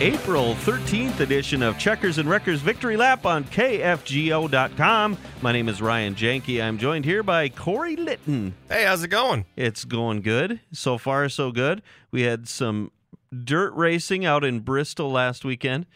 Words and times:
This 0.00 0.14
is 0.14 0.24
the 0.24 0.24
April 0.24 0.54
13th 0.54 1.20
edition 1.20 1.62
of 1.62 1.78
Checkers 1.78 2.18
and 2.18 2.28
Wreckers 2.28 2.60
Victory 2.60 2.96
Lap 2.96 3.26
on 3.26 3.44
KFGO.com. 3.44 5.18
My 5.42 5.52
name 5.52 5.68
is 5.68 5.82
Ryan 5.82 6.14
Janke. 6.14 6.62
I'm 6.62 6.78
joined 6.78 7.04
here 7.04 7.22
by 7.22 7.48
Corey 7.48 7.96
Litton. 7.96 8.54
Hey, 8.68 8.84
how's 8.84 9.02
it 9.02 9.08
going? 9.08 9.44
It's 9.56 9.84
going 9.84 10.22
good. 10.22 10.60
So 10.72 10.98
far, 10.98 11.28
so 11.28 11.52
good. 11.52 11.82
We 12.10 12.22
had 12.22 12.48
some 12.48 12.92
dirt 13.44 13.74
racing 13.74 14.24
out 14.24 14.44
in 14.44 14.60
Bristol 14.60 15.10
last 15.10 15.44
weekend. 15.44 15.86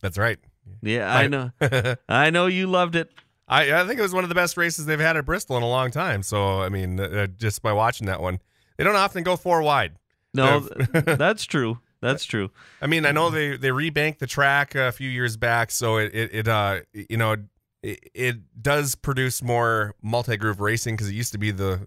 That's 0.00 0.18
right. 0.18 0.38
Yeah, 0.82 1.14
I 1.14 1.28
know. 1.28 1.50
I 2.08 2.30
know 2.30 2.46
you 2.46 2.66
loved 2.66 2.96
it. 2.96 3.10
I, 3.46 3.82
I 3.82 3.86
think 3.86 3.98
it 3.98 4.02
was 4.02 4.14
one 4.14 4.24
of 4.24 4.28
the 4.28 4.34
best 4.34 4.56
races 4.56 4.86
they've 4.86 4.98
had 4.98 5.16
at 5.16 5.24
Bristol 5.26 5.56
in 5.56 5.62
a 5.62 5.68
long 5.68 5.90
time. 5.90 6.22
So, 6.22 6.62
I 6.62 6.68
mean, 6.68 6.98
uh, 6.98 7.26
just 7.26 7.62
by 7.62 7.72
watching 7.72 8.06
that 8.06 8.20
one, 8.20 8.40
they 8.76 8.84
don't 8.84 8.96
often 8.96 9.22
go 9.22 9.36
four 9.36 9.62
wide. 9.62 9.92
No, 10.32 10.60
that's 10.92 11.44
true. 11.44 11.78
That's 12.04 12.24
true. 12.24 12.50
I 12.80 12.86
mean, 12.86 13.06
I 13.06 13.12
know 13.12 13.30
they 13.30 13.56
they 13.56 13.68
rebanked 13.70 14.18
the 14.18 14.26
track 14.26 14.74
a 14.74 14.92
few 14.92 15.08
years 15.10 15.36
back, 15.36 15.70
so 15.70 15.96
it 15.96 16.14
it, 16.14 16.34
it 16.34 16.48
uh 16.48 16.80
you 16.92 17.16
know 17.16 17.36
it, 17.82 17.98
it 18.14 18.36
does 18.62 18.94
produce 18.94 19.42
more 19.42 19.94
multi 20.02 20.36
groove 20.36 20.60
racing 20.60 20.94
because 20.94 21.08
it 21.08 21.14
used 21.14 21.32
to 21.32 21.38
be 21.38 21.50
the 21.50 21.86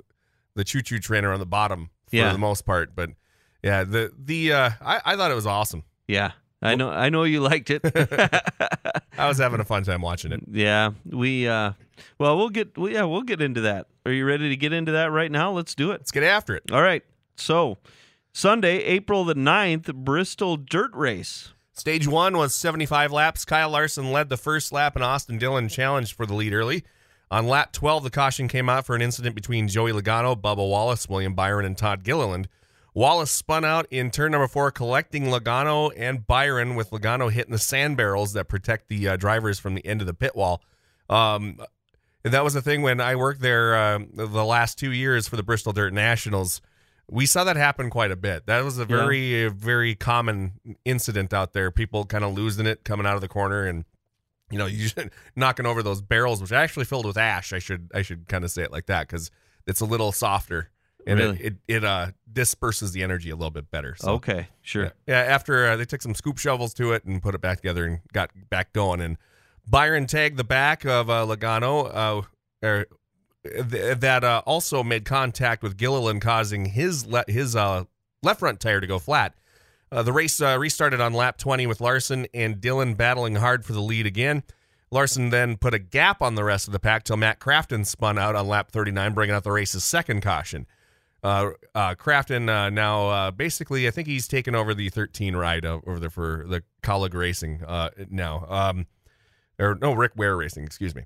the 0.55 0.63
choo 0.63 0.81
choo 0.81 0.99
trainer 0.99 1.31
on 1.31 1.39
the 1.39 1.45
bottom 1.45 1.89
for 2.09 2.15
Yeah. 2.15 2.31
the 2.31 2.37
most 2.37 2.65
part. 2.65 2.95
But 2.95 3.11
yeah, 3.63 3.83
the 3.83 4.11
the 4.17 4.53
uh 4.53 4.69
I, 4.81 5.01
I 5.05 5.15
thought 5.15 5.31
it 5.31 5.35
was 5.35 5.45
awesome. 5.47 5.83
Yeah, 6.07 6.31
I 6.61 6.75
know. 6.75 6.89
I 6.89 7.09
know 7.09 7.23
you 7.23 7.41
liked 7.41 7.69
it. 7.69 7.81
I 9.17 9.27
was 9.27 9.37
having 9.37 9.59
a 9.59 9.65
fun 9.65 9.83
time 9.83 10.01
watching 10.01 10.31
it. 10.31 10.41
yeah, 10.51 10.91
we. 11.05 11.47
uh 11.47 11.73
Well, 12.19 12.37
we'll 12.37 12.49
get. 12.49 12.77
Well, 12.77 12.91
yeah, 12.91 13.03
we'll 13.03 13.23
get 13.23 13.41
into 13.41 13.61
that. 13.61 13.87
Are 14.05 14.11
you 14.11 14.25
ready 14.25 14.49
to 14.49 14.55
get 14.55 14.73
into 14.73 14.91
that 14.93 15.11
right 15.11 15.31
now? 15.31 15.51
Let's 15.51 15.75
do 15.75 15.89
it. 15.91 15.99
Let's 16.01 16.11
get 16.11 16.23
after 16.23 16.55
it. 16.55 16.71
All 16.71 16.81
right. 16.81 17.03
So, 17.35 17.77
Sunday, 18.37 18.83
April 18.83 19.25
the 19.25 19.33
9th, 19.33 19.95
Bristol 19.95 20.57
Dirt 20.57 20.91
Race. 20.93 21.53
Stage 21.73 22.07
one 22.07 22.37
was 22.37 22.53
75 22.53 23.11
laps. 23.11 23.45
Kyle 23.45 23.71
Larson 23.71 24.11
led 24.11 24.29
the 24.29 24.37
first 24.37 24.71
lap, 24.71 24.95
and 24.95 25.03
Austin 25.03 25.39
Dillon 25.39 25.69
challenged 25.69 26.13
for 26.13 26.27
the 26.27 26.35
lead 26.35 26.53
early. 26.53 26.83
On 27.31 27.47
lap 27.47 27.73
12, 27.73 28.03
the 28.03 28.09
caution 28.11 28.47
came 28.47 28.69
out 28.69 28.85
for 28.85 28.95
an 28.95 29.01
incident 29.01 29.33
between 29.33 29.67
Joey 29.67 29.91
Logano, 29.91 30.39
Bubba 30.39 30.57
Wallace, 30.57 31.09
William 31.09 31.33
Byron, 31.33 31.65
and 31.65 31.75
Todd 31.75 32.03
Gilliland. 32.03 32.47
Wallace 32.93 33.31
spun 33.31 33.65
out 33.65 33.87
in 33.89 34.11
turn 34.11 34.33
number 34.33 34.47
four, 34.47 34.69
collecting 34.69 35.23
Logano 35.23 35.91
and 35.97 36.27
Byron, 36.27 36.75
with 36.75 36.91
Logano 36.91 37.31
hitting 37.31 37.53
the 37.53 37.57
sand 37.57 37.97
barrels 37.97 38.33
that 38.33 38.47
protect 38.47 38.87
the 38.87 39.07
uh, 39.07 39.17
drivers 39.17 39.57
from 39.57 39.73
the 39.73 39.83
end 39.83 39.99
of 39.99 40.05
the 40.05 40.13
pit 40.13 40.35
wall. 40.35 40.61
Um, 41.09 41.57
that 42.21 42.43
was 42.43 42.53
the 42.53 42.61
thing 42.61 42.83
when 42.83 43.01
I 43.01 43.15
worked 43.15 43.41
there 43.41 43.75
um, 43.75 44.09
the 44.13 44.45
last 44.45 44.77
two 44.77 44.91
years 44.91 45.27
for 45.27 45.37
the 45.37 45.43
Bristol 45.43 45.73
Dirt 45.73 45.91
Nationals. 45.91 46.61
We 47.09 47.25
saw 47.25 47.43
that 47.45 47.55
happen 47.55 47.89
quite 47.89 48.11
a 48.11 48.15
bit. 48.15 48.47
That 48.47 48.63
was 48.63 48.77
a 48.77 48.85
very, 48.85 49.45
uh, 49.45 49.49
very 49.49 49.95
common 49.95 50.59
incident 50.83 51.33
out 51.33 51.53
there. 51.53 51.71
People 51.71 52.05
kind 52.05 52.23
of 52.23 52.33
losing 52.33 52.65
it 52.65 52.83
coming 52.83 53.05
out 53.05 53.15
of 53.15 53.21
the 53.21 53.27
corner, 53.29 53.65
and 53.65 53.85
you 54.51 54.57
know, 54.57 54.65
you 54.67 54.89
knocking 55.35 55.65
over 55.65 55.81
those 55.81 56.01
barrels, 56.01 56.41
which 56.41 56.51
are 56.51 56.55
actually 56.55 56.85
filled 56.85 57.05
with 57.05 57.17
ash. 57.17 57.53
I 57.53 57.59
should, 57.59 57.91
I 57.93 58.01
should 58.01 58.27
kind 58.27 58.43
of 58.43 58.51
say 58.51 58.63
it 58.63 58.71
like 58.71 58.87
that 58.87 59.07
because 59.07 59.31
it's 59.65 59.79
a 59.79 59.85
little 59.85 60.11
softer 60.11 60.69
and 61.07 61.19
Really? 61.19 61.37
it, 61.39 61.45
it, 61.67 61.75
it 61.77 61.83
uh 61.83 62.07
disperses 62.31 62.91
the 62.91 63.01
energy 63.01 63.29
a 63.29 63.35
little 63.35 63.51
bit 63.51 63.71
better. 63.71 63.95
So, 63.97 64.11
Okay, 64.13 64.47
sure. 64.61 64.83
yeah, 64.83 64.91
yeah, 65.07 65.33
after 65.33 65.65
uh, 65.67 65.77
they 65.77 65.85
took 65.85 66.01
some 66.01 66.13
scoop 66.13 66.37
shovels 66.37 66.73
to 66.75 66.91
it 66.91 67.05
and 67.05 67.21
put 67.21 67.33
it 67.33 67.41
back 67.41 67.57
together 67.57 67.85
and 67.85 67.99
got 68.13 68.29
back 68.49 68.73
going. 68.73 69.01
And 69.01 69.17
Byron 69.65 70.05
tagged 70.05 70.37
the 70.37 70.43
back 70.43 70.85
of 70.85 71.09
uh, 71.09 71.25
Logano, 71.25 71.89
uh, 71.93 72.21
er, 72.63 72.85
th- 73.69 73.99
that 73.99 74.23
uh, 74.23 74.41
also 74.45 74.83
made 74.83 75.05
contact 75.05 75.63
with 75.63 75.77
Gilliland, 75.77 76.21
causing 76.21 76.65
his 76.65 77.05
le- 77.05 77.25
his 77.27 77.55
uh, 77.55 77.85
left 78.23 78.39
front 78.39 78.59
tire 78.59 78.81
to 78.81 78.87
go 78.87 78.99
flat. 78.99 79.33
Uh, 79.91 80.03
the 80.03 80.11
race 80.11 80.41
uh, 80.41 80.57
restarted 80.59 80.99
on 80.99 81.13
lap 81.13 81.37
20 81.37 81.65
with 81.65 81.79
Larson 81.79 82.27
and 82.33 82.59
Dillon 82.59 82.93
battling 82.95 83.35
hard 83.35 83.65
for 83.65 83.73
the 83.73 83.81
lead 83.81 84.05
again. 84.05 84.43
Larson 84.91 85.29
then 85.29 85.57
put 85.57 85.73
a 85.73 85.79
gap 85.79 86.21
on 86.21 86.35
the 86.35 86.43
rest 86.43 86.67
of 86.67 86.73
the 86.73 86.79
pack 86.79 87.03
till 87.03 87.17
Matt 87.17 87.39
Crafton 87.39 87.85
spun 87.85 88.17
out 88.17 88.35
on 88.35 88.47
lap 88.47 88.71
39, 88.71 89.13
bringing 89.13 89.35
out 89.35 89.43
the 89.43 89.51
race's 89.51 89.83
second 89.83 90.21
caution. 90.21 90.65
Uh, 91.23 91.51
uh, 91.73 91.95
Crafton 91.95 92.45
now 92.73 93.31
basically, 93.31 93.87
I 93.87 93.91
think 93.91 94.07
he's 94.07 94.27
taken 94.27 94.55
over 94.55 94.73
the 94.73 94.89
13 94.89 95.35
ride 95.35 95.65
over 95.65 95.99
there 95.99 96.09
for 96.09 96.45
the 96.47 96.63
Kaulig 96.83 97.13
Racing 97.13 97.63
now. 98.09 98.45
Um, 98.49 98.87
or 99.59 99.75
no, 99.75 99.93
Rick 99.93 100.13
Ware 100.15 100.37
Racing, 100.37 100.63
excuse 100.63 100.95
me. 100.95 101.03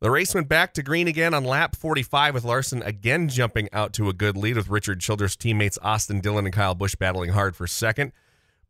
The 0.00 0.12
race 0.12 0.32
went 0.32 0.48
back 0.48 0.74
to 0.74 0.82
green 0.84 1.08
again 1.08 1.34
on 1.34 1.42
lap 1.42 1.74
45 1.74 2.32
with 2.32 2.44
Larson 2.44 2.84
again 2.84 3.28
jumping 3.28 3.68
out 3.72 3.92
to 3.94 4.08
a 4.08 4.12
good 4.12 4.36
lead 4.36 4.54
with 4.54 4.68
Richard 4.68 5.00
Childress 5.00 5.34
teammates 5.34 5.76
Austin 5.82 6.20
Dillon 6.20 6.44
and 6.44 6.54
Kyle 6.54 6.76
Busch 6.76 6.94
battling 6.94 7.30
hard 7.30 7.56
for 7.56 7.66
second. 7.66 8.12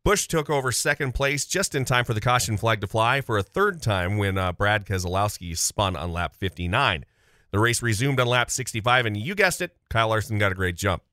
Busch 0.03 0.25
took 0.25 0.49
over 0.49 0.71
second 0.71 1.13
place 1.13 1.45
just 1.45 1.75
in 1.75 1.85
time 1.85 2.03
for 2.03 2.15
the 2.15 2.21
caution 2.21 2.57
flag 2.57 2.81
to 2.81 2.87
fly 2.87 3.21
for 3.21 3.37
a 3.37 3.43
third 3.43 3.79
time 3.79 4.17
when 4.17 4.39
uh, 4.39 4.51
Brad 4.53 4.87
Keselowski 4.87 5.55
spun 5.55 5.95
on 5.95 6.11
lap 6.11 6.35
59. 6.35 7.05
The 7.51 7.59
race 7.59 7.83
resumed 7.83 8.19
on 8.19 8.25
lap 8.25 8.49
65, 8.49 9.05
and 9.05 9.15
you 9.15 9.35
guessed 9.35 9.61
it, 9.61 9.75
Kyle 9.87 10.09
Larson 10.09 10.39
got 10.39 10.51
a 10.51 10.55
great 10.55 10.77
jump. 10.77 11.03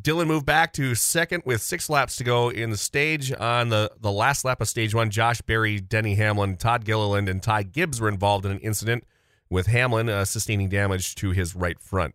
Dillon 0.00 0.28
moved 0.28 0.46
back 0.46 0.72
to 0.74 0.94
second 0.94 1.42
with 1.44 1.60
six 1.60 1.90
laps 1.90 2.14
to 2.16 2.24
go 2.24 2.50
in 2.50 2.70
the 2.70 2.76
stage. 2.76 3.32
On 3.32 3.68
the, 3.68 3.90
the 4.00 4.12
last 4.12 4.44
lap 4.44 4.60
of 4.60 4.68
stage 4.68 4.94
one, 4.94 5.10
Josh 5.10 5.40
Berry, 5.40 5.80
Denny 5.80 6.14
Hamlin, 6.14 6.56
Todd 6.56 6.84
Gilliland, 6.84 7.28
and 7.28 7.42
Ty 7.42 7.64
Gibbs 7.64 8.00
were 8.00 8.08
involved 8.08 8.46
in 8.46 8.52
an 8.52 8.60
incident 8.60 9.04
with 9.50 9.66
Hamlin 9.66 10.08
uh, 10.08 10.24
sustaining 10.24 10.68
damage 10.68 11.14
to 11.16 11.30
his 11.30 11.54
right 11.54 11.78
front. 11.78 12.14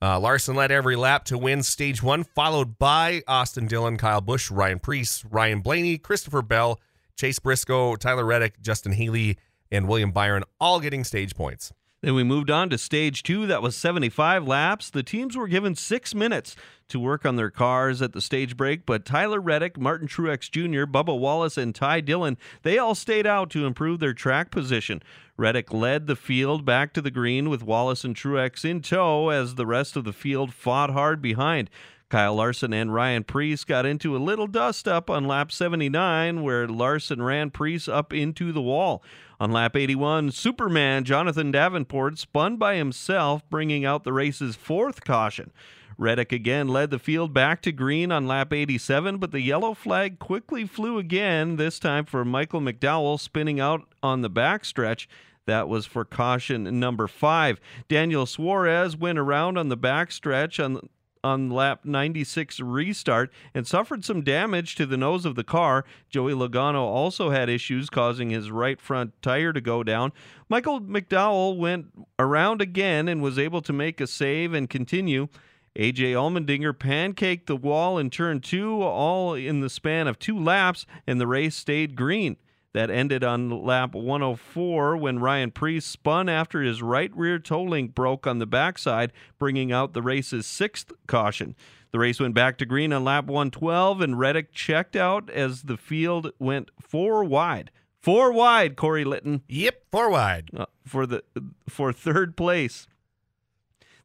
Uh, 0.00 0.20
Larson 0.20 0.54
led 0.54 0.70
every 0.70 0.94
lap 0.94 1.24
to 1.24 1.38
win 1.38 1.62
stage 1.62 2.02
one, 2.02 2.22
followed 2.22 2.78
by 2.78 3.22
Austin 3.26 3.66
Dillon, 3.66 3.96
Kyle 3.96 4.20
Busch, 4.20 4.50
Ryan 4.50 4.78
Preece, 4.78 5.24
Ryan 5.24 5.60
Blaney, 5.60 5.96
Christopher 5.96 6.42
Bell, 6.42 6.78
Chase 7.16 7.38
Briscoe, 7.38 7.96
Tyler 7.96 8.24
Reddick, 8.24 8.60
Justin 8.60 8.92
Haley, 8.92 9.38
and 9.70 9.88
William 9.88 10.12
Byron, 10.12 10.44
all 10.60 10.80
getting 10.80 11.02
stage 11.02 11.34
points. 11.34 11.72
Then 12.06 12.14
we 12.14 12.22
moved 12.22 12.52
on 12.52 12.70
to 12.70 12.78
stage 12.78 13.24
two. 13.24 13.48
That 13.48 13.62
was 13.62 13.74
75 13.74 14.46
laps. 14.46 14.90
The 14.90 15.02
teams 15.02 15.36
were 15.36 15.48
given 15.48 15.74
six 15.74 16.14
minutes 16.14 16.54
to 16.86 17.00
work 17.00 17.26
on 17.26 17.34
their 17.34 17.50
cars 17.50 18.00
at 18.00 18.12
the 18.12 18.20
stage 18.20 18.56
break, 18.56 18.86
but 18.86 19.04
Tyler 19.04 19.40
Reddick, 19.40 19.76
Martin 19.76 20.06
Truex 20.06 20.48
Jr., 20.48 20.84
Bubba 20.88 21.18
Wallace, 21.18 21.58
and 21.58 21.74
Ty 21.74 22.02
Dillon, 22.02 22.38
they 22.62 22.78
all 22.78 22.94
stayed 22.94 23.26
out 23.26 23.50
to 23.50 23.66
improve 23.66 23.98
their 23.98 24.14
track 24.14 24.52
position. 24.52 25.02
Reddick 25.36 25.72
led 25.72 26.06
the 26.06 26.14
field 26.14 26.64
back 26.64 26.92
to 26.92 27.02
the 27.02 27.10
green 27.10 27.50
with 27.50 27.64
Wallace 27.64 28.04
and 28.04 28.14
Truex 28.14 28.64
in 28.64 28.82
tow 28.82 29.30
as 29.30 29.56
the 29.56 29.66
rest 29.66 29.96
of 29.96 30.04
the 30.04 30.12
field 30.12 30.54
fought 30.54 30.90
hard 30.90 31.20
behind. 31.20 31.68
Kyle 32.08 32.36
Larson 32.36 32.72
and 32.72 32.94
Ryan 32.94 33.24
Preece 33.24 33.64
got 33.64 33.84
into 33.84 34.16
a 34.16 34.18
little 34.18 34.46
dust 34.46 34.86
up 34.86 35.10
on 35.10 35.26
lap 35.26 35.50
79, 35.50 36.44
where 36.44 36.68
Larson 36.68 37.20
ran 37.20 37.50
Preece 37.50 37.88
up 37.88 38.12
into 38.12 38.52
the 38.52 38.62
wall. 38.62 39.02
On 39.38 39.52
lap 39.52 39.76
81, 39.76 40.30
Superman 40.30 41.04
Jonathan 41.04 41.50
Davenport 41.50 42.18
spun 42.18 42.56
by 42.56 42.76
himself, 42.76 43.42
bringing 43.50 43.84
out 43.84 44.04
the 44.04 44.12
race's 44.12 44.56
fourth 44.56 45.04
caution. 45.04 45.52
Reddick 45.98 46.32
again 46.32 46.68
led 46.68 46.90
the 46.90 46.98
field 46.98 47.34
back 47.34 47.60
to 47.62 47.72
green 47.72 48.12
on 48.12 48.26
lap 48.26 48.52
87, 48.52 49.18
but 49.18 49.32
the 49.32 49.40
yellow 49.40 49.74
flag 49.74 50.18
quickly 50.18 50.66
flew 50.66 50.98
again, 50.98 51.56
this 51.56 51.78
time 51.78 52.04
for 52.04 52.24
Michael 52.24 52.60
McDowell 52.60 53.20
spinning 53.20 53.60
out 53.60 53.86
on 54.02 54.22
the 54.22 54.30
backstretch. 54.30 55.06
That 55.46 55.68
was 55.68 55.86
for 55.86 56.04
caution 56.04 56.80
number 56.80 57.06
five. 57.06 57.60
Daniel 57.88 58.26
Suarez 58.26 58.96
went 58.96 59.18
around 59.18 59.56
on 59.56 59.68
the 59.68 59.76
backstretch 59.76 60.62
on 60.62 60.88
on 61.22 61.50
lap 61.50 61.84
96 61.84 62.60
restart 62.60 63.32
and 63.54 63.66
suffered 63.66 64.04
some 64.04 64.22
damage 64.22 64.74
to 64.76 64.86
the 64.86 64.96
nose 64.96 65.24
of 65.24 65.34
the 65.34 65.44
car. 65.44 65.84
Joey 66.08 66.32
Logano 66.32 66.82
also 66.82 67.30
had 67.30 67.48
issues 67.48 67.90
causing 67.90 68.30
his 68.30 68.50
right 68.50 68.80
front 68.80 69.20
tire 69.22 69.52
to 69.52 69.60
go 69.60 69.82
down. 69.82 70.12
Michael 70.48 70.80
McDowell 70.80 71.56
went 71.56 71.86
around 72.18 72.60
again 72.60 73.08
and 73.08 73.22
was 73.22 73.38
able 73.38 73.62
to 73.62 73.72
make 73.72 74.00
a 74.00 74.06
save 74.06 74.54
and 74.54 74.70
continue. 74.70 75.28
AJ 75.76 76.12
Allmendinger 76.12 76.72
pancaked 76.72 77.46
the 77.46 77.56
wall 77.56 77.98
in 77.98 78.08
turn 78.08 78.40
two, 78.40 78.82
all 78.82 79.34
in 79.34 79.60
the 79.60 79.68
span 79.68 80.08
of 80.08 80.18
two 80.18 80.38
laps, 80.38 80.86
and 81.06 81.20
the 81.20 81.26
race 81.26 81.54
stayed 81.54 81.96
green. 81.96 82.36
That 82.76 82.90
ended 82.90 83.24
on 83.24 83.48
lap 83.48 83.94
104 83.94 84.98
when 84.98 85.18
Ryan 85.18 85.50
Preece 85.50 85.86
spun 85.86 86.28
after 86.28 86.60
his 86.60 86.82
right 86.82 87.10
rear 87.16 87.38
toe 87.38 87.62
link 87.62 87.94
broke 87.94 88.26
on 88.26 88.38
the 88.38 88.44
backside, 88.44 89.14
bringing 89.38 89.72
out 89.72 89.94
the 89.94 90.02
race's 90.02 90.46
sixth 90.46 90.92
caution. 91.06 91.56
The 91.92 91.98
race 91.98 92.20
went 92.20 92.34
back 92.34 92.58
to 92.58 92.66
green 92.66 92.92
on 92.92 93.02
lap 93.02 93.24
112, 93.24 94.02
and 94.02 94.18
Reddick 94.18 94.52
checked 94.52 94.94
out 94.94 95.30
as 95.30 95.62
the 95.62 95.78
field 95.78 96.32
went 96.38 96.70
four 96.78 97.24
wide. 97.24 97.70
Four 98.02 98.30
wide, 98.30 98.76
Corey 98.76 99.06
Litton 99.06 99.40
Yep, 99.48 99.84
four 99.90 100.10
wide. 100.10 100.50
uh, 100.54 100.66
for 100.84 101.06
the 101.06 101.24
for 101.66 101.94
third 101.94 102.36
place. 102.36 102.86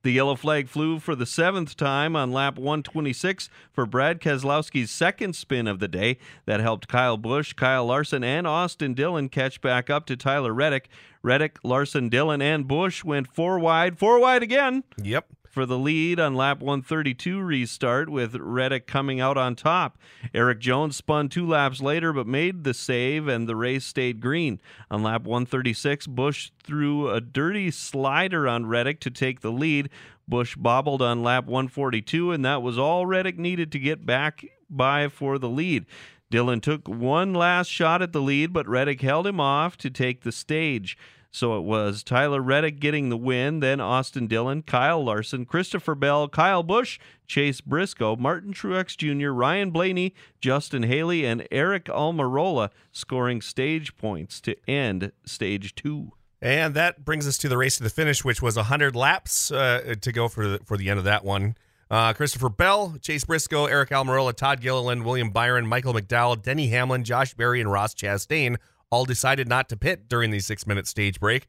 The 0.03 0.11
yellow 0.11 0.35
flag 0.35 0.67
flew 0.67 0.99
for 0.99 1.15
the 1.15 1.27
seventh 1.27 1.77
time 1.77 2.15
on 2.15 2.31
lap 2.31 2.57
126 2.57 3.49
for 3.71 3.85
Brad 3.85 4.19
Keselowski's 4.19 4.89
second 4.89 5.35
spin 5.35 5.67
of 5.67 5.79
the 5.79 5.87
day. 5.87 6.17
That 6.45 6.59
helped 6.59 6.87
Kyle 6.87 7.17
Busch, 7.17 7.53
Kyle 7.53 7.85
Larson, 7.85 8.23
and 8.23 8.47
Austin 8.47 8.95
Dillon 8.95 9.29
catch 9.29 9.61
back 9.61 9.91
up 9.91 10.07
to 10.07 10.17
Tyler 10.17 10.53
Reddick. 10.53 10.89
Reddick, 11.21 11.59
Larson, 11.63 12.09
Dillon, 12.09 12.41
and 12.41 12.67
Busch 12.67 13.03
went 13.03 13.31
four 13.31 13.59
wide, 13.59 13.99
four 13.99 14.19
wide 14.19 14.41
again. 14.41 14.83
Yep. 15.03 15.27
For 15.51 15.65
the 15.65 15.77
lead 15.77 16.17
on 16.17 16.33
lap 16.33 16.61
132 16.61 17.41
restart 17.41 18.07
with 18.07 18.35
Reddick 18.35 18.87
coming 18.87 19.19
out 19.19 19.37
on 19.37 19.57
top. 19.57 19.97
Erik 20.33 20.59
Jones 20.59 20.95
spun 20.95 21.27
two 21.27 21.45
laps 21.45 21.81
later 21.81 22.13
but 22.13 22.25
made 22.25 22.63
the 22.63 22.73
save 22.73 23.27
and 23.27 23.49
the 23.49 23.55
race 23.57 23.83
stayed 23.83 24.21
green. 24.21 24.61
On 24.89 25.03
lap 25.03 25.23
136, 25.23 26.07
Busch 26.07 26.51
threw 26.63 27.09
a 27.09 27.19
dirty 27.19 27.69
slider 27.69 28.47
on 28.47 28.65
Reddick 28.65 29.01
to 29.01 29.11
take 29.11 29.41
the 29.41 29.51
lead. 29.51 29.89
Busch 30.25 30.55
bobbled 30.55 31.01
on 31.01 31.21
lap 31.21 31.47
142 31.47 32.31
and 32.31 32.45
that 32.45 32.61
was 32.61 32.79
all 32.79 33.05
Reddick 33.05 33.37
needed 33.37 33.73
to 33.73 33.79
get 33.79 34.05
back 34.05 34.45
by 34.69 35.09
for 35.09 35.37
the 35.37 35.49
lead. 35.49 35.85
Dillon 36.29 36.61
took 36.61 36.87
one 36.87 37.33
last 37.33 37.67
shot 37.67 38.01
at 38.01 38.13
the 38.13 38.21
lead, 38.21 38.53
but 38.53 38.69
Reddick 38.69 39.01
held 39.01 39.27
him 39.27 39.41
off 39.41 39.75
to 39.79 39.89
take 39.89 40.21
the 40.21 40.31
stage. 40.31 40.97
So 41.31 41.57
it 41.57 41.61
was 41.61 42.03
Tyler 42.03 42.41
Reddick 42.41 42.81
getting 42.81 43.07
the 43.07 43.15
win, 43.15 43.61
then 43.61 43.79
Austin 43.79 44.27
Dillon, 44.27 44.63
Kyle 44.63 45.03
Larson, 45.03 45.45
Christopher 45.45 45.95
Bell, 45.95 46.27
Kyle 46.27 46.61
Busch, 46.61 46.99
Chase 47.25 47.61
Briscoe, 47.61 48.17
Martin 48.17 48.53
Truex 48.53 48.97
Jr., 48.97 49.29
Ryan 49.29 49.71
Blaney, 49.71 50.13
Justin 50.41 50.83
Haley, 50.83 51.25
and 51.25 51.47
Aric 51.49 51.85
Almirola 51.85 52.69
scoring 52.91 53.41
stage 53.41 53.95
points 53.95 54.41
to 54.41 54.55
end 54.69 55.13
stage 55.25 55.73
two. 55.73 56.11
And 56.41 56.73
that 56.73 57.05
brings 57.05 57.25
us 57.27 57.37
to 57.39 57.49
the 57.49 57.57
race 57.57 57.77
to 57.77 57.83
the 57.83 57.89
finish, 57.89 58.25
which 58.25 58.41
was 58.41 58.57
100 58.57 58.93
laps 58.95 59.51
uh, 59.51 59.95
to 60.01 60.11
go 60.11 60.27
for 60.27 60.47
the, 60.47 60.59
for 60.65 60.75
the 60.75 60.89
end 60.89 60.99
of 60.99 61.05
that 61.05 61.23
one. 61.23 61.55
Uh, 61.89 62.13
Christopher 62.13 62.49
Bell, 62.49 62.97
Chase 63.01 63.25
Briscoe, 63.25 63.67
Aric 63.67 63.89
Almirola, 63.89 64.33
Todd 64.33 64.59
Gilliland, 64.59 65.05
William 65.05 65.29
Byron, 65.29 65.67
Michael 65.67 65.93
McDowell, 65.93 66.41
Denny 66.41 66.67
Hamlin, 66.67 67.03
Josh 67.03 67.33
Berry, 67.35 67.61
and 67.61 67.71
Ross 67.71 67.93
Chastain 67.93 68.57
all 68.91 69.05
decided 69.05 69.47
not 69.47 69.69
to 69.69 69.77
pit 69.77 70.07
during 70.07 70.31
the 70.31 70.39
six-minute 70.39 70.87
stage 70.87 71.19
break. 71.19 71.47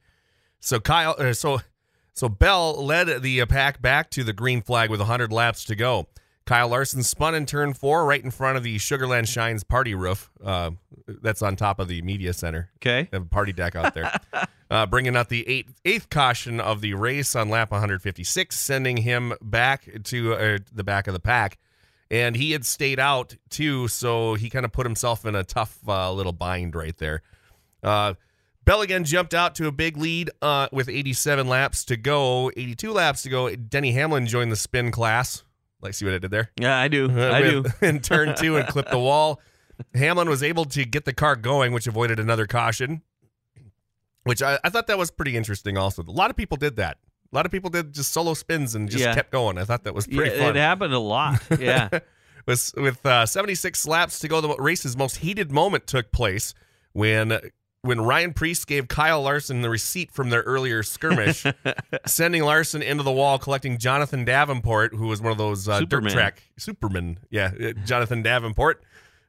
So 0.61 0.81
Kyle, 0.81 1.15
uh, 1.19 1.33
so 1.33 1.61
so 2.13 2.29
Bell 2.29 2.83
led 2.85 3.23
the 3.23 3.41
uh, 3.41 3.47
pack 3.47 3.83
back 3.83 4.11
to 4.11 4.25
the 4.25 4.33
green 4.33 4.63
flag 4.63 4.91
with 4.91 5.01
100 5.01 5.33
laps 5.33 5.65
to 5.65 5.75
go. 5.75 6.09
Kyle 6.45 6.69
Larson 6.69 7.03
spun 7.03 7.35
in 7.35 7.47
turn 7.47 7.73
four 7.73 8.05
right 8.05 8.23
in 8.23 8.31
front 8.31 8.57
of 8.57 8.65
the 8.65 8.77
Sugarland 8.77 9.29
Shines 9.29 9.63
party 9.63 9.95
roof. 9.95 10.31
Uh, 10.45 10.73
that's 11.07 11.41
on 11.41 11.57
top 11.57 11.79
of 11.79 11.89
the 11.89 12.03
media 12.03 12.33
center. 12.33 12.71
Okay. 12.79 13.09
They 13.11 13.17
have 13.17 13.27
a 13.27 13.29
party 13.29 13.53
deck 13.53 13.77
out 13.77 13.95
there. 13.95 14.13
uh, 14.71 14.87
bringing 14.87 15.17
out 15.17 15.29
the 15.29 15.49
eighth, 15.49 15.81
eighth 15.85 16.11
caution 16.11 16.61
of 16.61 16.81
the 16.81 16.95
race 16.95 17.37
on 17.37 17.49
lap 17.49 17.71
156, 17.71 18.59
sending 18.59 18.99
him 18.99 19.35
back 19.41 19.89
to 20.05 20.35
uh, 20.35 20.59
the 20.73 20.85
back 20.85 21.07
of 21.07 21.15
the 21.15 21.21
pack. 21.21 21.59
And 22.11 22.37
he 22.37 22.51
had 22.51 22.67
stayed 22.67 22.99
out 22.99 23.37
too, 23.49 23.89
so 23.89 24.35
he 24.35 24.51
kind 24.51 24.67
of 24.67 24.73
put 24.73 24.85
himself 24.85 25.25
in 25.25 25.35
a 25.35 25.45
tough 25.45 25.79
uh, 25.89 26.13
little 26.13 26.33
bind 26.33 26.75
right 26.75 26.97
there. 26.99 27.23
Uh, 27.83 28.15
Bell 28.65 28.81
again 28.83 29.05
jumped 29.05 29.35
out 29.35 29.55
to 29.57 29.67
a 29.67 29.73
big 29.73 29.97
lead 29.97 30.31
uh, 30.41 30.69
with 30.71 30.89
87 30.89 31.49
laps 31.49 31.85
to 31.87 31.97
go. 31.97 32.51
82 32.57 32.93
laps 32.93 33.23
to 33.23 33.29
go. 33.29 33.55
Denny 33.57 33.93
Hamlin 33.93 34.27
joined 34.27 34.53
the 34.53 34.57
spin 34.57 34.91
class. 34.93 35.43
Like, 35.81 35.95
see 35.95 36.05
what 36.05 36.15
I 36.15 36.19
did 36.19 36.31
there? 36.31 36.51
Yeah, 36.61 36.79
I 36.79 36.87
do. 36.87 37.07
I 37.21 37.43
do. 37.43 37.65
in 37.83 37.99
turn 38.01 38.37
two 38.37 38.57
and 38.57 38.69
clipped 38.69 38.93
the 38.93 38.99
wall. 39.01 39.41
Hamlin 39.97 40.29
was 40.29 40.45
able 40.45 40.65
to 40.67 40.85
get 40.85 41.05
the 41.05 41.13
car 41.13 41.35
going, 41.35 41.73
which 41.73 41.89
avoided 41.89 42.21
another 42.21 42.47
caution, 42.47 43.03
which 44.25 44.43
I, 44.43 44.59
I 44.63 44.69
thought 44.71 44.87
that 44.87 44.99
was 44.99 45.11
pretty 45.11 45.37
interesting 45.37 45.77
also. 45.77 46.03
A 46.03 46.11
lot 46.11 46.31
of 46.31 46.37
people 46.37 46.57
did 46.57 46.77
that. 46.77 46.99
A 47.33 47.35
lot 47.35 47.47
of 47.47 47.51
people 47.53 47.71
did 47.71 47.93
just 47.95 48.13
solo 48.13 48.35
spins 48.35 48.75
and 48.77 48.89
just 48.89 49.03
Yeah. 49.03 49.15
kept 49.15 49.33
going. 49.33 49.59
I 49.59 49.65
thought 49.65 49.83
that 49.85 49.95
was 49.95 50.07
pretty 50.07 50.37
Yeah, 50.37 50.47
fun. 50.47 50.57
it 50.57 50.61
happened 50.61 50.95
a 50.95 50.99
lot. 51.01 51.43
Yeah. 51.59 51.89
with 52.47 52.73
with 52.77 53.05
uh, 53.05 53.27
76 53.27 53.87
laps 53.89 54.21
to 54.21 54.29
go, 54.29 54.41
the 54.41 54.55
race's 54.59 54.97
most 54.97 55.17
heated 55.17 55.51
moment 55.51 55.87
took 55.89 56.13
place 56.13 56.55
when 56.93 57.39
when 57.83 58.01
Ryan 58.01 58.33
Preece 58.33 58.65
gave 58.65 58.89
Kyle 58.89 59.23
Larson 59.23 59.61
the 59.63 59.69
receipt 59.71 60.11
from 60.13 60.31
their 60.31 60.43
earlier 60.43 60.83
skirmish, 60.83 61.45
sending 62.07 62.43
Larson 62.45 62.81
into 62.83 63.03
the 63.03 63.13
wall, 63.13 63.39
collecting 63.39 63.77
Jonathan 63.79 64.25
Davenport, 64.25 64.95
who 64.95 65.09
was 65.09 65.21
one 65.21 65.33
of 65.33 65.39
those 65.39 65.69
uh, 65.69 65.81
dirt 65.81 65.91
Superman. 65.91 66.13
track 66.13 66.43
Superman, 66.57 67.19
yeah, 67.31 67.51
uh, 67.61 67.73
Jonathan 67.85 68.23
Davenport. 68.23 68.83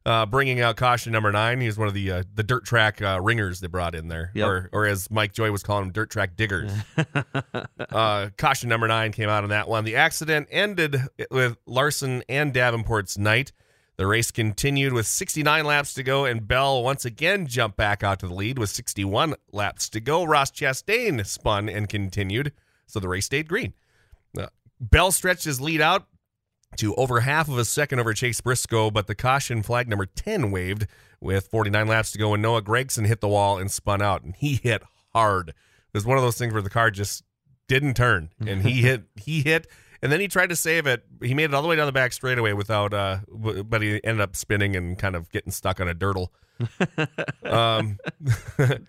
Uh, 0.06 0.26
bringing 0.26 0.60
out 0.60 0.76
caution 0.76 1.14
number 1.14 1.32
nine. 1.32 1.62
He 1.62 1.66
was 1.68 1.78
one 1.78 1.88
of 1.88 1.94
the 1.94 2.12
uh, 2.12 2.24
the 2.36 2.44
dirt 2.44 2.66
track 2.66 3.02
uh, 3.02 3.22
ringers 3.22 3.62
they 3.62 3.68
brought 3.68 3.96
in 3.96 4.10
there, 4.10 4.32
Yep. 4.34 4.46
or 4.48 4.70
or 4.74 4.86
as 4.86 5.10
Mike 5.10 5.32
Joy 5.32 5.50
was 5.50 5.64
calling 5.64 5.86
them, 5.86 5.94
dirt 5.94 6.10
track 6.10 6.36
diggers. 6.36 6.74
uh, 7.90 8.30
caution 8.38 8.68
number 8.68 8.86
nine 8.88 9.14
came 9.14 9.30
out 9.30 9.44
on 9.44 9.50
that 9.52 9.70
one. 9.70 9.86
The 9.86 9.96
accident 9.96 10.50
ended 10.52 10.98
with 11.32 11.56
Larson 11.66 12.22
and 12.28 12.54
Davenport's 12.54 13.18
night. 13.18 13.54
The 14.04 14.08
race 14.08 14.32
continued 14.32 14.92
with 14.92 15.08
69 15.08 15.64
laps 15.64 15.94
to 15.94 16.04
go, 16.04 16.26
and 16.26 16.46
Bell 16.46 16.84
once 16.84 17.06
again 17.06 17.48
jumped 17.48 17.78
back 17.78 18.04
out 18.04 18.20
to 18.20 18.28
the 18.28 18.34
lead 18.34 18.60
with 18.60 18.70
61 18.70 19.34
laps 19.54 19.88
to 19.88 20.02
go. 20.02 20.26
Ross 20.26 20.52
Chastain 20.52 21.26
spun 21.26 21.70
and 21.70 21.88
continued, 21.88 22.52
so 22.86 23.00
the 23.00 23.08
race 23.08 23.28
stayed 23.28 23.48
green. 23.48 23.72
Uh, 24.38 24.48
Bell 24.82 25.14
stretched 25.14 25.46
his 25.46 25.62
lead 25.62 25.80
out 25.80 26.06
to 26.76 26.94
over 26.96 27.22
half 27.22 27.48
of 27.48 27.58
a 27.58 27.64
second 27.64 28.00
over 28.00 28.14
Chase 28.14 28.42
Briscoe, 28.42 28.92
but 28.92 29.08
the 29.08 29.16
caution 29.16 29.64
flag 29.64 29.88
number 29.88 30.06
10 30.06 30.52
waved 30.52 30.86
with 31.22 31.48
49 31.48 31.88
laps 31.88 32.12
to 32.12 32.18
go, 32.18 32.34
and 32.34 32.44
Noah 32.44 32.62
Gragson 32.62 33.08
hit 33.08 33.22
the 33.22 33.30
wall 33.30 33.58
and 33.58 33.72
spun 33.72 34.02
out, 34.02 34.22
and 34.22 34.36
he 34.36 34.56
hit 34.56 34.84
hard. 35.14 35.48
It 35.48 35.56
was 35.94 36.06
one 36.06 36.18
of 36.18 36.26
those 36.26 36.38
things 36.38 36.52
where 36.52 36.62
the 36.62 36.70
car 36.70 36.92
just 36.92 37.24
didn't 37.70 37.94
turn, 37.94 38.32
and 38.46 38.64
he 38.64 38.72
hit, 38.82 39.04
he 39.16 39.44
hit, 39.44 39.66
and 40.04 40.12
then 40.12 40.20
he 40.20 40.28
tried 40.28 40.50
to 40.50 40.56
save 40.56 40.86
it. 40.86 41.02
He 41.22 41.34
made 41.34 41.46
it 41.46 41.54
all 41.54 41.62
the 41.62 41.68
way 41.70 41.78
down 41.78 41.86
the 41.86 41.94
back 41.94 42.12
straightaway 42.12 42.52
without, 42.52 42.94
uh, 42.94 43.20
w- 43.32 43.64
but 43.64 43.82
he 43.82 44.04
ended 44.04 44.20
up 44.20 44.36
spinning 44.36 44.76
and 44.76 44.98
kind 45.00 45.16
of 45.16 45.32
getting 45.32 45.52
stuck 45.52 45.80
on 45.80 45.88
a 45.88 45.96
dirtle. 45.96 46.28
um, 47.50 47.98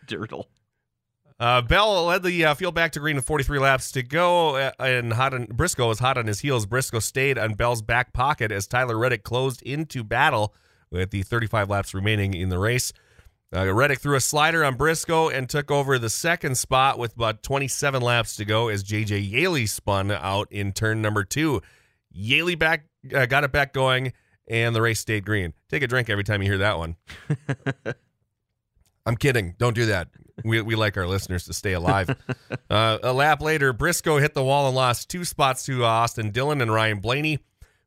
Dirtle. 0.06 0.46
uh, 1.38 1.62
Bell 1.62 2.06
led 2.06 2.24
the 2.24 2.44
uh, 2.44 2.54
field 2.54 2.74
back 2.74 2.92
to 2.92 3.00
green 3.00 3.14
with 3.16 3.24
43 3.26 3.60
laps 3.60 3.92
to 3.92 4.02
go, 4.02 4.56
uh, 4.56 4.72
and 4.80 5.12
hot 5.12 5.32
on, 5.34 5.46
Briscoe 5.46 5.86
was 5.88 6.00
hot 6.00 6.18
on 6.18 6.26
his 6.26 6.40
heels. 6.40 6.66
Briscoe 6.66 6.98
stayed 6.98 7.38
on 7.38 7.54
Bell's 7.54 7.80
back 7.80 8.12
pocket 8.12 8.50
as 8.50 8.66
Tyler 8.66 8.98
Reddick 8.98 9.22
closed 9.22 9.62
into 9.62 10.02
battle 10.02 10.52
with 10.90 11.10
the 11.10 11.22
35 11.22 11.70
laps 11.70 11.94
remaining 11.94 12.34
in 12.34 12.48
the 12.48 12.58
race. 12.58 12.92
Uh, 13.54 13.72
Reddick 13.72 14.00
threw 14.00 14.16
a 14.16 14.20
slider 14.20 14.64
on 14.64 14.74
Briscoe 14.74 15.28
and 15.28 15.48
took 15.48 15.70
over 15.70 15.98
the 15.98 16.10
second 16.10 16.58
spot 16.58 16.98
with 16.98 17.14
about 17.14 17.42
27 17.42 18.02
laps 18.02 18.36
to 18.36 18.44
go 18.44 18.68
as 18.68 18.82
JJ 18.82 19.30
Yeley 19.30 19.66
spun 19.66 20.10
out 20.10 20.50
in 20.50 20.72
turn 20.72 21.00
number 21.00 21.22
two. 21.22 21.62
Yeley 22.10 22.56
back 22.56 22.86
uh, 23.14 23.26
got 23.26 23.44
it 23.44 23.52
back 23.52 23.72
going, 23.72 24.12
and 24.48 24.74
the 24.74 24.82
race 24.82 25.00
stayed 25.00 25.24
green. 25.24 25.52
Take 25.68 25.82
a 25.82 25.86
drink 25.86 26.10
every 26.10 26.24
time 26.24 26.42
you 26.42 26.48
hear 26.48 26.58
that 26.58 26.78
one. 26.78 26.96
I'm 29.06 29.16
kidding. 29.16 29.54
Don't 29.58 29.74
do 29.74 29.86
that. 29.86 30.08
We, 30.44 30.60
we 30.62 30.74
like 30.74 30.96
our 30.96 31.06
listeners 31.06 31.44
to 31.44 31.52
stay 31.52 31.74
alive. 31.74 32.10
uh, 32.70 32.98
a 33.02 33.12
lap 33.12 33.40
later, 33.40 33.72
Briscoe 33.72 34.18
hit 34.18 34.34
the 34.34 34.42
wall 34.42 34.66
and 34.66 34.74
lost 34.74 35.10
two 35.10 35.24
spots 35.24 35.64
to 35.66 35.84
uh, 35.84 35.88
Austin 35.88 36.30
Dillon 36.30 36.60
and 36.60 36.72
Ryan 36.72 37.00
Blaney. 37.00 37.38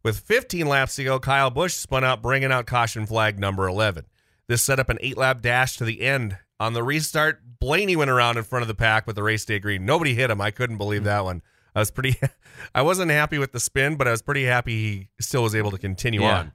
With 0.04 0.20
15 0.20 0.68
laps 0.68 0.96
to 0.96 1.04
go, 1.04 1.20
Kyle 1.20 1.50
Busch 1.50 1.74
spun 1.74 2.04
out, 2.04 2.22
bringing 2.22 2.52
out 2.52 2.68
caution 2.68 3.06
flag 3.06 3.40
number 3.40 3.68
11. 3.68 4.06
This 4.48 4.64
set 4.64 4.80
up 4.80 4.90
an 4.90 4.98
eight 5.02 5.18
lap 5.18 5.42
dash 5.42 5.78
to 5.78 5.86
the 5.86 6.02
end. 6.02 6.38
On 6.60 6.74
the 6.74 6.84
restart, 6.84 7.42
Blaney 7.60 7.96
went 7.96 8.10
around 8.10 8.38
in 8.38 8.44
front 8.44 8.62
of 8.62 8.68
the 8.68 8.76
pack 8.76 9.06
with 9.06 9.16
the 9.16 9.24
race 9.24 9.46
day 9.46 9.60
green. 9.60 9.86
Nobody 9.86 10.14
hit 10.16 10.30
him. 10.30 10.42
I 10.42 10.52
couldn't 10.52 10.78
believe 10.78 11.04
that 11.04 11.24
one. 11.24 11.42
I 11.76 11.80
was 11.80 11.92
pretty, 11.92 12.16
I 12.76 12.82
wasn't 12.82 13.12
happy 13.12 13.38
with 13.38 13.52
the 13.52 13.60
spin, 13.60 13.96
but 13.96 14.08
I 14.08 14.12
was 14.12 14.22
pretty 14.22 14.46
happy 14.46 14.72
he 14.74 15.10
still 15.20 15.44
was 15.44 15.54
able 15.54 15.72
to 15.72 15.78
continue 15.78 16.22
Yeah. 16.22 16.40
on. 16.40 16.52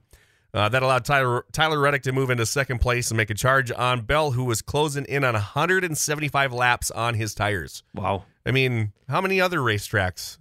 Uh, 0.55 0.69
that 0.69 0.83
allowed 0.83 1.03
Tyler, 1.03 1.45
Tyler 1.51 1.79
Reddick 1.79 2.03
to 2.03 2.11
move 2.11 2.29
into 2.29 2.45
second 2.45 2.77
place 2.79 3.09
and 3.09 3.17
make 3.17 3.31
a 3.31 3.33
charge 3.33 3.71
on 3.71 4.01
Bell, 4.01 4.31
who 4.31 4.43
was 4.43 4.61
closing 4.61 5.03
in 5.05 5.23
on 5.23 5.33
175 5.33 6.53
laps 6.53 6.91
on 6.91 7.15
his 7.15 7.33
tires. 7.33 7.81
Wow. 7.95 8.25
I 8.45 8.51
mean, 8.51 8.91
how 9.09 9.19
many 9.19 9.41
other 9.41 9.59
racetracks 9.59 10.37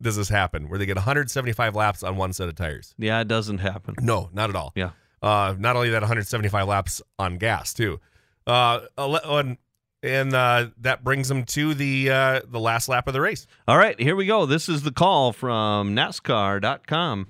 does 0.00 0.16
this 0.16 0.30
happen 0.30 0.68
where 0.68 0.80
they 0.80 0.86
get 0.86 0.96
175 0.96 1.76
laps 1.76 2.02
on 2.02 2.16
one 2.16 2.32
set 2.32 2.48
of 2.48 2.56
tires? 2.56 2.92
Yeah, 2.98 3.20
it 3.20 3.28
doesn't 3.28 3.58
happen. 3.58 3.94
No, 4.00 4.30
not 4.32 4.50
at 4.50 4.56
all. 4.56 4.72
Yeah. 4.74 4.90
Uh, 5.22 5.54
not 5.58 5.76
only 5.76 5.90
that, 5.90 6.02
175 6.02 6.66
laps 6.66 7.00
on 7.18 7.38
gas 7.38 7.72
too. 7.72 8.00
Uh, 8.46 8.80
ele- 8.98 9.38
and 9.38 9.56
and 10.02 10.34
uh, 10.34 10.66
that 10.78 11.04
brings 11.04 11.28
them 11.28 11.44
to 11.44 11.74
the 11.74 12.10
uh, 12.10 12.40
the 12.46 12.58
last 12.58 12.88
lap 12.88 13.06
of 13.06 13.14
the 13.14 13.20
race. 13.20 13.46
All 13.68 13.78
right, 13.78 13.98
here 14.00 14.16
we 14.16 14.26
go. 14.26 14.46
This 14.46 14.68
is 14.68 14.82
the 14.82 14.90
call 14.90 15.32
from 15.32 15.94
NASCAR.com. 15.94 17.28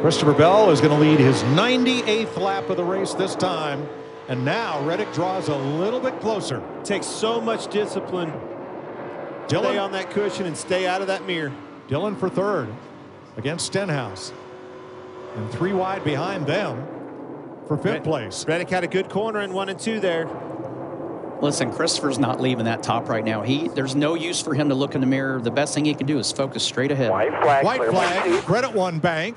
Christopher 0.00 0.32
Bell 0.32 0.70
is 0.70 0.80
going 0.80 0.92
to 0.92 0.98
lead 0.98 1.20
his 1.20 1.40
98th 1.54 2.36
lap 2.36 2.68
of 2.68 2.76
the 2.76 2.82
race 2.84 3.14
this 3.14 3.36
time. 3.36 3.88
And 4.28 4.44
now 4.44 4.82
Reddick 4.84 5.12
draws 5.12 5.48
a 5.48 5.56
little 5.56 6.00
bit 6.00 6.18
closer. 6.20 6.60
takes 6.82 7.06
so 7.06 7.40
much 7.40 7.68
discipline. 7.70 8.32
Stay 9.46 9.60
Dillon, 9.60 9.78
on 9.78 9.92
that 9.92 10.10
cushion 10.10 10.46
and 10.46 10.56
stay 10.56 10.86
out 10.86 11.02
of 11.02 11.06
that 11.06 11.26
mirror. 11.26 11.52
Dillon 11.86 12.16
for 12.16 12.28
third 12.28 12.68
against 13.36 13.66
Stenhouse. 13.66 14.32
And 15.36 15.50
three 15.50 15.72
wide 15.72 16.04
behind 16.04 16.46
them 16.46 16.86
for 17.66 17.76
fifth 17.76 17.86
Red- 17.92 18.04
place. 18.04 18.44
Reddick 18.46 18.68
had 18.70 18.84
a 18.84 18.88
good 18.88 19.08
corner 19.08 19.40
in 19.40 19.52
one 19.52 19.68
and 19.68 19.78
two 19.78 20.00
there. 20.00 20.28
Listen, 21.40 21.72
Christopher's 21.72 22.18
not 22.20 22.40
leaving 22.40 22.66
that 22.66 22.82
top 22.84 23.08
right 23.08 23.24
now. 23.24 23.42
He 23.42 23.66
there's 23.68 23.96
no 23.96 24.14
use 24.14 24.40
for 24.40 24.54
him 24.54 24.68
to 24.68 24.74
look 24.76 24.94
in 24.94 25.00
the 25.00 25.06
mirror. 25.06 25.40
The 25.40 25.50
best 25.50 25.74
thing 25.74 25.84
he 25.84 25.94
can 25.94 26.06
do 26.06 26.18
is 26.18 26.30
focus 26.30 26.62
straight 26.62 26.92
ahead. 26.92 27.10
White 27.10 27.30
flag. 27.42 27.64
White 27.64 27.84
flag, 27.90 28.42
credit 28.44 28.72
one 28.72 29.00
bank. 29.00 29.36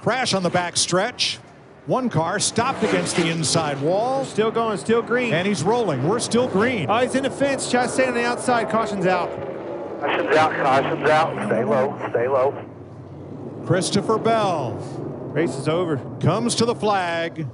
Crash 0.00 0.34
on 0.34 0.42
the 0.42 0.50
back 0.50 0.76
stretch. 0.76 1.38
One 1.86 2.08
car 2.08 2.38
stopped 2.40 2.82
against 2.82 3.16
the 3.16 3.28
inside 3.30 3.80
wall. 3.80 4.24
Still 4.24 4.50
going, 4.50 4.78
still 4.78 5.02
green. 5.02 5.32
And 5.34 5.46
he's 5.46 5.62
rolling. 5.62 6.08
We're 6.08 6.18
still 6.18 6.48
green. 6.48 6.90
oh, 6.90 6.98
he's 6.98 7.14
in 7.14 7.22
the 7.22 7.30
fence. 7.30 7.70
Chastain 7.70 8.08
on 8.08 8.14
the 8.14 8.24
outside. 8.24 8.70
Caution's 8.70 9.06
out. 9.06 9.30
Caution's 10.00 10.34
out, 10.36 10.52
caution's 10.64 11.08
out. 11.08 11.46
Stay 11.46 11.64
low, 11.64 11.96
stay 12.10 12.28
low. 12.28 13.64
Christopher 13.66 14.18
Bell 14.18 14.72
Race 15.34 15.56
is 15.56 15.66
over. 15.66 15.96
comes 16.20 16.54
to 16.54 16.64
the 16.64 16.76
flag 16.76 17.44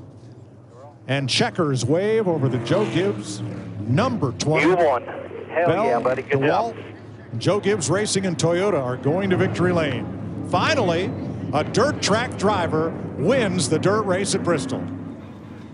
and 1.09 1.31
checkers 1.31 1.83
wave 1.83 2.29
over 2.29 2.47
the 2.47 2.59
Joe 2.59 2.85
Gibbs 2.93 3.41
number 3.81 4.33
20. 4.33 4.67
You 4.67 4.77
won. 4.77 5.03
Hell 5.49 5.67
Bell, 5.67 5.85
yeah, 5.87 5.99
buddy. 5.99 6.21
Good 6.21 6.41
DeWalt, 6.41 6.75
job. 6.75 7.39
Joe 7.39 7.59
Gibbs 7.59 7.89
Racing 7.89 8.27
and 8.27 8.37
Toyota 8.37 8.75
are 8.75 8.99
going 8.99 9.31
to 9.31 9.39
victory 9.39 9.73
lane. 9.73 10.47
Finally, 10.51 11.11
a 11.55 11.65
dirt 11.65 12.03
track 12.03 12.37
driver 12.37 12.91
wins 13.17 13.71
the 13.71 13.79
dirt 13.79 14.03
race 14.03 14.35
at 14.35 14.45
Bristol. 14.45 14.87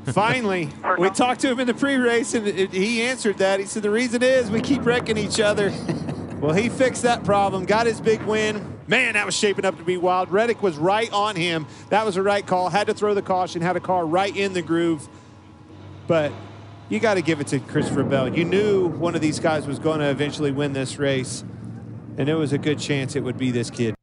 Finally, 0.05 0.69
we 0.99 1.11
talked 1.11 1.41
to 1.41 1.51
him 1.51 1.59
in 1.59 1.67
the 1.67 1.75
pre-race, 1.75 2.35
and 2.35 2.47
it, 2.47 2.73
he 2.73 3.03
answered 3.03 3.39
that. 3.39 3.59
He 3.59 3.67
said 3.67 3.83
the 3.83 3.91
reason 3.91 4.23
is 4.23 4.49
we 4.49 4.61
keep 4.61 4.87
wrecking 4.87 5.19
each 5.19 5.41
other. 5.41 5.73
well, 6.41 6.55
he 6.55 6.69
fixed 6.69 7.03
that 7.03 7.25
problem, 7.25 7.65
got 7.65 7.87
his 7.87 8.01
big 8.01 8.23
win. 8.23 8.76
Man, 8.89 9.15
that 9.15 9.27
was 9.27 9.35
shaping 9.35 9.65
up 9.65 9.77
to 9.79 9.83
be 9.83 9.97
wild. 9.97 10.31
Reddick 10.31 10.63
was 10.63 10.77
right 10.77 11.13
on 11.13 11.35
him. 11.35 11.67
That 11.91 12.07
was 12.07 12.15
the 12.15 12.23
right 12.23 12.47
call. 12.47 12.69
Had 12.69 12.87
to 12.87 12.95
throw 12.95 13.15
the 13.15 13.23
caution. 13.23 13.63
Had 13.63 13.77
a 13.77 13.81
car 13.81 14.07
right 14.07 14.35
in 14.35 14.53
the 14.53 14.63
groove. 14.63 15.09
But 16.07 16.33
you 16.89 17.01
got 17.01 17.15
to 17.15 17.23
give 17.23 17.41
it 17.41 17.49
to 17.49 17.59
Christopher 17.59 18.05
Bell. 18.05 18.33
You 18.33 18.45
knew 18.45 18.87
one 18.87 19.17
of 19.17 19.21
these 19.21 19.41
guys 19.41 19.67
was 19.67 19.81
going 19.81 19.99
to 19.99 20.09
eventually 20.09 20.53
win 20.53 20.73
this 20.73 20.99
race, 20.99 21.43
and 22.17 22.29
there 22.29 22.37
was 22.37 22.53
a 22.53 22.59
good 22.59 22.79
chance 22.79 23.17
it 23.17 23.25
would 23.25 23.39
be 23.39 23.51
this 23.51 23.71
kid. 23.71 23.97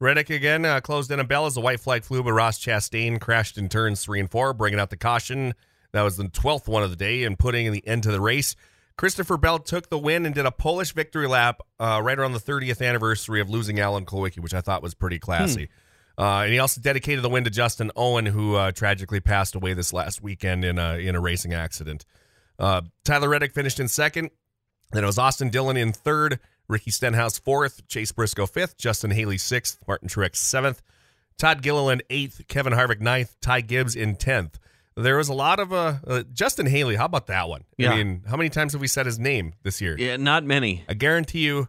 Reddick 0.00 0.30
again 0.30 0.64
uh, 0.64 0.80
closed 0.80 1.10
in 1.10 1.20
a 1.20 1.24
bell 1.24 1.44
as 1.44 1.54
the 1.54 1.60
white 1.60 1.80
flag 1.80 2.04
flew, 2.04 2.22
but 2.22 2.32
Ross 2.32 2.58
Chastain 2.58 3.20
crashed 3.20 3.58
in 3.58 3.68
turns 3.68 4.02
three 4.02 4.20
and 4.20 4.30
four, 4.30 4.54
bringing 4.54 4.80
out 4.80 4.90
the 4.90 4.96
caution. 4.96 5.54
That 5.92 6.02
was 6.02 6.16
the 6.16 6.24
12th 6.24 6.68
one 6.68 6.82
of 6.82 6.90
the 6.90 6.96
day 6.96 7.24
and 7.24 7.38
putting 7.38 7.72
the 7.72 7.86
end 7.86 8.04
to 8.04 8.12
the 8.12 8.20
race. 8.20 8.54
Christopher 8.98 9.36
Bell 9.36 9.60
took 9.60 9.88
the 9.88 9.98
win 9.98 10.26
and 10.26 10.34
did 10.34 10.44
a 10.44 10.50
Polish 10.50 10.92
victory 10.92 11.28
lap 11.28 11.60
uh, 11.78 12.00
right 12.02 12.18
around 12.18 12.32
the 12.32 12.40
30th 12.40 12.84
anniversary 12.84 13.40
of 13.40 13.48
losing 13.48 13.78
Alan 13.78 14.04
Kulwicki, 14.04 14.40
which 14.40 14.52
I 14.52 14.60
thought 14.60 14.82
was 14.82 14.92
pretty 14.92 15.20
classy. 15.20 15.68
Uh, 16.18 16.40
and 16.42 16.52
he 16.52 16.58
also 16.58 16.80
dedicated 16.80 17.22
the 17.22 17.28
win 17.28 17.44
to 17.44 17.50
Justin 17.50 17.92
Owen, 17.94 18.26
who 18.26 18.56
uh, 18.56 18.72
tragically 18.72 19.20
passed 19.20 19.54
away 19.54 19.72
this 19.72 19.92
last 19.92 20.20
weekend 20.20 20.64
in 20.64 20.76
a 20.76 20.96
in 20.96 21.14
a 21.14 21.20
racing 21.20 21.54
accident. 21.54 22.04
Uh, 22.58 22.82
Tyler 23.04 23.28
Reddick 23.28 23.54
finished 23.54 23.78
in 23.78 23.86
second. 23.86 24.30
Then 24.90 25.04
it 25.04 25.06
was 25.06 25.16
Austin 25.16 25.48
Dillon 25.48 25.76
in 25.76 25.92
third, 25.92 26.40
Ricky 26.66 26.90
Stenhouse 26.90 27.38
fourth, 27.38 27.86
Chase 27.86 28.10
Briscoe 28.10 28.46
fifth, 28.46 28.76
Justin 28.78 29.12
Haley 29.12 29.38
sixth, 29.38 29.78
Martin 29.86 30.08
Truex 30.08 30.36
seventh, 30.36 30.82
Todd 31.38 31.62
Gilliland 31.62 32.02
eighth, 32.10 32.42
Kevin 32.48 32.72
Harvick 32.72 33.00
ninth, 33.00 33.36
Ty 33.40 33.60
Gibbs 33.60 33.94
in 33.94 34.16
tenth. 34.16 34.58
There 35.02 35.16
was 35.16 35.28
a 35.28 35.34
lot 35.34 35.60
of 35.60 35.72
uh, 35.72 35.94
uh 36.06 36.22
Justin 36.32 36.66
Haley. 36.66 36.96
How 36.96 37.04
about 37.06 37.26
that 37.28 37.48
one? 37.48 37.64
Yeah. 37.76 37.92
I 37.92 37.96
mean, 37.96 38.22
how 38.28 38.36
many 38.36 38.50
times 38.50 38.72
have 38.72 38.80
we 38.80 38.88
said 38.88 39.06
his 39.06 39.18
name 39.18 39.54
this 39.62 39.80
year? 39.80 39.96
Yeah, 39.98 40.16
not 40.16 40.44
many. 40.44 40.84
I 40.88 40.94
guarantee 40.94 41.40
you, 41.40 41.68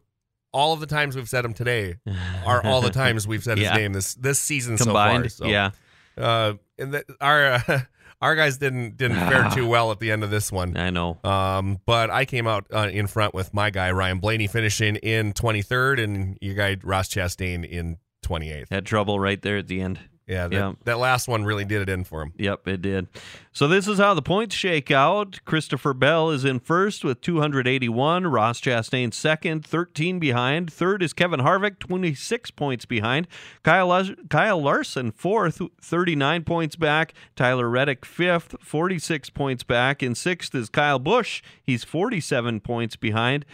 all 0.51 0.73
of 0.73 0.79
the 0.79 0.87
times 0.87 1.15
we've 1.15 1.29
said 1.29 1.45
him 1.45 1.53
today 1.53 1.97
are 2.45 2.65
all 2.65 2.81
the 2.81 2.89
times 2.89 3.27
we've 3.27 3.43
said 3.43 3.59
Yeah. 3.59 3.71
his 3.71 3.77
name 3.77 3.93
this 3.93 4.13
this 4.15 4.39
season 4.39 4.77
Combined. 4.77 5.31
so 5.31 5.45
far. 5.45 5.47
So, 5.47 5.51
Yeah. 5.51 5.71
uh, 6.17 6.53
and 6.77 6.93
that 6.93 7.05
our 7.21 7.53
uh, 7.53 7.79
our 8.21 8.35
guys 8.35 8.57
didn't 8.57 8.97
didn't 8.97 9.17
fare 9.29 9.49
too 9.51 9.67
well 9.67 9.91
at 9.91 9.99
the 9.99 10.11
end 10.11 10.23
of 10.23 10.31
this 10.31 10.51
one. 10.51 10.75
I 10.75 10.89
know. 10.89 11.19
Um, 11.23 11.79
but 11.85 12.09
I 12.09 12.25
came 12.25 12.47
out 12.47 12.65
uh, 12.73 12.89
in 12.91 13.07
front 13.07 13.33
with 13.33 13.53
my 13.53 13.69
guy 13.69 13.91
Ryan 13.91 14.19
Blaney 14.19 14.47
finishing 14.47 14.95
in 14.97 15.33
23rd, 15.33 16.03
and 16.03 16.37
your 16.41 16.55
guy 16.55 16.77
Ross 16.83 17.09
Chastain 17.09 17.63
in 17.63 17.97
28th. 18.25 18.65
Had 18.71 18.85
trouble 18.85 19.19
right 19.19 19.41
there 19.41 19.57
at 19.57 19.67
the 19.67 19.81
end. 19.81 19.99
Yeah, 20.29 20.47
that, 20.47 20.55
Yeah. 20.55 20.73
that 20.83 20.99
last 20.99 21.27
one 21.27 21.43
really 21.43 21.65
did 21.65 21.81
it 21.81 21.89
in 21.89 22.03
for 22.03 22.21
him. 22.21 22.33
Yep, 22.37 22.67
it 22.67 22.81
did. 22.83 23.07
So 23.51 23.67
this 23.67 23.87
is 23.87 23.97
how 23.97 24.13
the 24.13 24.21
points 24.21 24.53
shake 24.55 24.91
out. 24.91 25.39
Christopher 25.43 25.93
Bell 25.95 26.29
is 26.29 26.45
in 26.45 26.59
first 26.59 27.03
with 27.03 27.19
281. 27.21 28.27
Ross 28.27 28.61
Chastain 28.61 29.11
second, 29.11 29.65
13 29.65 30.19
behind. 30.19 30.71
Third 30.71 31.01
is 31.01 31.13
Kevin 31.13 31.39
Harvick, 31.39 31.79
26 31.79 32.51
points 32.51 32.85
behind. 32.85 33.27
Kyle, 33.63 34.07
Kyle 34.29 34.61
Larson 34.61 35.11
fourth, 35.11 35.61
39 35.81 36.43
points 36.43 36.75
back. 36.75 37.15
Tyler 37.35 37.67
Reddick 37.67 38.05
fifth, 38.05 38.55
46 38.61 39.31
points 39.31 39.63
back. 39.63 40.03
In 40.03 40.13
sixth 40.13 40.53
is 40.53 40.69
Kyle 40.69 40.99
Busch. 40.99 41.41
He's 41.63 41.83
47 41.83 42.59
points 42.59 42.95
behind. 42.95 43.45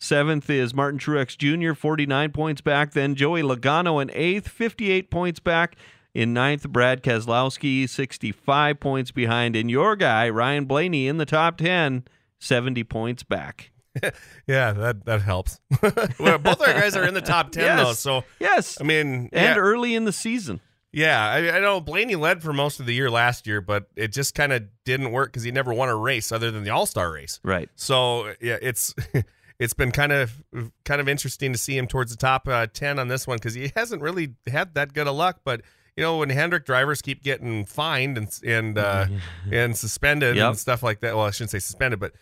Seventh 0.00 0.50
is 0.50 0.74
Martin 0.74 0.98
Truex 0.98 1.38
Jr., 1.38 1.74
49 1.74 2.32
points 2.32 2.60
back. 2.60 2.90
Then 2.90 3.14
Joey 3.14 3.42
Logano 3.42 4.02
in 4.02 4.10
eighth, 4.12 4.48
58 4.48 5.10
points 5.10 5.38
back. 5.40 5.76
In 6.14 6.32
ninth, 6.32 6.68
Brad 6.70 7.02
Keselowski, 7.02 7.88
65 7.88 8.78
points 8.78 9.10
behind. 9.10 9.56
And 9.56 9.68
your 9.70 9.96
guy, 9.96 10.28
Ryan 10.28 10.64
Blaney, 10.64 11.08
in 11.08 11.16
the 11.18 11.26
top 11.26 11.56
10, 11.58 12.04
70 12.38 12.84
points 12.84 13.22
back. 13.22 13.70
Yeah, 14.46 14.72
that 14.72 15.04
that 15.06 15.22
helps. 15.22 15.60
well, 16.18 16.36
both 16.38 16.60
our 16.60 16.72
guys 16.74 16.96
are 16.96 17.04
in 17.06 17.14
the 17.14 17.20
top 17.22 17.50
10 17.52 17.62
Yes. 17.64 17.80
though, 17.86 17.92
so 17.94 18.24
Yes. 18.40 18.76
I 18.80 18.84
mean, 18.84 19.30
and 19.32 19.56
yeah, 19.56 19.56
early 19.56 19.94
in 19.94 20.04
the 20.04 20.12
season. 20.12 20.60
yeah 20.92 21.26
I, 21.30 21.56
I 21.56 21.60
know 21.60 21.80
Blaney 21.80 22.14
led 22.16 22.42
for 22.42 22.52
most 22.52 22.78
of 22.80 22.86
the 22.86 22.92
year 22.92 23.08
last 23.10 23.46
year, 23.46 23.60
but 23.60 23.86
it 23.96 24.08
just 24.12 24.34
kind 24.34 24.52
of 24.52 24.64
didn't 24.84 25.12
work 25.12 25.32
because 25.32 25.44
he 25.44 25.50
never 25.52 25.72
won 25.72 25.88
a 25.88 25.96
race 25.96 26.30
other 26.32 26.50
than 26.50 26.64
the 26.64 26.70
All 26.70 26.86
Star 26.86 27.10
race. 27.12 27.40
Right. 27.44 27.70
So 27.76 28.34
yeah, 28.40 28.58
it's 28.60 28.94
it's 29.58 29.74
been 29.74 29.92
kind 29.92 30.12
of 30.12 30.42
kind 30.84 31.00
of 31.00 31.08
interesting 31.08 31.52
to 31.52 31.58
see 31.58 31.78
him 31.78 31.86
towards 31.86 32.10
the 32.10 32.18
top 32.18 32.46
uh, 32.48 32.66
ten 32.66 32.98
on 32.98 33.06
this 33.08 33.26
one 33.26 33.36
because 33.38 33.54
he 33.54 33.72
hasn't 33.76 34.02
really 34.02 34.34
had 34.48 34.74
that 34.74 34.92
good 34.92 35.06
of 35.06 35.14
luck. 35.14 35.40
But 35.44 35.62
you 35.96 36.02
know, 36.02 36.18
when 36.18 36.30
Hendrick 36.30 36.64
drivers 36.64 37.00
keep 37.02 37.22
getting 37.22 37.64
fined 37.64 38.18
and 38.18 38.28
and 38.44 38.78
uh, 38.78 39.06
and 39.50 39.76
suspended 39.76 40.36
Yep. 40.36 40.48
and 40.48 40.58
stuff 40.58 40.82
like 40.82 41.00
that, 41.00 41.14
well, 41.16 41.26
I 41.26 41.30
shouldn't 41.30 41.50
say 41.50 41.58
suspended, 41.60 42.00
but 42.00 42.12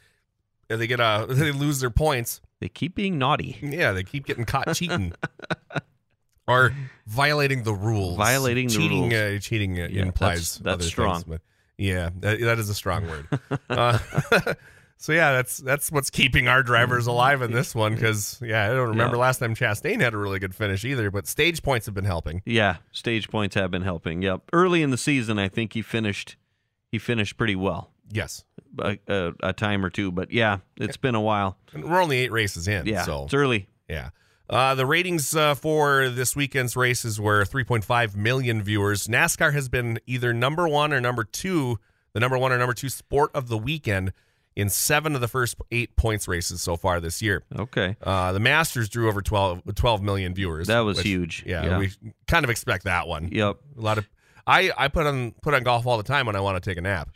they 0.69 0.87
get 0.87 1.01
uh 1.01 1.27
they 1.31 1.53
lose 1.53 1.81
their 1.81 1.91
points. 1.91 2.41
They 2.61 2.69
keep 2.69 2.95
being 2.95 3.19
naughty. 3.19 3.57
Yeah, 3.63 3.93
they 3.93 4.05
keep 4.05 4.27
getting 4.27 4.45
caught 4.45 4.75
cheating. 4.75 5.13
Or 6.49 6.75
violating 7.07 7.63
the 7.63 7.73
rules. 7.73 8.17
Violating 8.17 8.67
the 8.67 8.75
cheating, 8.75 9.11
rules. 9.11 9.37
Uh, 9.37 9.39
cheating 9.41 9.81
uh, 9.81 9.87
Yeah, 9.89 10.03
implies 10.03 10.59
that's- 10.59 10.59
that's 10.59 10.75
other 10.75 10.85
strong. 10.85 11.15
Things, 11.15 11.25
but 11.25 11.41
yeah, 11.79 12.11
that, 12.19 12.41
that 12.41 12.59
is 12.59 12.69
a 12.69 12.75
strong 12.75 13.07
word. 13.09 13.29
uh, 13.71 13.99
so 15.03 15.13
yeah, 15.13 15.33
that's 15.33 15.59
that's 15.59 15.91
what's 15.91 16.11
keeping 16.11 16.47
our 16.49 16.63
drivers 16.63 17.07
alive 17.07 17.43
in 17.43 17.53
this 17.53 17.75
one 17.75 17.95
because 17.95 18.39
yeah, 18.43 18.65
I 18.65 18.69
don't 18.69 18.91
remember 18.91 19.17
Yeah. 19.17 19.23
last 19.23 19.39
time 19.39 19.55
Chastain 19.55 20.01
had 20.01 20.15
a 20.15 20.17
really 20.17 20.39
good 20.39 20.55
finish 20.55 20.85
either. 20.85 21.11
But 21.11 21.27
stage 21.27 21.63
points 21.63 21.87
have 21.87 21.95
been 21.95 22.05
helping. 22.05 22.41
Yeah, 22.47 22.77
stage 22.93 23.29
points 23.29 23.55
have 23.57 23.71
been 23.71 23.83
helping. 23.83 24.23
Yep. 24.23 24.43
Early 24.53 24.83
in 24.83 24.91
the 24.91 24.97
season, 24.99 25.39
I 25.39 25.49
think 25.49 25.73
he 25.73 25.83
finished 25.83 26.37
he 26.91 26.99
finished 26.99 27.37
pretty 27.37 27.57
well. 27.57 27.91
Yes, 28.11 28.45
A, 28.79 28.99
a, 29.09 29.33
a 29.43 29.53
time 29.53 29.85
or 29.85 29.91
two, 29.91 30.13
but 30.13 30.31
yeah, 30.31 30.59
it's 30.77 30.97
been 30.99 31.15
a 31.15 31.21
while. 31.21 31.57
and 31.73 31.85
we're 31.91 32.01
only 32.03 32.19
eight 32.19 32.31
races 32.31 32.69
in. 32.69 32.87
Yeah, 32.87 33.03
so 33.05 33.25
it's 33.25 33.35
early. 33.35 33.69
Yeah. 33.89 34.11
Uh, 34.51 34.75
the 34.75 34.85
ratings 34.85 35.35
uh, 35.35 35.55
for 35.55 36.11
this 36.11 36.37
weekend's 36.37 36.77
races 36.77 37.19
were 37.19 37.43
3.5 37.45 38.15
million 38.15 38.63
viewers. 38.63 39.07
NASCAR 39.09 39.55
has 39.55 39.71
been 39.71 39.99
either 40.07 40.35
number 40.35 40.69
one 40.69 40.93
or 40.93 41.01
number 41.01 41.25
two, 41.25 41.79
the 42.13 42.21
number 42.21 42.37
one 42.37 42.53
or 42.53 42.59
number 42.59 42.75
two 42.75 42.91
sport 42.91 43.31
of 43.35 43.49
the 43.49 43.57
weekend 43.57 44.13
in 44.57 44.69
seven 44.69 45.15
of 45.15 45.21
the 45.21 45.29
first 45.29 45.57
eight 45.71 45.97
points 45.97 46.29
races 46.29 46.61
so 46.63 46.77
far 46.77 47.01
this 47.01 47.23
year. 47.23 47.43
Okay. 47.59 47.97
Uh, 48.03 48.33
the 48.33 48.41
Masters 48.41 48.89
drew 48.89 49.09
over 49.09 49.23
12, 49.23 49.75
12 49.75 50.03
million 50.03 50.35
viewers. 50.35 50.67
That 50.67 50.81
was 50.81 50.99
which- 50.99 51.07
huge. 51.07 51.45
Yeah, 51.47 51.65
Yeah. 51.65 51.79
we 51.79 51.91
kind 52.27 52.45
of 52.45 52.51
expect 52.51 52.85
that 52.85 53.07
one. 53.09 53.29
Yep. 53.33 53.57
A 53.79 53.81
lot 53.81 53.99
of. 53.99 54.09
I, 54.45 54.73
I 54.77 54.89
put 54.89 55.07
on 55.07 55.31
put 55.41 55.55
on 55.55 55.63
golf 55.63 55.87
all 55.87 55.97
the 55.99 56.03
time 56.03 56.27
when 56.27 56.35
I 56.35 56.41
want 56.41 56.61
to 56.61 56.69
take 56.69 56.77
a 56.77 56.81
nap. 56.81 57.11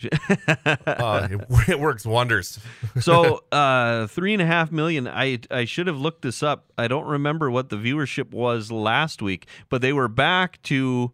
uh, 0.64 1.28
it, 1.30 1.40
it 1.70 1.80
works 1.80 2.06
wonders. 2.06 2.60
so 3.00 3.42
uh 3.50 4.06
three 4.06 4.32
and 4.32 4.40
a 4.40 4.46
half 4.46 4.70
million 4.70 5.08
i 5.08 5.38
i 5.50 5.64
should 5.64 5.88
have 5.88 5.98
looked 5.98 6.22
this 6.22 6.42
up 6.42 6.72
i 6.78 6.86
don't 6.88 7.06
remember 7.06 7.50
what 7.50 7.68
the 7.68 7.76
viewership 7.76 8.30
was 8.32 8.70
last 8.70 9.20
week 9.20 9.46
but 9.68 9.82
they 9.82 9.92
were 9.92 10.08
back 10.08 10.62
to 10.62 11.12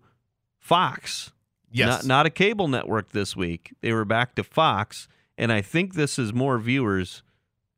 fox 0.58 1.32
Yes. 1.70 2.02
not, 2.02 2.06
not 2.06 2.26
a 2.26 2.30
cable 2.30 2.68
network 2.68 3.10
this 3.12 3.34
week 3.34 3.74
they 3.80 3.92
were 3.92 4.04
back 4.04 4.34
to 4.36 4.44
fox 4.44 5.08
and 5.38 5.52
i 5.52 5.60
think 5.60 5.94
this 5.94 6.18
is 6.18 6.32
more 6.32 6.58
viewers 6.58 7.22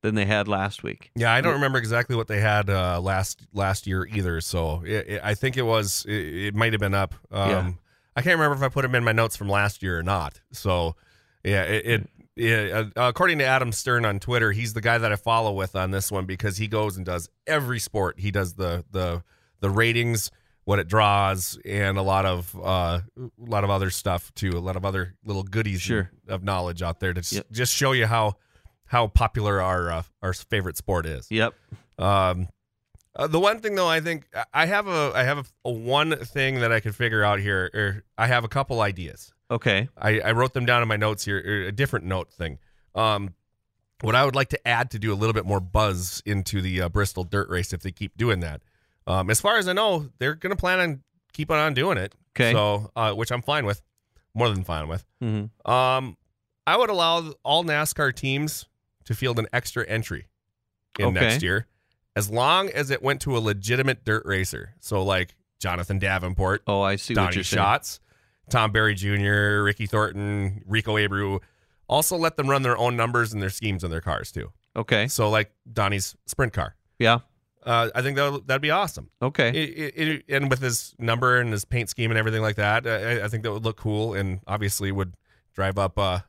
than 0.03 0.15
they 0.15 0.27
had 0.27 0.47
last 0.47 0.83
week 0.83 1.11
Yeah, 1.17 1.33
I 1.33 1.41
don't 1.41 1.55
remember 1.55 1.79
exactly 1.79 2.15
what 2.15 2.29
they 2.29 2.41
had 2.41 2.69
uh, 2.69 3.01
last 3.01 3.47
last 3.55 3.87
year 3.87 4.05
either. 4.05 4.43
So 4.43 4.83
it, 4.85 5.09
it, 5.09 5.21
I 5.25 5.33
think 5.33 5.57
it 5.57 5.63
was 5.63 6.05
it, 6.07 6.13
it 6.49 6.55
might 6.55 6.75
have 6.75 6.81
been 6.81 6.93
up. 6.93 7.15
Um, 7.33 7.51
Yeah. 7.51 7.71
I 8.15 8.21
can't 8.21 8.39
remember 8.39 8.55
if 8.55 8.63
I 8.63 8.69
put 8.69 8.83
them 8.83 8.95
in 8.95 9.03
my 9.03 9.13
notes 9.13 9.35
from 9.35 9.49
last 9.49 9.83
year 9.83 9.99
or 9.99 10.03
not. 10.03 10.43
So 10.53 10.97
yeah, 11.43 11.63
it. 11.63 11.87
it 11.87 12.11
yeah, 12.37 12.85
uh, 12.97 13.09
according 13.09 13.39
to 13.39 13.45
Adam 13.45 13.73
Stern 13.73 14.05
on 14.05 14.19
Twitter, 14.19 14.53
he's 14.53 14.75
the 14.75 14.81
guy 14.83 14.99
that 14.99 15.11
I 15.11 15.17
follow 15.17 15.53
with 15.53 15.75
on 15.75 15.91
this 15.91 16.13
one 16.13 16.27
because 16.27 16.57
he 16.59 16.67
goes 16.67 16.97
and 16.99 17.07
does 17.07 17.31
every 17.47 17.79
sport. 17.79 18.19
He 18.19 18.31
does 18.31 18.55
the 18.55 18.85
the 18.91 19.23
the 19.61 19.71
ratings, 19.71 20.31
what 20.65 20.79
it 20.79 20.89
draws, 20.89 21.59
and 21.65 21.99
a 21.99 22.03
lot 22.03 22.25
of 22.25 22.55
uh, 22.63 23.01
a 23.19 23.29
lot 23.39 23.65
of 23.65 23.71
other 23.71 23.91
stuff 23.91 24.33
too. 24.35 24.51
A 24.57 24.61
lot 24.61 24.77
of 24.77 24.85
other 24.85 25.15
little 25.25 25.43
goodies 25.43 25.83
Sure. 25.83 26.11
of 26.29 26.43
knowledge 26.43 26.81
out 26.83 27.01
there 27.01 27.13
to 27.13 27.21
just, 27.21 27.33
Yep. 27.33 27.47
just 27.51 27.75
show 27.75 27.93
you 27.93 28.07
how 28.07 28.37
how 28.87 29.07
popular 29.09 29.61
our 29.61 29.91
uh, 29.91 30.03
our 30.23 30.33
favorite 30.33 30.77
sport 30.77 31.07
is. 31.07 31.27
yep 31.31 31.55
Um, 31.99 32.49
uh, 33.17 33.27
the 33.27 33.39
one 33.39 33.61
thing 33.61 33.75
though, 33.75 33.89
I 33.89 34.01
think 34.01 34.27
I 34.53 34.67
have 34.67 34.87
a 34.89 35.13
I 35.15 35.23
have 35.25 35.39
a, 35.39 35.45
a 35.67 35.71
one 35.71 36.17
thing 36.17 36.61
that 36.61 36.73
I 36.73 36.81
could 36.81 36.95
figure 36.97 37.23
out 37.23 37.39
here. 37.41 37.71
Or 37.75 38.05
I 38.19 38.27
have 38.27 38.45
a 38.45 38.49
couple 38.49 38.81
ideas. 38.81 39.33
okay 39.51 39.89
I, 39.99 40.21
I 40.21 40.33
wrote 40.33 40.55
them 40.55 40.65
down 40.67 40.83
in 40.83 40.89
my 40.89 40.97
notes 40.97 41.25
here. 41.25 41.39
A 41.69 41.73
different 41.73 42.07
note 42.07 42.33
thing. 42.33 42.59
Um, 42.95 43.35
what 44.01 44.15
I 44.15 44.25
would 44.25 44.35
like 44.35 44.49
to 44.51 44.69
add 44.69 44.91
to 44.93 44.99
do 44.99 45.13
a 45.13 45.17
little 45.17 45.33
bit 45.33 45.47
more 45.47 45.61
buzz 45.61 46.23
into 46.27 46.61
the 46.61 46.83
uh, 46.83 46.89
Bristol 46.89 47.25
Dirt 47.25 47.49
Race 47.49 47.73
if 47.73 47.81
they 47.83 47.93
keep 47.93 48.17
doing 48.17 48.41
that. 48.41 48.61
Um, 49.07 49.31
as 49.31 49.41
far 49.41 49.57
as 49.59 49.69
I 49.69 49.73
know, 49.73 50.09
they're 50.19 50.35
going 50.35 50.51
to 50.51 50.57
plan 50.61 50.81
on 50.81 51.03
keeping 51.33 51.57
on 51.57 51.75
doing 51.75 51.99
it. 51.99 52.15
Okay. 52.37 52.53
So, 52.53 52.91
uh, 52.97 53.13
which 53.13 53.31
I'm 53.31 53.43
fine 53.43 53.67
with, 53.67 53.83
more 54.35 54.49
than 54.49 54.65
fine 54.65 54.89
with. 54.89 55.05
Mhm. 55.23 55.51
Um, 55.69 56.17
I 56.67 56.77
would 56.77 56.91
allow 56.91 57.33
all 57.45 57.65
NASCAR 57.65 58.15
teams 58.15 58.67
to 59.05 59.15
field 59.15 59.39
an 59.39 59.47
extra 59.53 59.87
entry 59.87 60.27
in 60.99 61.07
Okay. 61.07 61.21
next 61.21 61.43
year, 61.43 61.67
as 62.17 62.31
long 62.31 62.71
as 62.71 62.91
it 62.91 63.03
went 63.03 63.21
to 63.23 63.37
a 63.37 63.41
legitimate 63.41 64.05
dirt 64.05 64.25
racer. 64.25 64.75
So, 64.81 65.03
like 65.03 65.35
Jonathan 65.61 65.99
Davenport, 65.99 66.63
Oh, 66.67 66.81
I 66.81 66.97
see 66.97 67.13
what 67.15 67.25
Donnie 67.25 67.35
you're 67.37 67.45
saying. 67.45 67.63
Schatz, 67.63 68.01
Tom 68.51 68.73
Berry 68.73 68.95
Jr., 68.95 69.63
Ricky 69.63 69.87
Thornton, 69.87 70.63
Rico 70.67 70.97
Abreu. 70.97 71.41
Also, 71.89 72.17
let 72.17 72.37
them 72.37 72.49
run 72.49 72.63
their 72.63 72.79
own 72.79 72.97
numbers 72.97 73.33
and 73.35 73.43
their 73.43 73.51
schemes 73.51 73.85
on 73.85 73.91
their 73.91 74.01
cars 74.01 74.33
too. 74.33 74.53
Okay. 74.75 75.07
So, 75.09 75.29
like 75.29 75.53
Donnie's 75.71 76.17
sprint 76.27 76.53
car. 76.55 76.75
Yeah. 76.99 77.19
Uh, 77.65 77.89
I 77.95 78.03
think 78.03 78.17
that 78.17 78.43
that'd 78.47 78.61
be 78.63 78.71
awesome. 78.71 79.11
Okay. 79.23 79.49
It, 79.49 79.95
it, 79.97 80.09
it- 80.09 80.25
and 80.29 80.51
with 80.51 80.61
his 80.61 80.95
number 80.99 81.39
and 81.41 81.51
his 81.53 81.65
paint 81.65 81.89
scheme 81.89 82.11
and 82.11 82.19
everything 82.19 82.43
like 82.43 82.57
that, 82.57 82.87
I, 82.87 83.25
I 83.25 83.29
think 83.29 83.43
that 83.45 83.53
would 83.53 83.65
look 83.65 83.77
cool 83.77 84.15
and 84.15 84.41
obviously 84.47 84.93
would 84.93 85.15
drive 85.55 85.79
up 85.79 85.99
uh, 85.99 86.21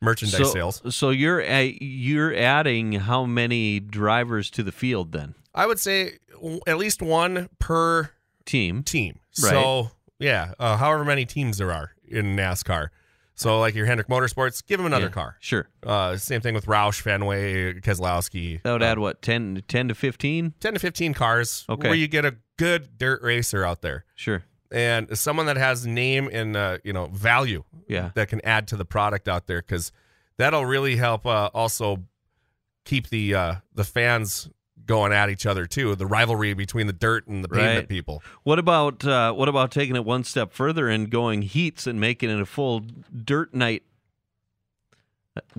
merchandise 0.00 0.38
so, 0.38 0.44
sales. 0.52 0.94
so 0.94 1.10
you're 1.10 1.40
you're 1.42 2.34
adding 2.34 2.92
how 2.92 3.24
many 3.24 3.78
drivers 3.80 4.50
to 4.50 4.62
the 4.62 4.72
field 4.72 5.12
then? 5.12 5.34
I 5.54 5.66
would 5.66 5.78
say 5.78 6.18
at 6.66 6.78
least 6.78 7.00
one 7.02 7.48
per 7.58 8.10
Team. 8.44 8.82
team. 8.82 9.20
Right. 9.40 9.50
So 9.50 9.90
yeah, 10.18 10.54
uh, 10.58 10.76
however 10.78 11.04
many 11.04 11.24
teams 11.26 11.58
there 11.58 11.70
are 11.72 11.92
in 12.08 12.34
NASCAR. 12.36 12.88
So 13.34 13.58
like 13.60 13.74
your 13.74 13.86
Hendrick 13.86 14.08
Motorsports, 14.08 14.64
give 14.66 14.78
him 14.78 14.86
another 14.86 15.06
Yeah, 15.06 15.10
car. 15.12 15.36
Sure. 15.40 15.68
Uh, 15.82 16.16
same 16.16 16.40
thing 16.40 16.54
with 16.54 16.66
Roush, 16.66 17.00
Fenway, 17.00 17.74
Keselowski. 17.80 18.62
That 18.62 18.72
would 18.72 18.82
Uh, 18.82 18.86
add 18.86 18.98
what 18.98 19.22
10, 19.22 19.62
10 19.68 19.88
to 19.88 19.94
fifteen? 19.94 20.54
10 20.60 20.74
to 20.74 20.78
15 20.80 21.14
cars 21.14 21.64
Okay. 21.68 21.88
where 21.88 21.96
you 21.96 22.08
get 22.08 22.24
a 22.24 22.36
good 22.58 22.98
dirt 22.98 23.22
racer 23.22 23.64
out 23.64 23.80
there 23.82 24.04
Sure. 24.14 24.44
and 24.70 25.16
someone 25.18 25.46
that 25.46 25.56
has 25.56 25.86
name 25.86 26.28
and 26.32 26.56
uh, 26.56 26.78
you 26.84 26.92
know 26.92 27.06
value 27.06 27.64
Yeah. 27.88 28.10
that 28.14 28.28
can 28.28 28.40
add 28.44 28.68
to 28.68 28.76
the 28.76 28.84
product 28.84 29.26
out 29.28 29.46
there 29.46 29.60
because 29.62 29.90
that'll 30.36 30.66
really 30.66 30.96
help 30.96 31.26
uh, 31.26 31.50
also 31.54 32.04
keep 32.84 33.08
the 33.08 33.34
uh, 33.34 33.54
the 33.74 33.84
fans 33.84 34.48
going 34.86 35.12
at 35.12 35.30
each 35.30 35.46
other 35.46 35.66
too 35.66 35.94
the 35.94 36.06
rivalry 36.06 36.54
between 36.54 36.86
the 36.86 36.92
dirt 36.92 37.26
and 37.26 37.44
the 37.44 37.48
pavement 37.48 37.76
Right. 37.80 37.88
people 37.88 38.22
What 38.42 38.58
about 38.58 39.04
uh, 39.04 39.32
what 39.32 39.48
about 39.48 39.70
taking 39.70 39.96
it 39.96 40.04
one 40.04 40.24
step 40.24 40.52
further 40.52 40.88
and 40.88 41.10
going 41.10 41.42
heats 41.42 41.86
and 41.86 42.00
making 42.00 42.30
it 42.30 42.40
a 42.40 42.46
full 42.46 42.80
dirt 43.24 43.54
night, 43.54 43.82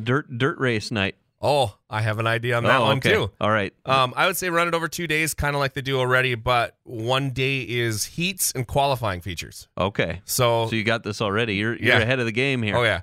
dirt 0.02 0.38
dirt 0.38 0.58
race 0.60 0.92
night? 0.92 1.16
oh 1.46 1.76
i 1.90 2.02
have 2.02 2.20
an 2.20 2.28
idea 2.28 2.56
on 2.56 2.64
that 2.64 2.80
oh, 2.80 2.84
one 2.86 2.98
okay. 3.00 3.14
too 3.16 3.30
All 3.42 3.52
right. 3.52 3.74
um, 3.86 4.14
i 4.16 4.28
would 4.28 4.38
say 4.38 4.50
run 4.50 4.70
it 4.70 4.74
over 4.74 4.88
two 4.88 5.08
days 5.08 5.34
kind 5.34 5.56
of 5.56 5.60
like 5.60 5.74
they 5.74 5.82
do 5.82 6.00
already 6.00 6.36
but 6.36 6.78
one 6.84 7.32
day 7.32 7.62
is 7.64 8.06
heats 8.06 8.54
and 8.56 8.66
qualifying 8.66 9.20
features 9.20 9.68
Okay. 9.78 10.22
so, 10.24 10.68
So 10.68 10.76
you 10.78 10.84
got 10.86 11.04
this 11.04 11.22
already. 11.22 11.56
You're 11.56 11.76
you're 11.76 11.96
Yeah. 11.96 12.00
ahead 12.00 12.20
of 12.20 12.26
the 12.26 12.32
game 12.32 12.64
here. 12.64 12.78
Oh 12.78 12.84
yeah, 12.84 13.02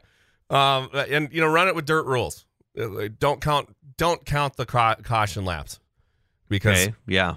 um, 0.48 0.88
and 0.94 1.28
you 1.32 1.40
know, 1.42 1.48
run 1.48 1.68
it 1.68 1.74
with 1.74 1.84
dirt 1.84 2.06
rules. 2.06 2.46
Uh, 2.80 3.08
Don't 3.18 3.40
count. 3.42 3.76
Don't 3.98 4.24
count 4.24 4.56
the 4.56 4.64
ca- 4.64 4.94
caution 5.02 5.44
laps 5.44 5.78
because 6.50 6.88
Okay. 6.88 6.94
Yeah. 7.06 7.36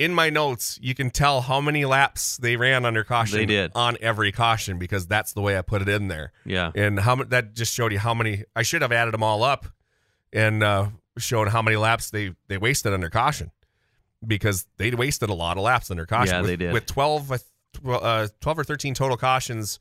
in 0.00 0.12
my 0.12 0.28
notes 0.30 0.76
you 0.82 0.92
can 0.96 1.10
tell 1.10 1.42
how 1.42 1.60
many 1.60 1.84
laps 1.84 2.36
they 2.38 2.56
ran 2.56 2.84
under 2.84 3.04
caution. 3.04 3.38
They 3.38 3.46
did. 3.46 3.70
on 3.76 3.96
every 4.00 4.32
caution 4.32 4.78
because 4.80 5.06
that's 5.06 5.32
the 5.34 5.40
way 5.40 5.56
I 5.56 5.62
put 5.62 5.82
it 5.82 5.88
in 5.88 6.08
there. 6.08 6.32
Yeah. 6.44 6.72
And 6.74 6.98
how 6.98 7.14
that 7.16 7.54
just 7.54 7.72
showed 7.72 7.92
you 7.92 8.00
how 8.00 8.14
many. 8.14 8.42
I 8.56 8.62
should 8.62 8.82
have 8.82 8.90
added 8.90 9.14
them 9.14 9.22
all 9.22 9.44
up 9.44 9.66
and 10.32 10.64
uh, 10.64 10.88
showed 11.18 11.46
how 11.48 11.62
many 11.62 11.76
laps 11.76 12.10
they 12.10 12.34
they 12.48 12.58
wasted 12.58 12.92
under 12.92 13.08
caution 13.08 13.52
because 14.26 14.66
they 14.78 14.90
wasted 14.90 15.30
a 15.30 15.34
lot 15.34 15.56
of 15.58 15.62
laps 15.62 15.90
under 15.90 16.06
caution. 16.06 16.34
Yeah, 16.34 16.40
with, 16.40 16.50
they 16.50 16.56
did. 16.56 16.72
with 16.72 16.86
twelve 16.86 17.30
uh, 17.30 17.38
uh, 17.86 18.26
twelve 18.40 18.58
or 18.58 18.64
thirteen 18.64 18.94
total 18.94 19.16
cautions, 19.16 19.78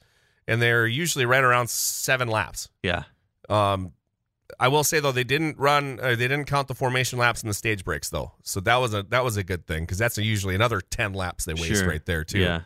and 0.47 0.61
they're 0.61 0.85
usually 0.85 1.25
right 1.25 1.43
around 1.43 1.69
seven 1.69 2.27
laps. 2.27 2.69
Yeah. 2.83 3.03
Um, 3.49 3.93
I 4.59 4.67
will 4.67 4.83
say 4.83 4.99
though 4.99 5.11
they 5.11 5.23
didn't 5.23 5.57
run, 5.57 5.99
uh, 6.01 6.09
they 6.09 6.15
didn't 6.27 6.45
count 6.45 6.67
the 6.67 6.75
formation 6.75 7.17
laps 7.19 7.41
and 7.41 7.49
the 7.49 7.53
stage 7.53 7.83
breaks 7.83 8.09
though, 8.09 8.33
so 8.43 8.59
that 8.61 8.75
was 8.77 8.93
a 8.93 9.03
that 9.03 9.23
was 9.23 9.37
a 9.37 9.43
good 9.43 9.65
thing 9.65 9.83
because 9.83 9.97
that's 9.97 10.17
usually 10.17 10.53
another 10.55 10.81
ten 10.81 11.13
laps 11.13 11.45
they 11.45 11.53
waste 11.53 11.67
Sure. 11.81 11.87
right 11.87 12.05
there 12.05 12.23
too. 12.23 12.39
Yeah. 12.39 12.61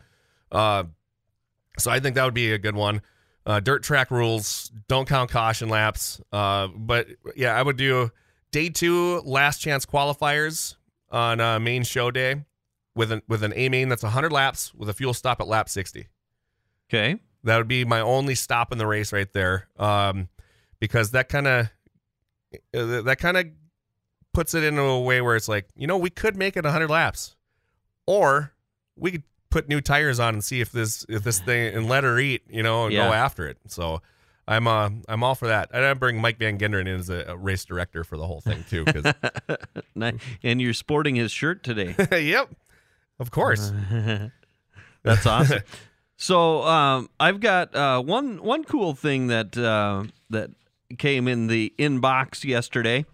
Uh, 0.51 0.85
so 1.77 1.91
I 1.91 1.99
think 1.99 2.15
that 2.15 2.25
would 2.25 2.33
be 2.33 2.51
a 2.51 2.57
good 2.57 2.75
one. 2.75 3.01
Uh, 3.45 3.59
dirt 3.61 3.83
track 3.83 4.11
rules 4.11 4.71
don't 4.89 5.07
count 5.07 5.29
caution 5.31 5.69
laps. 5.69 6.19
Uh, 6.33 6.67
but 6.75 7.07
yeah, 7.35 7.55
I 7.55 7.61
would 7.61 7.77
do 7.77 8.11
day 8.51 8.69
two 8.69 9.19
last 9.21 9.59
chance 9.59 9.85
qualifiers 9.85 10.75
on 11.11 11.39
uh, 11.39 11.59
main 11.59 11.83
show 11.83 12.11
day 12.11 12.43
with 12.95 13.11
an 13.11 13.21
with 13.29 13.43
an 13.43 13.53
A 13.55 13.69
main 13.69 13.87
that's 13.89 14.03
100 14.03 14.31
laps 14.33 14.73
with 14.73 14.89
a 14.89 14.93
fuel 14.93 15.13
stop 15.13 15.39
at 15.39 15.47
lap 15.47 15.69
60. 15.69 16.07
Okay. 16.89 17.19
That 17.43 17.57
would 17.57 17.67
be 17.69 17.85
my 17.85 18.01
only 18.01 18.35
stop 18.35 18.71
in 18.73 18.77
the 18.79 18.87
race 18.87 19.13
right 19.13 19.31
there, 19.31 19.67
um, 19.77 20.27
because 20.79 21.11
that 21.11 21.29
kind 21.29 21.47
of 21.47 21.69
that 22.73 23.17
kind 23.19 23.37
of 23.37 23.45
puts 24.33 24.53
it 24.53 24.63
into 24.63 24.81
a 24.81 25.01
way 25.01 25.21
where 25.21 25.35
it's 25.35 25.47
like, 25.47 25.67
you 25.75 25.87
know, 25.87 25.97
we 25.97 26.09
could 26.09 26.35
make 26.35 26.55
it 26.57 26.63
100 26.63 26.89
laps, 26.89 27.35
or 28.05 28.53
we 28.95 29.11
could 29.11 29.23
put 29.49 29.67
new 29.67 29.81
tires 29.81 30.19
on 30.19 30.35
and 30.35 30.43
see 30.43 30.61
if 30.61 30.71
this 30.71 31.05
if 31.09 31.23
this 31.23 31.39
thing 31.39 31.73
and 31.75 31.87
let 31.89 32.03
her 32.03 32.19
eat, 32.19 32.43
you 32.49 32.61
know, 32.63 32.85
and 32.85 32.93
Yeah. 32.93 33.07
go 33.07 33.13
after 33.13 33.47
it. 33.47 33.57
So. 33.67 34.01
I'm 34.49 34.65
uh 34.65 34.89
I'm 35.09 35.23
all 35.25 35.35
for 35.35 35.47
that. 35.49 35.71
And 35.73 35.83
I 35.83 35.93
bring 35.93 36.21
Mike 36.21 36.39
Van 36.39 36.57
Genderen 36.57 36.87
in 36.87 37.01
as 37.01 37.09
a, 37.09 37.25
a 37.27 37.35
race 37.35 37.65
director 37.65 38.05
for 38.05 38.15
the 38.15 38.25
whole 38.25 38.39
thing 38.39 38.63
too. 38.69 38.85
'cause- 38.85 39.13
and 40.41 40.61
you're 40.61 40.71
sporting 40.73 41.15
his 41.15 41.33
shirt 41.33 41.63
today. 41.63 41.93
yep, 42.23 42.49
of 43.19 43.29
course. 43.29 43.73
That's 45.03 45.25
awesome. 45.25 45.59
so 46.15 46.63
um, 46.63 47.09
I've 47.19 47.41
got 47.41 47.75
uh, 47.75 48.01
one 48.01 48.41
one 48.41 48.63
cool 48.63 48.93
thing 48.95 49.27
that 49.27 49.57
uh, 49.57 50.05
that 50.29 50.51
came 50.97 51.27
in 51.27 51.47
the 51.47 51.73
inbox 51.77 52.43
yesterday. 52.43 53.05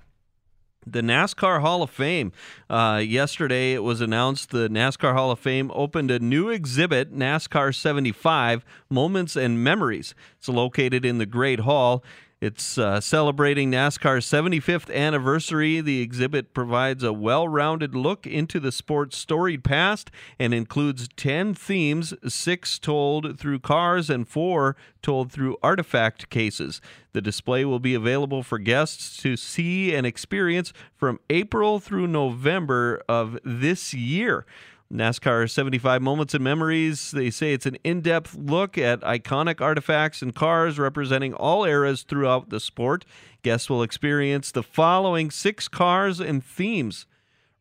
The 0.86 1.02
NASCAR 1.02 1.62
Hall 1.62 1.82
of 1.82 1.90
Fame. 1.90 2.34
Uh, 2.70 3.02
yesterday, 3.04 3.74
it 3.74 3.84
was 3.84 4.02
announced 4.02 4.50
the 4.50 4.68
NASCAR 4.68 5.14
Hall 5.14 5.32
of 5.32 5.40
Fame 5.40 5.72
opened 5.74 6.12
a 6.12 6.20
new 6.20 6.50
exhibit, 6.50 7.16
NASCAR 7.16 7.74
75 7.74 8.66
Moments 8.90 9.38
and 9.38 9.64
Memories. 9.64 10.14
It's 10.38 10.50
located 10.50 11.06
in 11.06 11.20
the 11.20 11.26
Great 11.26 11.62
Hall. 11.62 12.04
It's 12.44 12.78
uh, 12.78 13.00
celebrating 13.00 13.72
NASCAR's 13.72 14.26
75th 14.26 14.94
anniversary. 14.94 15.80
The 15.80 16.02
exhibit 16.02 16.54
provides 16.54 17.02
a 17.02 17.14
well 17.14 17.48
rounded 17.48 17.96
look 17.96 18.28
into 18.28 18.60
the 18.60 18.74
sport's 18.74 19.18
storied 19.18 19.64
past 19.64 20.12
and 20.38 20.54
includes 20.54 21.08
10 21.16 21.54
themes, 21.54 22.14
six 22.28 22.80
told 22.80 23.40
through 23.40 23.60
cars 23.60 24.10
and 24.10 24.28
four 24.28 24.76
told 25.02 25.32
through 25.32 25.56
artifact 25.64 26.30
cases. 26.30 26.82
The 27.14 27.22
display 27.22 27.64
will 27.64 27.80
be 27.80 27.94
available 27.94 28.44
for 28.44 28.60
guests 28.60 29.16
to 29.22 29.38
see 29.38 29.96
and 29.96 30.06
experience 30.06 30.74
from 30.98 31.22
April 31.30 31.80
through 31.80 32.08
November 32.08 33.02
of 33.08 33.40
this 33.46 33.94
year. 33.94 34.46
NASCAR 34.94 35.50
75 35.50 36.02
Moments 36.02 36.34
and 36.34 36.44
Memories. 36.44 37.12
They 37.12 37.30
say 37.30 37.54
it's 37.54 37.66
an 37.66 37.78
in 37.84 38.02
depth 38.02 38.36
look 38.36 38.78
at 38.78 39.02
iconic 39.02 39.60
artifacts 39.60 40.22
and 40.22 40.36
cars 40.36 40.78
representing 40.78 41.34
all 41.34 41.66
eras 41.66 42.04
throughout 42.04 42.50
the 42.50 42.60
sport. 42.60 43.04
Guests 43.42 43.70
will 43.70 43.84
experience 43.84 44.52
the 44.52 44.64
following 44.64 45.32
six 45.32 45.68
cars 45.68 46.20
and 46.20 46.44
themes 46.44 47.06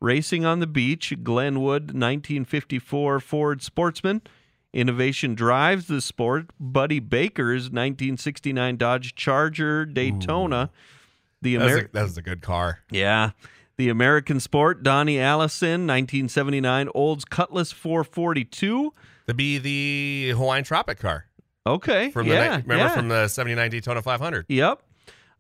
Racing 0.03 0.45
on 0.45 0.59
the 0.59 0.66
Beach, 0.66 1.14
Glen 1.23 1.61
Wood 1.61 1.95
1954 1.95 3.21
Ford 3.21 3.62
Sportsman. 3.62 4.23
Innovation 4.73 5.37
drives 5.37 5.87
the 5.87 6.01
sport. 6.01 6.47
Buddy 6.59 6.99
Baker's 6.99 7.64
1969 7.64 8.77
Dodge 8.79 9.14
Charger 9.14 9.87
Daytona. 9.87 10.71
The 11.40 11.57
That's 11.57 11.62
a, 11.62 11.66
American. 11.66 11.90
that's 11.92 12.16
a 12.16 12.23
good 12.23 12.42
car. 12.42 12.81
Yeah. 12.90 13.31
The 13.78 13.88
American 13.88 14.38
Sport, 14.38 14.82
Donnie 14.82 15.18
Allison, 15.18 15.87
1979 15.87 16.88
Olds 16.94 17.24
Cutlass 17.24 17.72
442. 17.72 18.92
To 19.28 19.35
be 19.35 19.58
the 19.58 20.35
Hawaiian 20.37 20.64
Tropic 20.64 20.98
car 20.98 21.26
Okay. 21.66 22.11
from 22.11 22.26
yeah, 22.26 22.56
ni- 22.58 22.62
remember 22.62 22.76
yeah. 22.76 22.88
from 22.90 23.08
the 23.08 23.28
79 23.28 23.70
Daytona 23.70 24.02
500. 24.02 24.46
Yep. 24.48 24.82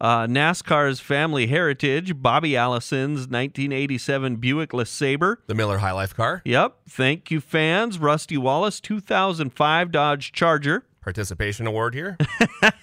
Uh, 0.00 0.26
NASCAR's 0.26 0.98
Family 0.98 1.46
Heritage, 1.46 2.20
Bobby 2.20 2.56
Allison's 2.56 3.28
1987 3.28 4.36
Buick 4.36 4.70
LeSabre. 4.70 5.36
The 5.46 5.54
Miller 5.54 5.78
High 5.78 5.92
Life 5.92 6.14
car. 6.16 6.42
Yep. 6.44 6.76
Thank 6.88 7.30
you, 7.30 7.40
fans. 7.40 7.98
Rusty 7.98 8.36
Wallace, 8.36 8.80
2005 8.80 9.92
Dodge 9.92 10.32
Charger. 10.32 10.84
Participation 11.02 11.66
award 11.68 11.94
here. 11.94 12.16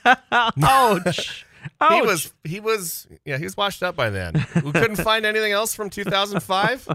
Ouch. 0.64 1.46
Ouch. 1.82 1.94
He 1.94 2.02
was 2.02 2.34
he 2.44 2.60
was 2.60 3.08
yeah, 3.26 3.38
he 3.38 3.44
was 3.44 3.56
washed 3.56 3.84
up 3.84 3.96
by 3.96 4.10
then. 4.10 4.46
We 4.64 4.72
couldn't 4.72 4.96
find 5.04 5.26
anything 5.26 5.52
else 5.54 5.74
from 5.76 5.90
2005. 5.90 6.88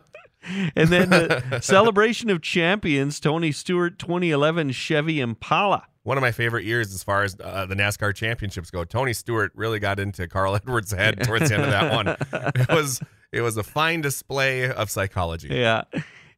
And 0.76 0.88
then 0.90 1.08
the 1.08 1.60
Celebration 1.62 2.28
of 2.28 2.42
Champions, 2.42 3.18
Tony 3.18 3.50
Stewart 3.50 3.98
2011 3.98 4.72
Chevy 4.72 5.20
Impala. 5.20 5.86
one 6.02 6.18
of 6.18 6.22
my 6.22 6.32
favorite 6.32 6.66
years 6.66 6.92
as 6.92 7.02
far 7.02 7.22
as 7.22 7.34
uh, 7.42 7.64
the 7.64 7.74
NASCAR 7.74 8.14
championships 8.14 8.70
go. 8.70 8.84
Tony 8.84 9.14
Stewart 9.14 9.52
really 9.54 9.78
got 9.78 9.98
into 9.98 10.28
Carl 10.28 10.54
Edwards' 10.56 10.92
head 10.92 11.22
towards 11.24 11.48
the 11.48 11.54
end 11.54 11.64
of 11.64 11.70
that 11.70 11.92
one. 11.92 12.08
It 12.54 12.68
was 12.68 13.00
it 13.32 13.40
was 13.40 13.56
a 13.56 13.62
fine 13.62 14.02
display 14.02 14.70
of 14.70 14.90
psychology. 14.90 15.48
Yeah. 15.50 15.84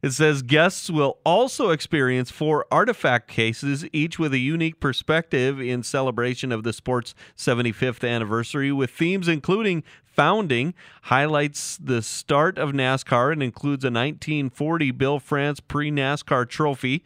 It 0.01 0.11
says 0.11 0.43
guests 0.43 0.89
will 0.89 1.17
also 1.25 1.71
experience 1.71 2.29
four 2.29 2.65
artifact 2.71 3.27
cases, 3.27 3.85
each 3.91 4.19
with 4.19 4.33
a 4.33 4.37
unique 4.37 4.79
perspective 4.79 5.59
in 5.59 5.81
celebration 5.81 6.51
of 6.51 6.63
the 6.63 6.73
sport's 6.73 7.15
75th 7.35 8.07
anniversary, 8.07 8.71
with 8.71 8.91
themes 8.91 9.27
including 9.27 9.83
founding, 10.05 10.75
highlights 11.03 11.77
the 11.77 12.01
start 12.01 12.59
of 12.59 12.71
NASCAR, 12.71 13.31
and 13.31 13.41
includes 13.41 13.83
a 13.83 13.87
1940 13.87 14.91
Bill 14.91 15.19
France 15.19 15.59
pre 15.59 15.89
NASCAR 15.91 16.47
trophy. 16.47 17.03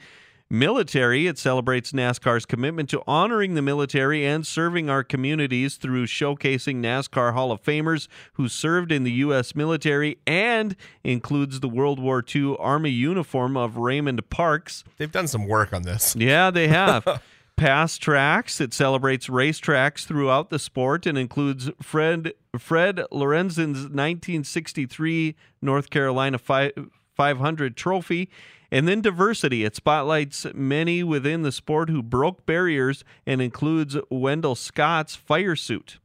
Military, 0.52 1.28
it 1.28 1.38
celebrates 1.38 1.94
NASCAR's 1.94 2.46
commitment 2.46 2.90
to 2.90 3.02
honoring 3.08 3.54
the 3.54 3.62
military 3.62 4.26
and 4.26 4.46
serving 4.46 4.90
our 4.90 5.02
communities 5.02 5.76
through 5.76 6.08
showcasing 6.08 6.82
NASCAR 6.82 7.32
Hall 7.32 7.54
of 7.54 7.64
Famers 7.64 8.10
who 8.34 8.50
served 8.50 8.92
in 8.92 9.06
the 9.06 9.14
U.S. 9.14 9.56
military 9.56 10.18
and 10.28 10.76
includes 11.06 11.62
the 11.62 11.70
World 11.70 12.00
War 12.02 12.22
II 12.36 12.58
Army 12.60 12.90
uniform 12.90 13.56
of 13.56 13.78
Raymond 13.78 14.30
Parks. 14.30 14.84
They've 14.98 15.10
done 15.10 15.30
some 15.30 15.48
work 15.48 15.72
on 15.72 15.84
this. 15.84 16.18
Yeah, 16.18 16.52
they 16.52 16.68
have. 16.68 17.22
Past 17.56 18.02
tracks, 18.02 18.60
it 18.60 18.74
celebrates 18.74 19.28
racetracks 19.28 20.06
throughout 20.06 20.50
the 20.50 20.60
sport 20.60 21.06
and 21.06 21.18
includes 21.18 21.70
Fred 21.82 22.34
Fred 22.60 22.98
Lorenzen's 23.10 23.84
1963 23.84 25.34
North 25.62 25.90
Carolina 25.90 26.38
fi- 26.38 26.74
500 27.16 27.78
trophy 27.78 28.30
and 28.72 28.88
then 28.88 29.02
diversity. 29.02 29.64
It 29.64 29.76
spotlights 29.76 30.48
many 30.54 31.04
within 31.04 31.42
the 31.42 31.52
sport 31.52 31.90
who 31.90 32.02
broke 32.02 32.46
barriers 32.46 33.04
and 33.26 33.42
includes 33.42 33.98
Wendell 34.10 34.56
Scott's 34.56 35.16
fire 35.16 35.56
suit. 35.56 36.00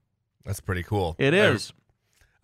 That's 0.44 0.60
pretty 0.60 0.82
cool. 0.82 1.16
It 1.18 1.34
is. 1.34 1.72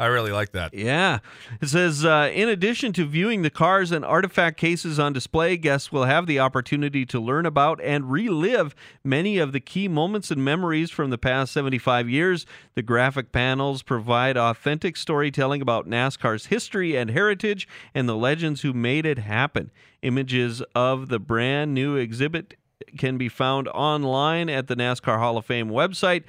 I, 0.02 0.06
really 0.06 0.32
like 0.32 0.52
that. 0.52 0.74
Yeah. 0.74 1.18
It 1.60 1.68
says 1.68 2.04
uh, 2.04 2.30
in 2.32 2.48
addition 2.48 2.92
to 2.94 3.06
viewing 3.06 3.42
the 3.42 3.50
cars 3.50 3.92
and 3.92 4.04
artifact 4.04 4.58
cases 4.58 4.98
on 4.98 5.12
display, 5.12 5.56
guests 5.56 5.92
will 5.92 6.04
have 6.04 6.26
the 6.26 6.38
opportunity 6.38 7.06
to 7.06 7.20
learn 7.20 7.46
about 7.46 7.80
and 7.82 8.10
relive 8.10 8.74
many 9.04 9.38
of 9.38 9.52
the 9.52 9.60
key 9.60 9.88
moments 9.88 10.30
and 10.30 10.44
memories 10.44 10.90
from 10.90 11.10
the 11.10 11.18
past 11.18 11.52
75 11.52 12.08
years. 12.08 12.46
The 12.74 12.82
graphic 12.82 13.32
panels 13.32 13.82
provide 13.82 14.36
authentic 14.36 14.96
storytelling 14.96 15.62
about 15.62 15.88
NASCAR's 15.88 16.46
history 16.46 16.96
and 16.96 17.10
heritage 17.10 17.68
and 17.94 18.08
the 18.08 18.16
legends 18.16 18.62
who 18.62 18.72
made 18.72 19.06
it 19.06 19.18
happen. 19.18 19.70
Images 20.02 20.62
of 20.74 21.08
the 21.08 21.18
brand 21.18 21.74
new 21.74 21.96
exhibit 21.96 22.56
can 22.98 23.16
be 23.16 23.28
found 23.28 23.68
online 23.68 24.48
at 24.48 24.66
the 24.66 24.76
NASCAR 24.76 25.18
Hall 25.18 25.36
of 25.36 25.46
Fame 25.46 25.68
website. 25.70 26.24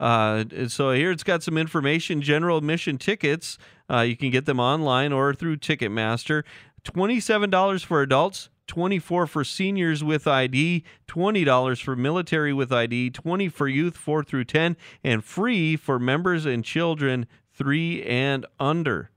Uh, 0.00 0.44
so 0.68 0.92
here 0.92 1.10
it's 1.10 1.24
got 1.24 1.42
some 1.42 1.58
information. 1.58 2.22
General 2.22 2.58
admission 2.58 2.98
tickets, 2.98 3.58
uh, 3.90 4.00
you 4.00 4.16
can 4.16 4.30
get 4.30 4.46
them 4.46 4.60
online 4.60 5.12
or 5.12 5.34
through 5.34 5.56
Ticketmaster. 5.56 6.44
Twenty-seven 6.84 7.50
dollars 7.50 7.82
for 7.82 8.00
adults, 8.02 8.48
twenty-four 8.68 9.26
for 9.26 9.42
seniors 9.42 10.04
with 10.04 10.26
ID, 10.28 10.84
twenty 11.08 11.42
dollars 11.44 11.80
for 11.80 11.96
military 11.96 12.52
with 12.52 12.72
ID, 12.72 13.10
twenty 13.10 13.48
for 13.48 13.66
youth 13.66 13.96
four 13.96 14.22
through 14.22 14.44
ten, 14.44 14.76
and 15.02 15.24
free 15.24 15.76
for 15.76 15.98
members 15.98 16.46
and 16.46 16.64
children 16.64 17.26
three 17.52 18.02
and 18.04 18.46
under. 18.60 19.10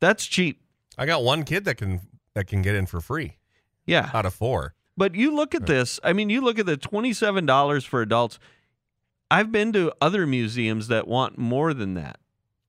That's 0.00 0.26
cheap. 0.26 0.60
I 0.98 1.06
got 1.06 1.22
one 1.24 1.44
kid 1.44 1.64
that 1.64 1.76
can 1.78 2.02
that 2.34 2.46
can 2.46 2.60
get 2.60 2.74
in 2.74 2.84
for 2.84 3.00
free 3.00 3.38
Yeah. 3.86 4.10
out 4.12 4.26
of 4.26 4.34
four. 4.34 4.74
But 4.98 5.14
you 5.14 5.34
look 5.34 5.54
at 5.54 5.66
this, 5.66 5.98
I 6.04 6.12
mean, 6.12 6.30
you 6.30 6.40
look 6.40 6.58
at 6.58 6.64
the 6.66 6.76
$27 6.78 7.86
for 7.86 8.00
adults. 8.02 8.38
I've 9.30 9.50
been 9.52 9.72
to 9.72 9.92
other 10.00 10.26
museums 10.26 10.88
that 10.88 11.08
want 11.08 11.36
more 11.38 11.74
than 11.74 11.94
that. 11.94 12.18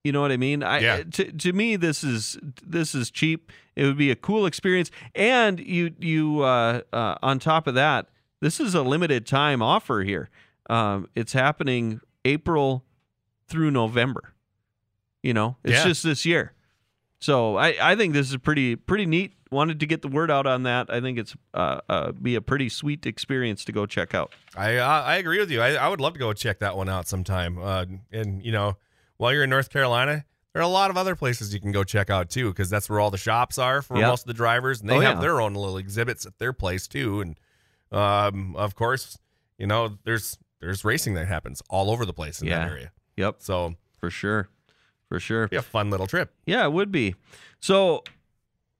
You 0.04 0.12
know 0.12 0.20
what 0.20 0.32
I 0.32 0.36
mean? 0.36 0.62
I, 0.62 0.78
Yeah. 0.80 1.02
to, 1.02 1.32
to 1.32 1.52
me, 1.52 1.76
this 1.76 2.02
is 2.02 2.38
this 2.64 2.94
is 2.94 3.10
cheap. 3.10 3.52
It 3.76 3.84
would 3.84 3.98
be 3.98 4.10
a 4.10 4.16
cool 4.16 4.46
experience, 4.46 4.90
and 5.14 5.60
you 5.60 5.94
you 6.00 6.40
uh, 6.42 6.80
uh, 6.92 7.16
on 7.22 7.38
top 7.38 7.66
of 7.66 7.74
that, 7.74 8.08
this 8.40 8.58
is 8.60 8.74
a 8.74 8.82
limited 8.82 9.26
time 9.26 9.60
offer 9.62 10.02
here. 10.02 10.30
Um, 10.70 11.08
it's 11.14 11.32
happening 11.32 12.00
April 12.24 12.84
through 13.48 13.70
November. 13.70 14.34
You 15.22 15.34
know, 15.34 15.56
it's 15.64 15.74
Yeah. 15.74 15.84
just 15.84 16.02
this 16.02 16.24
year. 16.24 16.52
So 17.20 17.56
I, 17.56 17.74
I 17.80 17.96
think 17.96 18.14
this 18.14 18.30
is 18.30 18.36
pretty 18.36 18.76
pretty 18.76 19.04
neat. 19.06 19.32
Wanted 19.50 19.80
to 19.80 19.86
get 19.86 20.02
the 20.02 20.08
word 20.08 20.30
out 20.30 20.46
on 20.46 20.64
that. 20.64 20.88
I 20.90 21.00
think 21.00 21.18
it's 21.18 21.34
uh, 21.54 21.80
uh, 21.88 22.12
be 22.12 22.34
a 22.34 22.40
pretty 22.40 22.68
sweet 22.68 23.06
experience 23.06 23.64
to 23.64 23.72
go 23.72 23.86
check 23.86 24.14
out. 24.14 24.34
I 24.56 24.78
I, 24.78 25.16
agree 25.16 25.38
with 25.38 25.50
you. 25.50 25.62
I, 25.62 25.74
I 25.74 25.88
would 25.88 26.00
love 26.00 26.12
to 26.14 26.18
go 26.18 26.32
check 26.34 26.58
that 26.58 26.76
one 26.76 26.88
out 26.88 27.08
sometime. 27.08 27.58
Uh, 27.58 27.86
and 28.12 28.44
you 28.44 28.52
know, 28.52 28.76
while 29.16 29.32
you're 29.32 29.44
in 29.44 29.50
North 29.50 29.70
Carolina, 29.70 30.24
there 30.52 30.60
are 30.60 30.64
a 30.64 30.68
lot 30.68 30.90
of 30.90 30.96
other 30.96 31.16
places 31.16 31.54
you 31.54 31.60
can 31.60 31.72
go 31.72 31.82
check 31.84 32.10
out 32.10 32.28
too, 32.30 32.48
because 32.50 32.68
that's 32.68 32.90
where 32.90 33.00
all 33.00 33.10
the 33.10 33.16
shops 33.18 33.58
are 33.58 33.80
for 33.80 33.96
Yep. 33.96 34.06
most 34.08 34.22
of 34.22 34.26
the 34.26 34.34
drivers, 34.34 34.80
and 34.80 34.90
they 34.90 34.96
Oh, 34.96 35.00
have 35.00 35.16
yeah. 35.16 35.20
their 35.22 35.40
own 35.40 35.54
little 35.54 35.78
exhibits 35.78 36.26
at 36.26 36.38
their 36.38 36.52
place 36.52 36.86
too. 36.86 37.20
And 37.22 37.36
um, 37.90 38.54
of 38.56 38.74
course, 38.74 39.18
you 39.56 39.66
know, 39.66 39.96
there's 40.04 40.36
there's 40.60 40.84
racing 40.84 41.14
that 41.14 41.26
happens 41.28 41.62
all 41.70 41.90
over 41.90 42.04
the 42.04 42.12
place 42.12 42.40
in 42.42 42.48
Yeah. 42.48 42.58
that 42.64 42.70
area. 42.70 42.92
Yep, 43.16 43.36
So 43.38 43.74
for 43.96 44.10
sure, 44.10 44.48
for 45.08 45.18
sure. 45.20 45.48
be 45.48 45.56
a 45.56 45.62
fun 45.62 45.88
little 45.90 46.06
trip. 46.06 46.34
Yeah, 46.46 46.64
it 46.64 46.72
would 46.72 46.90
be. 46.92 47.14
So 47.60 48.02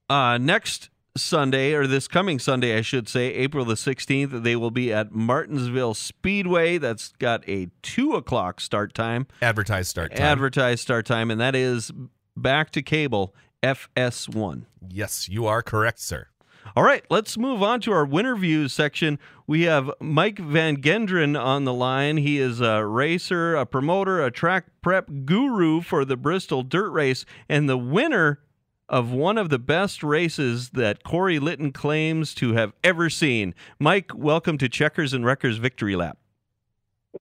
uh, 0.09 0.39
next 0.39 0.91
Sunday, 1.17 1.73
or 1.75 1.87
this 1.87 2.07
coming 2.07 2.39
Sunday, 2.39 2.77
I 2.77 2.81
should 2.81 3.09
say, 3.09 3.33
April 3.35 3.65
the 3.65 3.75
16th, 3.75 4.43
they 4.45 4.55
will 4.55 4.71
be 4.71 4.93
at 4.93 5.13
Martinsville 5.13 5.95
Speedway. 5.95 6.79
That's 6.79 7.13
got 7.19 7.43
a 7.49 7.71
2 7.83 8.13
o'clock 8.15 8.61
start 8.61 8.95
time, 8.95 9.27
Advertised 9.43 9.89
start 9.89 10.13
time. 10.15 10.23
advertised 10.23 10.81
start 10.81 11.07
time, 11.07 11.31
and 11.31 11.41
that 11.41 11.55
is 11.57 11.91
back 12.37 12.71
to 12.73 12.83
cable 12.83 13.35
FS1. 13.63 14.65
yes, 14.89 15.29
you 15.29 15.47
are 15.47 15.63
correct, 15.63 15.99
sir. 15.99 16.29
All 16.77 16.83
right, 16.85 17.03
let's 17.09 17.39
move 17.39 17.63
on 17.63 17.81
to 17.81 17.93
our 17.93 18.05
winter 18.05 18.37
views 18.37 18.73
section. 18.75 19.19
We 19.47 19.63
have 19.63 19.91
Mike 20.01 20.39
Van 20.39 20.77
Genderen 20.77 21.41
on 21.41 21.65
the 21.65 21.73
line. 21.73 22.19
He 22.19 22.39
is 22.39 22.61
a 22.61 22.85
racer, 22.85 23.55
a 23.57 23.65
promoter, 23.65 24.23
a 24.23 24.31
track 24.31 24.67
prep 24.83 25.09
guru 25.25 25.81
for 25.81 26.05
the 26.05 26.17
Bristol 26.17 26.63
Dirt 26.63 26.91
Race, 26.91 27.25
and 27.49 27.69
the 27.69 27.79
winner 27.79 28.41
of 28.89 29.13
one 29.13 29.39
of 29.39 29.51
the 29.51 29.59
best 29.59 30.03
races 30.03 30.71
that 30.71 31.05
Corey 31.05 31.39
Litton 31.39 31.73
claims 31.73 32.35
to 32.35 32.55
have 32.55 32.73
ever 32.83 33.11
seen. 33.11 33.55
Mike, 33.79 34.11
welcome 34.15 34.59
to 34.59 34.69
Checkers 34.69 35.13
and 35.13 35.25
Wreckers 35.25 35.59
Victory 35.59 35.97
Lap. 35.97 36.19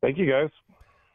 Thank 0.01 0.17
you, 0.17 0.29
guys. 0.29 0.49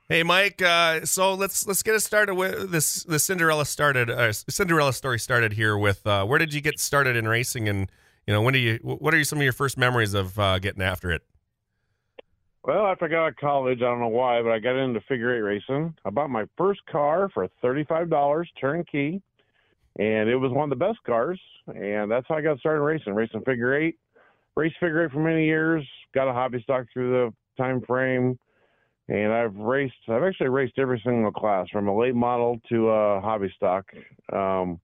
Hey, 0.08 0.22
Mike. 0.22 0.60
Uh, 0.60 1.06
so 1.06 1.32
let's 1.34 1.66
let's 1.66 1.82
get 1.82 1.94
it 1.94 2.00
started 2.00 2.34
with 2.34 2.70
this. 2.70 3.04
The 3.04 3.18
Cinderella 3.18 3.64
started. 3.64 4.10
Uh, 4.10 4.32
Cinderella 4.32 4.92
story 4.92 5.18
started 5.18 5.54
here 5.54 5.78
with 5.78 6.06
uh, 6.06 6.24
where 6.26 6.38
did 6.38 6.52
you 6.52 6.60
get 6.60 6.78
started 6.78 7.16
in 7.16 7.26
racing, 7.26 7.68
and 7.68 7.90
you 8.26 8.34
know 8.34 8.42
when 8.42 8.52
do 8.52 8.58
you? 8.58 8.78
What 8.82 9.14
are 9.14 9.24
some 9.24 9.38
of 9.38 9.44
your 9.44 9.52
first 9.54 9.78
memories 9.78 10.12
of 10.12 10.38
uh, 10.38 10.58
getting 10.58 10.82
after 10.82 11.10
it? 11.12 11.22
Well, 12.64 12.86
after 12.86 13.06
I 13.06 13.08
got 13.08 13.22
out 13.24 13.28
of 13.28 13.36
college, 13.36 13.78
I 13.78 13.86
don't 13.86 14.00
know 14.00 14.08
why, 14.08 14.42
but 14.42 14.52
I 14.52 14.58
got 14.58 14.76
into 14.76 15.00
figure 15.08 15.34
eight 15.34 15.40
racing. 15.40 15.94
I 16.04 16.10
bought 16.10 16.28
my 16.28 16.44
first 16.58 16.84
car 16.86 17.30
for 17.32 17.48
thirty-five 17.62 18.10
dollars, 18.10 18.50
turnkey, 18.60 19.22
and 19.98 20.28
it 20.28 20.36
was 20.36 20.52
one 20.52 20.64
of 20.64 20.70
the 20.78 20.84
best 20.84 20.98
cars. 21.04 21.40
And 21.66 22.10
that's 22.10 22.26
how 22.28 22.36
I 22.36 22.40
got 22.40 22.58
started 22.58 22.82
racing, 22.82 23.14
racing 23.14 23.42
figure 23.42 23.74
eight. 23.74 23.96
Raced 24.56 24.76
figure 24.80 25.04
eight 25.04 25.12
for 25.12 25.20
many 25.20 25.46
years. 25.46 25.86
Got 26.14 26.28
a 26.28 26.32
hobby 26.32 26.62
stock 26.62 26.86
through 26.92 27.10
the 27.10 27.62
time 27.62 27.80
frame, 27.86 28.38
and 29.08 29.32
I've 29.32 29.54
raced. 29.56 29.94
I've 30.08 30.22
actually 30.22 30.50
raced 30.50 30.78
every 30.78 31.00
single 31.04 31.32
class, 31.32 31.68
from 31.70 31.88
a 31.88 31.96
late 31.96 32.14
model 32.14 32.60
to 32.68 32.88
a 32.90 33.20
hobby 33.20 33.52
stock, 33.56 33.86
um, 34.32 34.80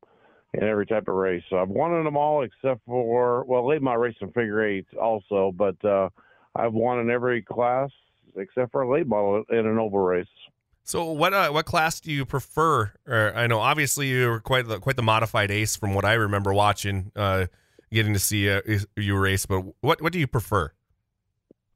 in 0.54 0.62
every 0.62 0.86
type 0.86 1.08
of 1.08 1.14
race. 1.14 1.42
So 1.50 1.58
I've 1.58 1.68
won 1.68 1.94
in 1.94 2.04
them 2.04 2.16
all 2.16 2.42
except 2.42 2.80
for 2.86 3.44
well, 3.44 3.68
late 3.68 3.82
model 3.82 4.00
racing 4.00 4.28
figure 4.28 4.64
eight 4.64 4.86
also, 5.00 5.52
but. 5.54 5.82
uh 5.84 6.08
I've 6.56 6.72
won 6.72 6.98
in 6.98 7.10
every 7.10 7.42
class 7.42 7.90
except 8.34 8.72
for 8.72 8.82
a 8.82 8.90
late 8.92 9.06
model 9.06 9.44
in 9.50 9.58
an 9.66 9.78
oval 9.78 10.00
race. 10.00 10.26
So 10.88 11.04
what 11.04 11.34
uh, 11.34 11.50
what 11.50 11.66
class 11.66 12.00
do 12.00 12.10
you 12.10 12.24
prefer? 12.24 12.90
Or 13.06 13.34
I 13.36 13.46
know 13.46 13.58
obviously 13.58 14.08
you 14.08 14.26
were 14.26 14.40
quite 14.40 14.66
the, 14.66 14.78
quite 14.80 14.96
the 14.96 15.02
modified 15.02 15.50
ace 15.50 15.76
from 15.76 15.92
what 15.92 16.06
I 16.06 16.14
remember 16.14 16.54
watching, 16.54 17.12
uh, 17.14 17.44
getting 17.92 18.14
to 18.14 18.18
see 18.18 18.50
uh, 18.50 18.62
you 18.96 19.18
race. 19.18 19.44
But 19.44 19.64
what 19.82 20.00
what 20.00 20.14
do 20.14 20.18
you 20.18 20.26
prefer? 20.26 20.72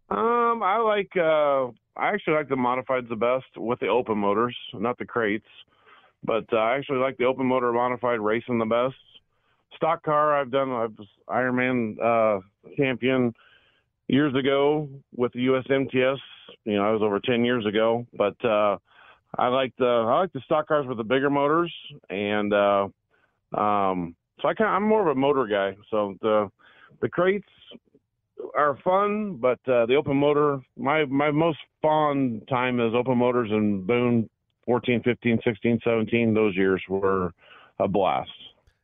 Um, 0.09 0.63
I 0.63 0.79
like. 0.79 1.11
Uh, 1.15 1.67
I 1.95 2.09
actually 2.15 2.37
like 2.37 2.49
the 2.49 2.55
modifieds 2.55 3.11
the 3.11 3.17
best 3.17 3.45
with 3.55 3.81
the 3.81 3.89
open 3.89 4.17
motors, 4.17 4.57
not 4.73 4.97
the 4.97 5.05
crates. 5.05 5.45
But 6.25 6.47
uh, 6.51 6.57
I 6.57 6.79
actually 6.79 7.01
like 7.01 7.19
the 7.19 7.25
open 7.27 7.45
motor 7.45 7.71
modified 7.71 8.19
racing 8.19 8.59
the 8.59 8.65
best. 8.65 8.97
Stock 9.77 10.03
car, 10.05 10.41
I've 10.41 10.51
done. 10.51 10.71
I 10.71 10.87
was 10.87 11.09
Ironman 11.29 12.01
uh, 12.03 12.41
champion 12.79 13.35
years 14.09 14.35
ago 14.35 14.89
with 15.15 15.35
the 15.35 15.41
US 15.53 15.67
MTS. 15.69 16.19
You 16.65 16.77
know, 16.77 16.89
I 16.89 16.93
was 16.93 17.03
over 17.03 17.21
ten 17.21 17.45
years 17.45 17.67
ago. 17.67 18.07
But 18.17 18.43
uh, 18.43 18.79
I 19.39 19.49
like 19.49 19.73
the 19.79 19.87
I 19.87 20.21
like 20.21 20.33
the 20.33 20.41
stock 20.45 20.69
cars 20.69 20.87
with 20.87 20.99
the 20.99 21.05
bigger 21.05 21.31
motors, 21.31 21.73
and 22.11 22.53
uh, 22.53 22.89
um, 23.57 24.15
so 24.41 24.49
I 24.49 24.55
kind 24.55 24.71
I'm 24.71 24.87
more 24.87 25.01
of 25.03 25.17
a 25.17 25.19
motor 25.19 25.47
guy. 25.47 25.77
So 25.91 26.17
the 26.21 26.51
the 27.01 27.09
crates 27.09 27.49
are 28.57 28.79
fun, 28.85 29.37
but 29.37 29.59
uh, 29.67 29.87
the 29.87 29.95
open 29.95 30.17
motor, 30.17 30.61
my 30.77 31.05
my 31.07 31.31
most 31.31 31.59
fond 31.81 32.47
time 32.49 32.81
is 32.81 32.95
open 32.95 33.19
motors 33.19 33.51
and 33.51 33.87
Boone 33.87 34.29
14, 34.67 35.03
15, 35.03 35.41
16, 35.45 35.81
17. 35.85 36.35
Those 36.35 36.57
years 36.57 36.83
were 36.89 37.33
a 37.79 37.89
blast. 37.89 38.31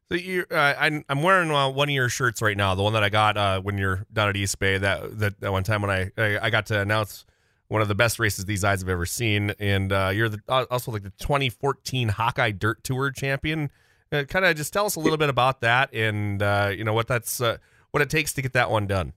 So 0.09 0.15
you, 0.15 0.47
uh, 0.51 0.75
I'm, 0.79 1.05
I'm 1.09 1.23
wearing 1.23 1.51
uh, 1.51 1.69
one 1.69 1.91
of 1.91 1.95
your 1.95 2.09
shirts 2.09 2.41
right 2.41 2.57
now, 2.57 2.75
the 2.75 2.83
one 2.83 2.95
that 2.95 3.05
I 3.05 3.11
got 3.11 3.37
uh, 3.37 3.61
when 3.61 3.77
you're 3.77 4.07
down 4.13 4.31
at 4.31 4.37
East 4.37 4.59
Bay. 4.59 4.79
That, 4.79 5.19
that 5.19 5.41
that 5.41 5.53
one 5.53 5.65
time 5.65 5.83
when 5.83 5.91
I, 5.91 6.11
I, 6.17 6.47
I 6.47 6.51
got 6.51 6.67
to 6.67 6.81
announce 6.81 7.27
one 7.68 7.83
of 7.83 7.88
the 7.88 7.94
best 7.94 8.18
races 8.18 8.44
these 8.44 8.64
eyes 8.64 8.81
have 8.81 8.88
ever 8.88 9.07
seen, 9.07 9.52
and 9.59 9.92
uh, 9.92 10.11
you're 10.12 10.28
the, 10.28 10.40
uh, 10.48 10.64
also 10.70 10.90
like 10.90 11.02
the 11.02 11.12
2014 11.18 12.09
Hawkeye 12.09 12.50
Dirt 12.50 12.83
Tour 12.85 13.11
champion. 13.11 13.70
Uh, 14.11 14.24
kind 14.24 14.44
of 14.44 14.57
just 14.57 14.72
tell 14.72 14.87
us 14.87 14.96
a 14.96 15.00
little 15.00 15.18
bit 15.18 15.28
about 15.28 15.61
that, 15.61 15.92
and 15.92 16.40
you 16.76 16.85
know 16.85 16.94
what 16.94 17.07
that's 17.07 17.40
what 17.40 18.02
it 18.02 18.11
takes 18.11 18.33
to 18.35 18.42
get 18.42 18.52
that 18.54 18.70
one 18.70 18.87
done. 18.87 19.12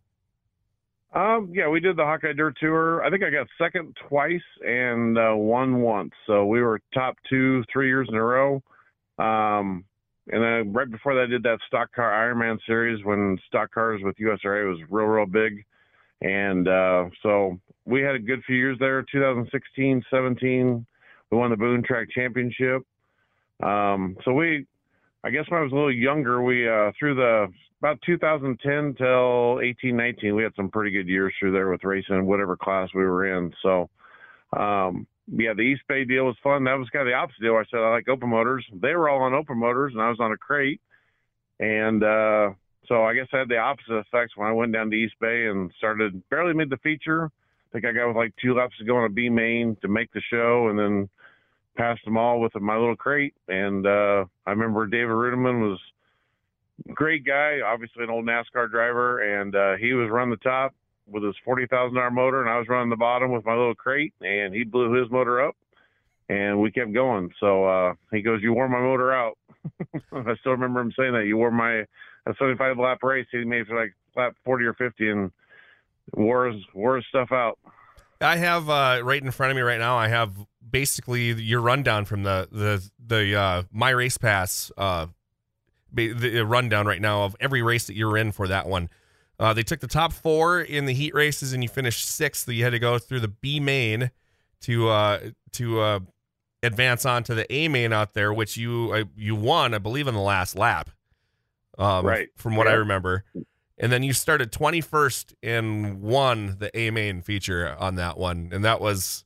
Um, 1.13 1.51
yeah, 1.53 1.67
we 1.67 1.81
did 1.81 1.97
the 1.97 2.05
Hawkeye 2.05 2.33
Dirt 2.33 2.55
Tour. 2.59 3.03
I 3.03 3.09
think 3.09 3.23
I 3.23 3.29
got 3.29 3.47
second 3.57 3.97
twice 4.07 4.39
and 4.65 5.17
uh, 5.17 5.33
won 5.35 5.81
once. 5.81 6.11
So 6.25 6.45
we 6.45 6.61
were 6.61 6.79
top 6.93 7.17
two 7.29 7.63
three 7.71 7.87
years 7.87 8.07
in 8.09 8.15
a 8.15 8.23
row. 8.23 8.63
Um, 9.19 9.83
and 10.27 10.41
then 10.41 10.73
right 10.73 10.89
before 10.89 11.15
that, 11.15 11.23
I 11.23 11.27
did 11.27 11.43
that 11.43 11.59
stock 11.67 11.91
car 11.93 12.11
Ironman 12.11 12.59
series 12.65 13.03
when 13.03 13.37
stock 13.47 13.71
cars 13.71 14.01
with 14.03 14.15
USRA 14.17 14.69
was 14.69 14.79
real, 14.89 15.07
real 15.07 15.25
big. 15.25 15.65
And 16.21 16.67
uh, 16.67 17.05
so 17.23 17.59
we 17.85 18.01
had 18.01 18.15
a 18.15 18.19
good 18.19 18.43
few 18.45 18.55
years 18.55 18.77
there. 18.79 19.03
2016, 19.11 20.03
17, 20.09 20.85
we 21.31 21.37
won 21.37 21.49
the 21.49 21.57
Boone 21.57 21.83
Track 21.83 22.09
Championship. 22.13 22.83
Um, 23.63 24.17
so 24.23 24.33
we, 24.33 24.65
I 25.23 25.29
guess 25.29 25.45
when 25.49 25.59
I 25.59 25.63
was 25.63 25.71
a 25.71 25.75
little 25.75 25.93
younger, 25.93 26.41
we 26.41 26.67
uh, 26.67 26.91
through 26.99 27.15
the 27.15 27.47
about 27.81 27.99
2010 28.05 28.95
till 28.95 29.59
18, 29.59 29.97
19, 29.97 30.35
we 30.35 30.43
had 30.43 30.53
some 30.55 30.69
pretty 30.69 30.91
good 30.91 31.07
years 31.07 31.33
through 31.39 31.51
there 31.51 31.69
with 31.69 31.83
racing, 31.83 32.27
whatever 32.27 32.55
class 32.55 32.89
we 32.93 33.01
were 33.01 33.35
in. 33.35 33.51
So, 33.63 33.89
um, 34.55 35.07
yeah, 35.27 35.53
the 35.55 35.63
East 35.63 35.81
Bay 35.87 36.05
deal 36.05 36.25
was 36.25 36.35
fun. 36.43 36.63
That 36.65 36.77
was 36.77 36.89
kind 36.89 37.07
of 37.07 37.11
the 37.11 37.17
opposite 37.17 37.41
deal. 37.41 37.55
I 37.55 37.63
said 37.71 37.79
I 37.79 37.89
like 37.89 38.07
open 38.07 38.29
motors. 38.29 38.65
They 38.71 38.93
were 38.93 39.09
all 39.09 39.23
on 39.23 39.33
open 39.33 39.57
motors, 39.57 39.93
and 39.93 40.01
I 40.01 40.09
was 40.09 40.19
on 40.19 40.31
a 40.31 40.37
crate. 40.37 40.79
And 41.59 42.03
uh, 42.03 42.51
so 42.87 43.03
I 43.03 43.13
guess 43.13 43.27
I 43.33 43.39
had 43.39 43.49
the 43.49 43.57
opposite 43.57 43.99
effects 43.99 44.35
when 44.35 44.47
I 44.47 44.53
went 44.53 44.73
down 44.73 44.89
to 44.89 44.95
East 44.95 45.15
Bay 45.19 45.47
and 45.47 45.71
started. 45.77 46.21
Barely 46.29 46.53
made 46.53 46.69
the 46.69 46.77
feature. 46.77 47.25
I 47.25 47.71
think 47.71 47.85
I 47.85 47.91
got 47.91 48.07
with 48.07 48.17
like 48.17 48.33
two 48.41 48.53
laps 48.53 48.77
to 48.79 48.85
go 48.85 48.97
on 48.97 49.05
a 49.05 49.09
B 49.09 49.29
main 49.29 49.77
to 49.81 49.87
make 49.87 50.11
the 50.11 50.21
show, 50.29 50.67
and 50.69 50.77
then 50.77 51.09
passed 51.77 52.03
them 52.05 52.17
all 52.17 52.41
with 52.41 52.53
my 52.55 52.75
little 52.75 52.95
crate. 52.95 53.33
And 53.47 53.85
uh, 53.85 54.25
I 54.45 54.51
remember 54.51 54.87
David 54.87 55.09
Reutimann 55.09 55.61
was 55.61 55.79
great 56.93 57.25
guy, 57.25 57.59
obviously 57.65 58.03
an 58.03 58.09
old 58.09 58.25
NASCAR 58.25 58.69
driver, 58.69 59.39
and 59.39 59.55
uh, 59.55 59.77
he 59.77 59.93
was 59.93 60.09
running 60.09 60.31
the 60.31 60.37
top 60.37 60.73
with 61.07 61.23
his 61.23 61.35
forty 61.45 61.67
thousand 61.67 61.95
dollar 61.95 62.11
motor, 62.11 62.41
and 62.41 62.49
I 62.49 62.57
was 62.57 62.67
running 62.67 62.89
the 62.89 62.95
bottom 62.95 63.31
with 63.31 63.45
my 63.45 63.53
little 63.53 63.75
crate, 63.75 64.13
and 64.21 64.53
he 64.53 64.63
blew 64.63 64.93
his 64.93 65.09
motor 65.11 65.41
up, 65.41 65.55
and 66.29 66.59
we 66.59 66.71
kept 66.71 66.93
going. 66.93 67.31
So 67.39 67.65
uh, 67.65 67.93
he 68.11 68.21
goes, 68.21 68.41
"You 68.41 68.53
wore 68.53 68.69
my 68.69 68.81
motor 68.81 69.13
out." 69.13 69.37
I 70.11 70.35
still 70.39 70.53
remember 70.53 70.81
him 70.81 70.93
saying 70.97 71.13
that. 71.13 71.25
You 71.25 71.37
wore 71.37 71.51
my 71.51 71.85
a 72.25 72.33
seventy 72.37 72.57
five 72.57 72.77
lap 72.77 72.99
race. 73.03 73.27
He 73.31 73.43
made 73.43 73.67
for 73.67 73.79
like 73.79 73.93
lap 74.15 74.35
forty 74.43 74.65
or 74.65 74.73
fifty, 74.73 75.09
and 75.09 75.31
wore 76.15 76.47
his 76.47 76.61
wore 76.73 76.97
his 76.97 77.05
stuff 77.09 77.31
out. 77.31 77.57
I 78.19 78.37
have 78.37 78.69
uh, 78.69 79.01
right 79.03 79.21
in 79.21 79.31
front 79.31 79.51
of 79.51 79.55
me 79.55 79.61
right 79.61 79.79
now. 79.79 79.97
I 79.97 80.07
have 80.07 80.33
basically 80.69 81.31
your 81.33 81.61
rundown 81.61 82.05
from 82.05 82.23
the 82.23 82.47
the 82.51 82.89
the 83.05 83.35
uh, 83.35 83.63
my 83.71 83.89
race 83.89 84.17
pass 84.17 84.71
uh, 84.77 85.07
the 85.93 86.45
rundown 86.45 86.85
right 86.85 87.01
now 87.01 87.23
of 87.23 87.35
every 87.39 87.61
race 87.61 87.87
that 87.87 87.95
you're 87.95 88.17
in 88.17 88.31
for 88.31 88.47
that 88.47 88.67
one. 88.67 88.89
Uh, 89.39 89.53
they 89.53 89.63
took 89.63 89.79
the 89.79 89.87
top 89.87 90.13
four 90.13 90.61
in 90.61 90.85
the 90.85 90.93
heat 90.93 91.15
races, 91.15 91.51
and 91.51 91.63
you 91.63 91.69
finished 91.69 92.07
sixth. 92.07 92.47
You 92.47 92.63
had 92.63 92.69
to 92.69 92.79
go 92.79 92.99
through 92.99 93.21
the 93.21 93.27
B 93.27 93.59
main 93.59 94.11
to 94.61 94.89
uh, 94.89 95.19
to 95.53 95.79
uh, 95.79 95.99
advance 96.61 97.05
on 97.05 97.23
to 97.23 97.33
the 97.33 97.51
A 97.51 97.67
main 97.67 97.91
out 97.91 98.13
there, 98.13 98.31
which 98.31 98.55
you 98.55 98.91
uh, 98.93 99.03
you 99.17 99.33
won, 99.33 99.73
I 99.73 99.79
believe, 99.79 100.07
in 100.07 100.13
the 100.13 100.21
last 100.21 100.55
lap. 100.55 100.91
Um, 101.81 102.05
right. 102.05 102.29
From 102.35 102.55
what 102.55 102.67
I 102.67 102.73
remember, 102.73 103.23
and 103.77 103.91
then 103.91 104.03
you 104.03 104.13
started 104.13 104.51
21st 104.51 105.33
and 105.41 105.99
won 106.01 106.57
the 106.59 106.75
A 106.77 106.91
main 106.91 107.21
feature 107.21 107.75
on 107.79 107.95
that 107.95 108.17
one, 108.17 108.51
and 108.53 108.63
that 108.63 108.79
was, 108.79 109.23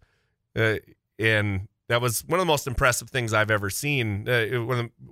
uh, 0.55 0.75
in 1.17 1.67
that 1.89 2.01
was 2.01 2.23
one 2.25 2.39
of 2.39 2.45
the 2.45 2.51
most 2.51 2.65
impressive 2.65 3.09
things 3.09 3.33
I've 3.33 3.51
ever 3.51 3.69
seen. 3.69 4.27
Uh, 4.27 4.45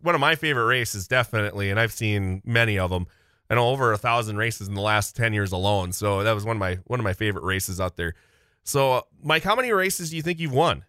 one 0.01 0.15
of 0.15 0.21
my 0.21 0.35
favorite 0.35 0.65
races, 0.65 1.07
definitely, 1.07 1.69
and 1.69 1.79
I've 1.79 1.91
seen 1.91 2.41
many 2.45 2.79
of 2.79 2.89
them. 2.89 3.07
I 3.49 3.55
know 3.55 3.67
over 3.67 3.91
a 3.91 3.97
thousand 3.97 4.37
races 4.37 4.69
in 4.69 4.73
the 4.73 4.81
last 4.81 5.15
ten 5.15 5.33
years 5.33 5.51
alone. 5.51 5.91
So 5.91 6.23
that 6.23 6.33
was 6.33 6.45
one 6.45 6.55
of 6.55 6.59
my 6.59 6.79
one 6.85 6.99
of 6.99 7.03
my 7.03 7.13
favorite 7.13 7.43
races 7.43 7.81
out 7.81 7.97
there. 7.97 8.15
So, 8.63 9.05
Mike, 9.21 9.43
how 9.43 9.55
many 9.55 9.73
races 9.73 10.09
do 10.11 10.15
you 10.15 10.21
think 10.21 10.39
you've 10.39 10.53
won? 10.53 10.85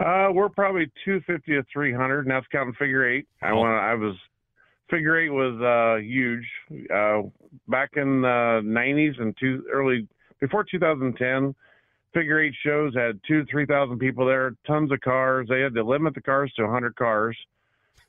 Uh, 0.00 0.28
we're 0.32 0.48
probably 0.48 0.86
250 1.04 1.52
to 1.52 1.64
300, 1.72 2.20
and 2.20 2.30
that's 2.30 2.46
counting 2.52 2.74
figure 2.74 3.08
eight. 3.08 3.26
I 3.42 3.52
want 3.52 3.74
I 3.74 3.94
was 3.94 4.14
figure 4.90 5.18
eight 5.18 5.30
was 5.30 5.60
uh, 5.60 6.00
huge 6.02 6.46
uh, 6.94 7.22
back 7.68 7.90
in 7.96 8.22
the 8.22 8.60
90s 8.64 9.20
and 9.20 9.36
two 9.38 9.64
early 9.72 10.06
before 10.40 10.64
2010 10.64 11.54
figure 12.14 12.42
eight 12.42 12.54
shows 12.64 12.94
had 12.94 13.20
two 13.26 13.44
to 13.44 13.50
three 13.50 13.66
thousand 13.66 13.98
people 13.98 14.26
there, 14.26 14.54
tons 14.66 14.90
of 14.92 15.00
cars. 15.00 15.46
They 15.48 15.60
had 15.60 15.74
to 15.74 15.84
limit 15.84 16.14
the 16.14 16.20
cars 16.20 16.52
to 16.56 16.62
100 16.62 16.96
cars 16.96 17.36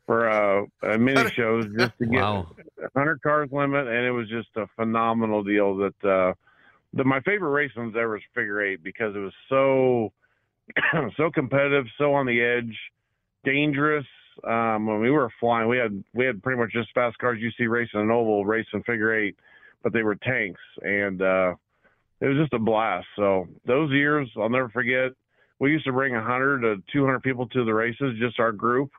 for 0.06 0.30
uh, 0.30 0.66
mini 0.98 1.30
shows 1.36 1.66
just 1.78 1.98
to 2.00 2.06
get 2.06 2.22
wow. 2.22 2.48
100 2.94 3.22
cars 3.22 3.50
limit, 3.52 3.88
and 3.88 4.06
it 4.06 4.12
was 4.12 4.28
just 4.30 4.50
a 4.56 4.68
phenomenal 4.76 5.44
deal. 5.44 5.76
That 5.78 6.10
uh, 6.10 6.34
the 6.94 7.04
my 7.04 7.20
favorite 7.22 7.52
race 7.52 7.72
ones 7.76 7.96
ever 7.96 8.14
was 8.14 8.22
figure 8.34 8.62
eight 8.62 8.84
because 8.84 9.16
it 9.16 9.20
was 9.20 9.34
so 9.50 10.12
so 11.18 11.30
competitive, 11.32 11.86
so 11.98 12.14
on 12.14 12.26
the 12.26 12.42
edge, 12.42 12.78
dangerous. 13.44 14.06
Um, 14.44 14.86
when 14.86 15.00
we 15.00 15.12
were 15.12 15.30
flying, 15.40 15.68
we 15.68 15.78
had 15.78 16.04
we 16.14 16.26
had 16.26 16.42
pretty 16.44 16.60
much 16.60 16.72
just 16.72 16.94
fast 16.94 17.18
cars 17.18 17.40
you 17.42 17.52
see 17.58 17.68
racing 17.68 18.00
an 18.02 18.12
oval, 18.12 18.46
racing 18.46 18.84
figure 18.84 19.14
eight, 19.14 19.36
but 19.84 19.94
they 19.94 20.04
were 20.04 20.16
tanks 20.16 20.62
and. 20.82 21.22
uh 21.22 21.54
it 22.22 22.28
was 22.28 22.38
just 22.38 22.54
a 22.54 22.60
blast. 22.60 23.08
So 23.16 23.48
those 23.66 23.92
years 23.92 24.30
I'll 24.38 24.50
never 24.50 24.70
forget. 24.70 25.12
We 25.60 25.72
used 25.72 25.86
to 25.86 25.92
bring 25.92 26.14
100 26.14 26.62
to 26.62 26.84
200 26.92 27.22
people 27.22 27.48
to 27.48 27.66
the 27.66 27.74
races, 27.74 28.18
just 28.20 28.40
our 28.40 28.52
group. 28.52 28.92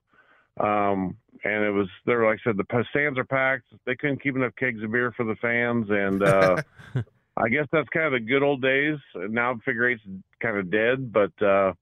Um, 0.58 1.16
and 1.44 1.64
it 1.64 1.70
was 1.70 1.88
there, 2.04 2.26
like 2.26 2.38
I 2.44 2.50
said, 2.50 2.58
the 2.58 2.84
stands 2.90 3.18
are 3.18 3.24
packed. 3.24 3.66
They 3.86 3.96
couldn't 3.96 4.22
keep 4.22 4.36
enough 4.36 4.54
kegs 4.56 4.82
of 4.82 4.92
beer 4.92 5.12
for 5.16 5.24
the 5.24 5.36
fans, 5.36 5.86
and 5.88 6.22
uh, 6.22 6.56
I 7.36 7.48
guess 7.48 7.66
that's 7.72 7.88
kind 7.88 8.06
of 8.06 8.12
the 8.12 8.20
good 8.20 8.42
old 8.42 8.60
days. 8.60 8.98
Now 9.14 9.58
figure 9.64 9.88
eight's 9.88 10.02
kind 10.42 10.58
of 10.58 10.70
dead, 10.70 11.12
but 11.12 11.32
uh, 11.42 11.72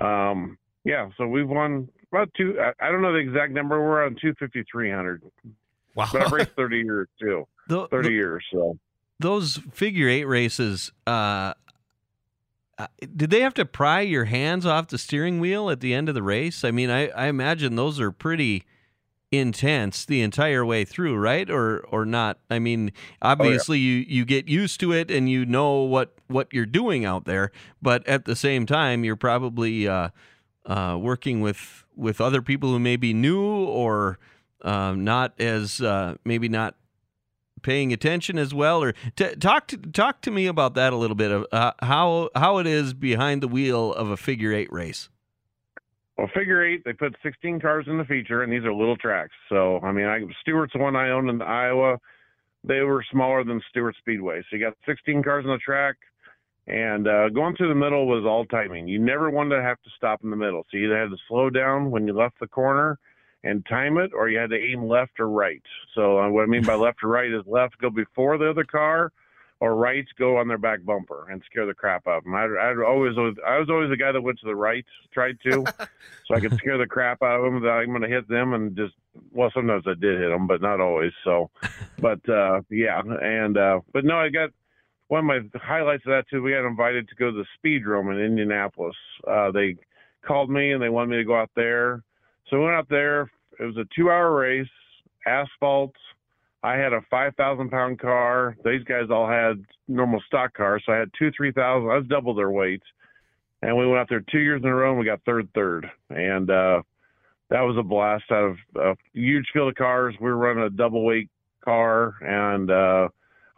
um, 0.00 0.58
yeah. 0.84 1.08
So 1.16 1.26
we've 1.26 1.48
won 1.48 1.88
about 2.14 2.32
two. 2.36 2.58
I, 2.60 2.72
I, 2.86 2.90
don't 2.90 3.02
know 3.02 3.12
the 3.12 3.18
exact 3.18 3.52
number. 3.52 3.80
We're 3.80 4.04
on 4.04 4.12
250, 4.20 4.64
300. 4.70 5.22
Wow. 5.94 6.08
But 6.12 6.22
I've 6.22 6.32
raced 6.32 6.50
30 6.56 6.76
years 6.78 7.08
too. 7.20 7.46
The, 7.66 7.88
30 7.88 8.08
the, 8.08 8.14
years. 8.14 8.44
So 8.52 8.78
those 9.18 9.58
figure 9.72 10.06
eight 10.06 10.26
races, 10.26 10.92
uh, 11.06 11.54
uh, 12.76 12.86
did 13.16 13.30
they 13.30 13.40
have 13.40 13.54
to 13.54 13.64
pry 13.64 14.02
your 14.02 14.26
hands 14.26 14.66
off 14.66 14.88
the 14.88 14.98
steering 14.98 15.40
wheel 15.40 15.70
at 15.70 15.80
the 15.80 15.94
end 15.94 16.10
of 16.10 16.14
the 16.14 16.22
race? 16.22 16.62
I 16.62 16.70
mean, 16.70 16.90
I, 16.90 17.08
I 17.08 17.28
imagine 17.28 17.76
those 17.76 18.00
are 18.00 18.12
pretty 18.12 18.66
intense 19.32 20.04
the 20.04 20.20
entire 20.20 20.64
way 20.64 20.84
through, 20.84 21.16
right? 21.16 21.48
Or 21.48 21.80
or 21.90 22.04
not? 22.04 22.38
I 22.50 22.58
mean, 22.58 22.92
obviously 23.22 23.78
oh, 23.78 23.80
yeah. 23.80 23.86
you 23.86 24.04
you 24.08 24.24
get 24.24 24.48
used 24.48 24.80
to 24.80 24.92
it 24.92 25.10
and 25.10 25.28
you 25.30 25.46
know 25.46 25.80
what 25.80 26.14
what 26.26 26.52
you're 26.52 26.66
doing 26.66 27.04
out 27.04 27.24
there, 27.24 27.50
but 27.80 28.06
at 28.06 28.24
the 28.24 28.36
same 28.36 28.66
time, 28.66 29.04
you're 29.04 29.16
probably 29.16 29.88
uh, 29.88 30.10
uh, 30.66 30.98
working 31.00 31.40
with 31.40 31.84
with 31.96 32.20
other 32.20 32.42
people 32.42 32.70
who 32.70 32.78
may 32.78 32.96
be 32.96 33.12
new 33.12 33.42
or 33.42 34.18
um, 34.62 35.04
not 35.04 35.38
as 35.40 35.80
uh, 35.80 36.16
maybe 36.24 36.48
not 36.48 36.76
paying 37.62 37.92
attention 37.92 38.38
as 38.38 38.54
well? 38.54 38.82
Or 38.82 38.92
t- 39.16 39.34
talk 39.36 39.68
to 39.68 39.76
talk 39.76 40.20
to 40.22 40.30
me 40.30 40.46
about 40.46 40.74
that 40.74 40.92
a 40.92 40.96
little 40.96 41.16
bit 41.16 41.30
of 41.30 41.46
uh, 41.52 41.72
how 41.80 42.30
how 42.34 42.58
it 42.58 42.66
is 42.66 42.94
behind 42.94 43.42
the 43.42 43.48
wheel 43.48 43.92
of 43.92 44.10
a 44.10 44.16
figure 44.16 44.52
eight 44.52 44.72
race. 44.72 45.08
Well, 46.16 46.30
figure 46.32 46.64
eight, 46.64 46.84
they 46.84 46.92
put 46.92 47.16
16 47.22 47.58
cars 47.60 47.86
in 47.88 47.98
the 47.98 48.04
feature, 48.04 48.42
and 48.42 48.52
these 48.52 48.62
are 48.64 48.72
little 48.72 48.96
tracks. 48.96 49.34
So, 49.48 49.80
I 49.80 49.90
mean, 49.90 50.06
I, 50.06 50.20
Stuart's 50.42 50.74
one 50.76 50.94
I 50.94 51.10
own 51.10 51.28
in 51.28 51.42
Iowa. 51.42 51.98
They 52.62 52.80
were 52.80 53.04
smaller 53.10 53.42
than 53.42 53.60
Stuart 53.68 53.96
Speedway. 53.98 54.40
So 54.42 54.56
you 54.56 54.64
got 54.64 54.74
16 54.86 55.24
cars 55.24 55.44
on 55.44 55.50
the 55.50 55.58
track, 55.58 55.96
and 56.66 57.06
uh, 57.06 57.28
going 57.28 57.56
through 57.56 57.68
the 57.68 57.74
middle 57.74 58.06
was 58.06 58.24
all 58.24 58.44
timing. 58.46 58.88
You 58.88 58.98
never 58.98 59.30
wanted 59.30 59.56
to 59.56 59.62
have 59.62 59.80
to 59.82 59.90
stop 59.96 60.24
in 60.24 60.30
the 60.30 60.36
middle. 60.36 60.64
So 60.70 60.78
you 60.78 60.86
either 60.86 61.00
had 61.00 61.10
to 61.10 61.16
slow 61.28 61.50
down 61.50 61.90
when 61.90 62.06
you 62.06 62.14
left 62.14 62.40
the 62.40 62.46
corner 62.46 62.98
and 63.42 63.64
time 63.66 63.98
it, 63.98 64.12
or 64.14 64.28
you 64.30 64.38
had 64.38 64.50
to 64.50 64.56
aim 64.56 64.88
left 64.88 65.20
or 65.20 65.28
right. 65.28 65.62
So 65.94 66.18
uh, 66.18 66.30
what 66.30 66.42
I 66.42 66.46
mean 66.46 66.64
by 66.64 66.74
left 66.74 67.02
or 67.02 67.08
right 67.08 67.30
is 67.30 67.42
left 67.46 67.78
go 67.78 67.90
before 67.90 68.38
the 68.38 68.48
other 68.48 68.64
car, 68.64 69.12
or 69.60 69.76
right 69.76 70.06
go 70.18 70.36
on 70.36 70.48
their 70.48 70.58
back 70.58 70.84
bumper 70.84 71.28
and 71.30 71.42
scare 71.46 71.66
the 71.66 71.74
crap 71.74 72.06
out 72.06 72.18
of 72.18 72.24
them. 72.24 72.34
I, 72.34 72.44
I 72.44 72.74
always 72.86 73.16
I 73.16 73.58
was 73.58 73.68
always 73.70 73.90
the 73.90 73.96
guy 73.96 74.12
that 74.12 74.20
went 74.20 74.38
to 74.40 74.46
the 74.46 74.56
right, 74.56 74.84
tried 75.12 75.38
to, 75.44 75.64
so 76.26 76.34
I 76.34 76.40
could 76.40 76.54
scare 76.56 76.78
the 76.78 76.86
crap 76.86 77.22
out 77.22 77.38
of 77.40 77.44
them. 77.44 77.62
That 77.62 77.70
I'm 77.70 77.88
going 77.88 78.02
to 78.02 78.08
hit 78.08 78.28
them 78.28 78.54
and 78.54 78.76
just 78.76 78.94
well, 79.32 79.50
sometimes 79.54 79.84
I 79.86 79.94
did 79.94 80.20
hit 80.20 80.28
them, 80.28 80.46
but 80.46 80.60
not 80.60 80.80
always. 80.80 81.12
So, 81.22 81.50
but 81.98 82.26
uh, 82.28 82.62
yeah, 82.70 83.00
and 83.00 83.56
uh, 83.56 83.80
but 83.92 84.04
no, 84.04 84.16
I 84.16 84.30
got 84.30 84.50
one 85.08 85.20
of 85.20 85.24
my 85.26 85.40
highlights 85.60 86.04
of 86.06 86.10
that 86.10 86.24
too. 86.30 86.42
We 86.42 86.52
got 86.52 86.66
invited 86.66 87.08
to 87.08 87.14
go 87.14 87.30
to 87.30 87.42
the 87.42 87.46
Speedrome 87.58 88.12
in 88.12 88.24
Indianapolis. 88.24 88.96
Uh, 89.26 89.50
they 89.50 89.76
called 90.26 90.50
me 90.50 90.72
and 90.72 90.82
they 90.82 90.88
wanted 90.88 91.10
me 91.10 91.16
to 91.16 91.24
go 91.24 91.36
out 91.36 91.50
there, 91.54 92.02
so 92.48 92.58
we 92.58 92.64
went 92.64 92.76
out 92.76 92.88
there. 92.88 93.30
It 93.60 93.64
was 93.64 93.76
a 93.76 93.86
two-hour 93.94 94.34
race, 94.34 94.66
asphalt. 95.26 95.94
I 96.62 96.76
had 96.76 96.94
a 96.94 97.02
five 97.10 97.34
thousand 97.36 97.70
pound 97.70 98.00
car. 98.00 98.56
These 98.64 98.84
guys 98.84 99.10
all 99.10 99.28
had 99.28 99.64
normal 99.86 100.20
stock 100.26 100.54
cars, 100.54 100.82
so 100.86 100.92
I 100.92 100.96
had 100.96 101.10
two 101.18 101.30
three 101.36 101.52
thousand. 101.52 101.90
I 101.90 101.96
was 101.98 102.06
double 102.08 102.34
their 102.34 102.50
weight, 102.50 102.82
and 103.60 103.76
we 103.76 103.86
went 103.86 103.98
out 103.98 104.08
there 104.08 104.24
two 104.32 104.38
years 104.38 104.62
in 104.62 104.68
a 104.68 104.74
row. 104.74 104.90
and 104.90 104.98
We 104.98 105.04
got 105.04 105.20
third, 105.26 105.48
third, 105.54 105.90
and 106.08 106.50
uh, 106.50 106.80
that 107.50 107.60
was 107.60 107.76
a 107.78 107.82
blast. 107.82 108.24
Out 108.30 108.44
of 108.44 108.56
a 108.76 108.96
huge 109.12 109.46
field 109.52 109.68
of 109.68 109.74
cars, 109.74 110.14
we 110.18 110.30
were 110.30 110.38
running 110.38 110.64
a 110.64 110.70
double 110.70 111.04
weight 111.04 111.28
car, 111.62 112.14
and 112.22 112.70
uh, 112.70 113.08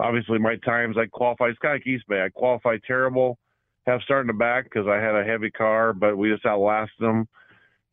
obviously 0.01 0.39
my 0.39 0.57
times 0.57 0.97
I 0.99 1.07
of 1.07 1.87
East 1.87 2.05
Bay. 2.09 2.23
I 2.23 2.29
qualified 2.29 2.81
terrible, 2.87 3.39
have 3.87 4.01
starting 4.03 4.29
the 4.29 4.33
back 4.33 4.65
because 4.65 4.87
I 4.87 4.97
had 4.97 5.15
a 5.15 5.25
heavy 5.25 5.51
car, 5.51 5.93
but 5.93 6.17
we 6.17 6.31
just 6.31 6.47
outlasted 6.47 7.01
them. 7.01 7.29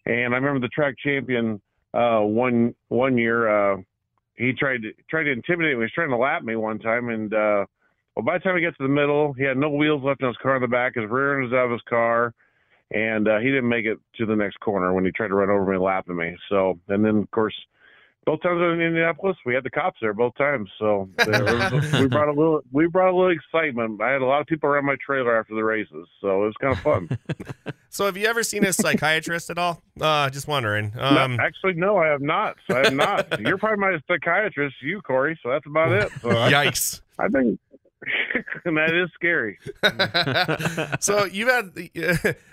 And 0.06 0.34
I 0.34 0.38
remember 0.38 0.60
the 0.60 0.70
track 0.70 0.96
champion 1.04 1.62
uh, 1.94 2.20
one 2.20 2.76
one 2.90 3.18
year. 3.18 3.48
Uh, 3.48 3.78
he 4.36 4.52
tried 4.54 4.82
to 4.82 4.92
tried 5.10 5.24
to 5.24 5.32
intimidate 5.32 5.74
me. 5.74 5.80
He 5.80 5.84
was 5.84 5.92
trying 5.94 6.10
to 6.10 6.18
lap 6.18 6.44
me 6.44 6.56
one 6.56 6.80
time, 6.80 7.10
and 7.10 7.34
uh, 7.34 7.66
well, 8.16 8.26
by 8.26 8.38
the 8.38 8.44
time 8.44 8.58
he 8.58 8.64
got 8.64 8.76
to 8.78 8.84
the 8.84 8.90
middle, 8.90 9.34
he 9.34 9.44
had 9.44 9.58
no 9.58 9.70
wheels 9.70 10.04
left 10.04 10.22
in 10.22 10.28
his 10.28 10.38
car 10.38 10.56
in 10.56 10.62
the 10.62 10.68
back. 10.68 10.96
His 10.96 11.10
rear 11.10 11.40
end 11.40 11.52
was 11.52 11.58
out 11.58 11.66
of 11.66 11.72
his 11.72 11.82
car, 11.88 12.34
and 12.92 13.28
uh, 13.28 13.40
he 13.40 13.46
didn't 13.46 13.70
make 13.70 13.86
it 13.86 13.98
to 14.18 14.26
the 14.26 14.36
next 14.36 14.60
corner 14.60 14.94
when 14.94 15.06
he 15.06 15.12
tried 15.12 15.30
to 15.30 15.36
run 15.36 15.50
over 15.50 15.72
me, 15.72 15.78
lapping 15.78 16.16
me. 16.16 16.36
So, 16.50 16.80
and 16.90 17.06
then 17.06 17.18
of 17.18 17.32
course, 17.32 17.56
both 18.26 18.42
times 18.42 18.62
in 18.62 18.82
Indianapolis, 18.82 19.36
we 19.46 19.54
had 19.54 19.64
the 19.64 19.70
cops 19.70 19.98
there 20.02 20.14
both 20.14 20.36
times. 20.36 20.70
So 20.80 21.10
we 21.28 22.08
brought 22.08 22.30
a 22.30 22.34
little 22.34 22.62
we 22.72 22.88
brought 22.88 23.10
a 23.10 23.16
little 23.16 23.32
excitement. 23.32 24.02
I 24.02 24.12
had 24.12 24.22
a 24.22 24.26
lot 24.26 24.42
of 24.42 24.48
people 24.48 24.70
around 24.70 24.86
my 24.86 24.96
trailer 25.06 25.38
after 25.38 25.56
the 25.56 25.64
races, 25.64 26.08
so 26.22 26.44
it 26.44 26.46
was 26.46 26.54
kind 26.62 26.74
of 26.74 26.80
fun. 26.80 27.74
so, 27.90 28.06
have 28.06 28.16
you 28.16 28.28
ever 28.28 28.44
seen 28.44 28.66
a 28.66 28.74
psychiatrist 28.74 29.50
at 29.50 29.58
all? 29.58 29.82
Uh, 30.00 30.30
just 30.30 30.48
wondering. 30.48 30.94
Um, 30.98 31.36
no, 31.36 31.44
actually, 31.44 31.74
no, 31.74 31.98
I 31.98 32.08
have 32.08 32.22
not. 32.22 32.56
I 32.70 32.80
have 32.80 32.94
not. 32.94 33.40
You're 33.46 33.58
probably 33.58 33.80
my 33.80 34.00
psychiatrist, 34.08 34.76
you 34.82 35.02
Corey. 35.02 35.38
So 35.44 35.50
that's 35.50 35.66
about 35.66 35.92
it. 35.92 36.12
So 36.22 36.30
Yikes! 36.30 37.02
I, 37.20 37.26
I 37.26 37.28
think 37.30 37.60
and 38.66 38.78
that 38.78 38.94
is 38.94 39.10
scary. 39.16 39.60
so 41.00 41.26
you've 41.26 41.50
had 41.50 41.72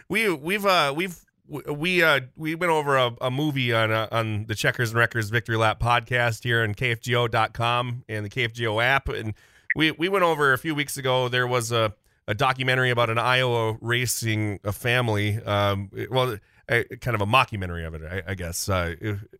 we 0.08 0.32
we've 0.32 0.66
uh 0.66 0.92
we've 0.96 1.16
we 1.50 2.02
uh 2.02 2.20
we 2.36 2.54
went 2.54 2.70
over 2.70 2.96
a, 2.96 3.12
a 3.20 3.30
movie 3.30 3.72
on 3.72 3.90
uh, 3.90 4.08
on 4.12 4.46
the 4.46 4.54
Checkers 4.54 4.90
and 4.90 4.98
Wreckers 4.98 5.30
Victory 5.30 5.56
Lap 5.56 5.80
podcast 5.80 6.44
here 6.44 6.62
on 6.62 6.74
KFGO.com 6.74 8.04
and 8.08 8.24
the 8.24 8.30
KFGO 8.30 8.82
app, 8.82 9.08
and 9.08 9.34
we 9.74 9.90
we 9.92 10.08
went 10.08 10.24
over 10.24 10.52
a 10.52 10.58
few 10.58 10.74
weeks 10.74 10.96
ago. 10.96 11.28
There 11.28 11.46
was 11.46 11.72
a 11.72 11.94
a 12.28 12.34
documentary 12.34 12.90
about 12.90 13.10
an 13.10 13.18
Iowa 13.18 13.76
racing 13.80 14.60
a 14.62 14.72
family. 14.72 15.42
Um, 15.42 15.90
well, 16.10 16.38
a, 16.68 16.84
kind 16.84 17.16
of 17.16 17.20
a 17.20 17.26
mockumentary 17.26 17.86
of 17.86 17.94
it, 17.94 18.02
I, 18.04 18.30
I 18.30 18.34
guess. 18.34 18.68
Uh, 18.68 18.94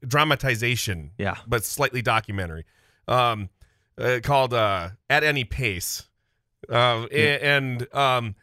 dramatization, 0.06 1.12
yeah, 1.16 1.36
but 1.46 1.64
slightly 1.64 2.02
documentary. 2.02 2.64
Um, 3.06 3.50
uh, 3.96 4.18
called 4.22 4.52
uh, 4.52 4.90
"At 5.08 5.22
Any 5.22 5.44
Pace," 5.44 6.08
uh, 6.68 7.06
yeah. 7.12 7.38
and 7.40 7.94
um, 7.94 8.34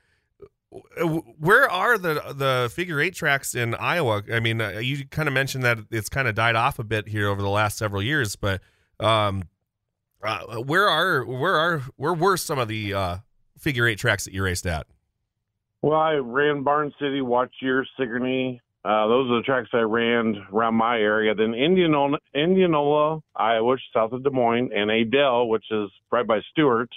where 0.70 1.70
are 1.70 1.98
the 1.98 2.16
the 2.36 2.70
figure 2.74 3.00
eight 3.00 3.16
tracks 3.16 3.56
in 3.56 3.74
Iowa? 3.76 4.24
I 4.32 4.40
mean, 4.40 4.60
uh, 4.60 4.80
you 4.80 5.06
kind 5.08 5.28
of 5.28 5.34
mentioned 5.34 5.64
that 5.64 5.80
it's 5.92 6.10
kind 6.10 6.28
of 6.28 6.36
died 6.36 6.56
off 6.56 6.80
a 6.80 6.84
bit 6.84 7.08
here 7.08 7.30
over 7.30 7.42
the 7.42 7.50
last 7.50 7.78
several 7.78 8.02
years, 8.02 8.36
but 8.36 8.62
um, 9.00 9.44
uh, 10.22 10.58
where 10.58 10.88
are 10.88 11.24
where 11.26 11.56
are 11.56 11.80
where 11.96 12.14
were 12.14 12.38
some 12.38 12.60
of 12.60 12.68
the 12.68 12.94
uh, 12.94 13.18
figure 13.58 13.88
eight 13.88 13.98
tracks 13.98 14.26
that 14.26 14.34
you 14.34 14.44
raced 14.44 14.66
at? 14.66 14.88
Well, 15.82 15.98
I 15.98 16.14
ran 16.16 16.64
Barn 16.64 16.92
City, 17.00 17.22
What 17.22 17.50
Cheer, 17.60 17.86
Sigourney. 17.98 18.62
Uh, 18.84 19.08
those 19.08 19.30
are 19.30 19.38
the 19.38 19.44
tracks 19.44 19.70
I 19.74 19.80
ran 19.80 20.36
around 20.52 20.76
my 20.76 20.98
area. 20.98 21.36
Then 21.36 21.54
Indianola, 21.54 22.20
Indianola, 22.34 23.20
Iowa, 23.36 23.78
south 23.94 24.12
of 24.12 24.24
Des 24.24 24.30
Moines, 24.30 24.72
and 24.74 24.90
Adel, 24.90 25.50
which 25.50 25.66
is 25.72 25.90
right 26.12 26.26
by 26.26 26.40
Stuart. 26.52 26.90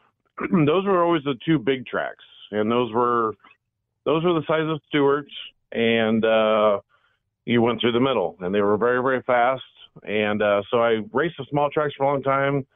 those 0.52 0.84
were 0.86 1.02
always 1.02 1.24
the 1.24 1.34
two 1.44 1.58
big 1.58 1.86
tracks 1.86 2.24
and 2.50 2.70
those 2.70 2.92
were 2.92 3.34
those 4.04 4.24
were 4.24 4.34
the 4.34 4.46
size 4.46 4.68
of 4.68 4.80
Stuart's, 4.88 5.32
and 5.72 6.24
uh, 6.24 6.80
you 7.44 7.60
went 7.62 7.80
through 7.80 7.92
the 7.92 8.00
middle, 8.00 8.36
and 8.40 8.54
they 8.54 8.60
were 8.60 8.76
very 8.76 9.02
very 9.02 9.22
fast. 9.22 9.62
And 10.04 10.42
uh, 10.42 10.62
so 10.70 10.82
I 10.82 10.98
raced 11.12 11.36
the 11.38 11.46
small 11.50 11.70
tracks 11.70 11.94
for 11.96 12.04
a 12.04 12.06
long 12.06 12.22
time. 12.22 12.66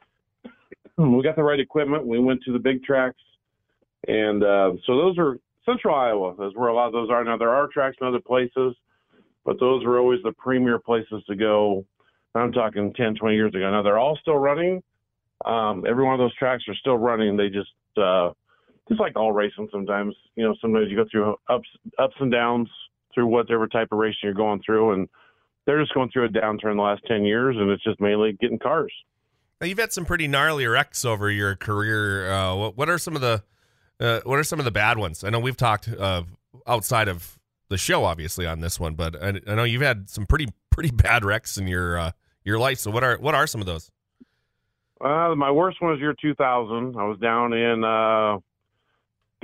We 0.97 1.23
got 1.23 1.35
the 1.35 1.43
right 1.43 1.59
equipment. 1.59 2.05
We 2.05 2.19
went 2.19 2.43
to 2.43 2.53
the 2.53 2.59
big 2.59 2.83
tracks, 2.83 3.19
and 4.07 4.43
uh, 4.43 4.73
so 4.85 4.97
those 4.97 5.17
are 5.17 5.37
Central 5.65 5.95
Iowa 5.95 6.33
is 6.47 6.53
where 6.55 6.69
a 6.69 6.75
lot 6.75 6.87
of 6.87 6.93
those 6.93 7.09
are. 7.09 7.23
Now 7.23 7.37
there 7.37 7.49
are 7.49 7.67
tracks 7.67 7.97
in 8.01 8.07
other 8.07 8.19
places, 8.19 8.75
but 9.45 9.59
those 9.59 9.85
were 9.85 9.99
always 9.99 10.21
the 10.23 10.33
premier 10.33 10.79
places 10.79 11.23
to 11.27 11.35
go. 11.35 11.85
I'm 12.35 12.51
talking 12.51 12.93
10, 12.93 13.15
20 13.15 13.35
years 13.35 13.53
ago. 13.53 13.69
Now 13.71 13.83
they're 13.83 13.99
all 13.99 14.17
still 14.21 14.37
running. 14.37 14.81
Um, 15.45 15.85
every 15.87 16.03
one 16.03 16.13
of 16.13 16.19
those 16.19 16.35
tracks 16.35 16.63
are 16.67 16.75
still 16.75 16.97
running. 16.97 17.37
They 17.37 17.49
just 17.49 17.69
uh, 17.97 18.31
just 18.89 18.99
like 18.99 19.15
all 19.15 19.31
racing 19.31 19.67
sometimes 19.71 20.15
you 20.35 20.43
know 20.43 20.55
sometimes 20.61 20.89
you 20.89 20.97
go 20.97 21.05
through 21.09 21.35
ups 21.49 21.67
ups 21.99 22.15
and 22.19 22.31
downs 22.31 22.69
through 23.13 23.27
whatever 23.27 23.67
type 23.67 23.89
of 23.91 23.97
racing 23.97 24.19
you're 24.23 24.33
going 24.33 24.61
through 24.65 24.93
and 24.93 25.07
they're 25.65 25.81
just 25.81 25.93
going 25.93 26.09
through 26.09 26.25
a 26.25 26.29
downturn 26.29 26.75
the 26.75 26.81
last 26.81 27.01
10 27.07 27.23
years 27.23 27.55
and 27.57 27.69
it's 27.69 27.83
just 27.83 27.99
mainly 28.01 28.33
getting 28.33 28.59
cars. 28.59 28.93
Now 29.61 29.67
you've 29.67 29.79
had 29.79 29.93
some 29.93 30.05
pretty 30.05 30.27
gnarly 30.27 30.65
wrecks 30.65 31.05
over 31.05 31.31
your 31.31 31.55
career. 31.55 32.29
Uh, 32.29 32.55
what, 32.55 32.77
what, 32.77 32.89
are 32.89 32.97
some 32.97 33.15
of 33.15 33.21
the 33.21 33.43
uh, 33.99 34.19
what 34.25 34.37
are 34.37 34.43
some 34.43 34.59
of 34.59 34.65
the 34.65 34.71
bad 34.71 34.97
ones? 34.97 35.23
I 35.23 35.29
know 35.29 35.39
we've 35.39 35.55
talked 35.55 35.87
uh, 35.87 36.23
outside 36.67 37.07
of 37.07 37.39
the 37.69 37.77
show 37.77 38.03
obviously 38.03 38.45
on 38.45 38.59
this 38.59 38.79
one 38.79 38.93
but 38.93 39.15
I, 39.21 39.39
I, 39.47 39.55
know 39.55 39.63
you've 39.63 39.81
had 39.81 40.09
some 40.09 40.25
pretty 40.25 40.47
pretty 40.69 40.91
bad 40.91 41.23
wrecks 41.23 41.57
in 41.57 41.67
your 41.67 41.97
uh, 41.97 42.11
your 42.43 42.59
life. 42.59 42.79
So 42.79 42.91
what 42.91 43.03
are 43.03 43.17
what 43.17 43.35
are 43.35 43.47
some 43.47 43.61
of 43.61 43.67
those? 43.67 43.89
Uh, 44.99 45.33
my 45.35 45.51
worst 45.51 45.81
one 45.81 45.91
was 45.91 45.99
year 45.99 46.15
2000 46.21 46.95
i 46.97 47.03
was 47.03 47.19
down 47.19 47.51
in 47.51 47.83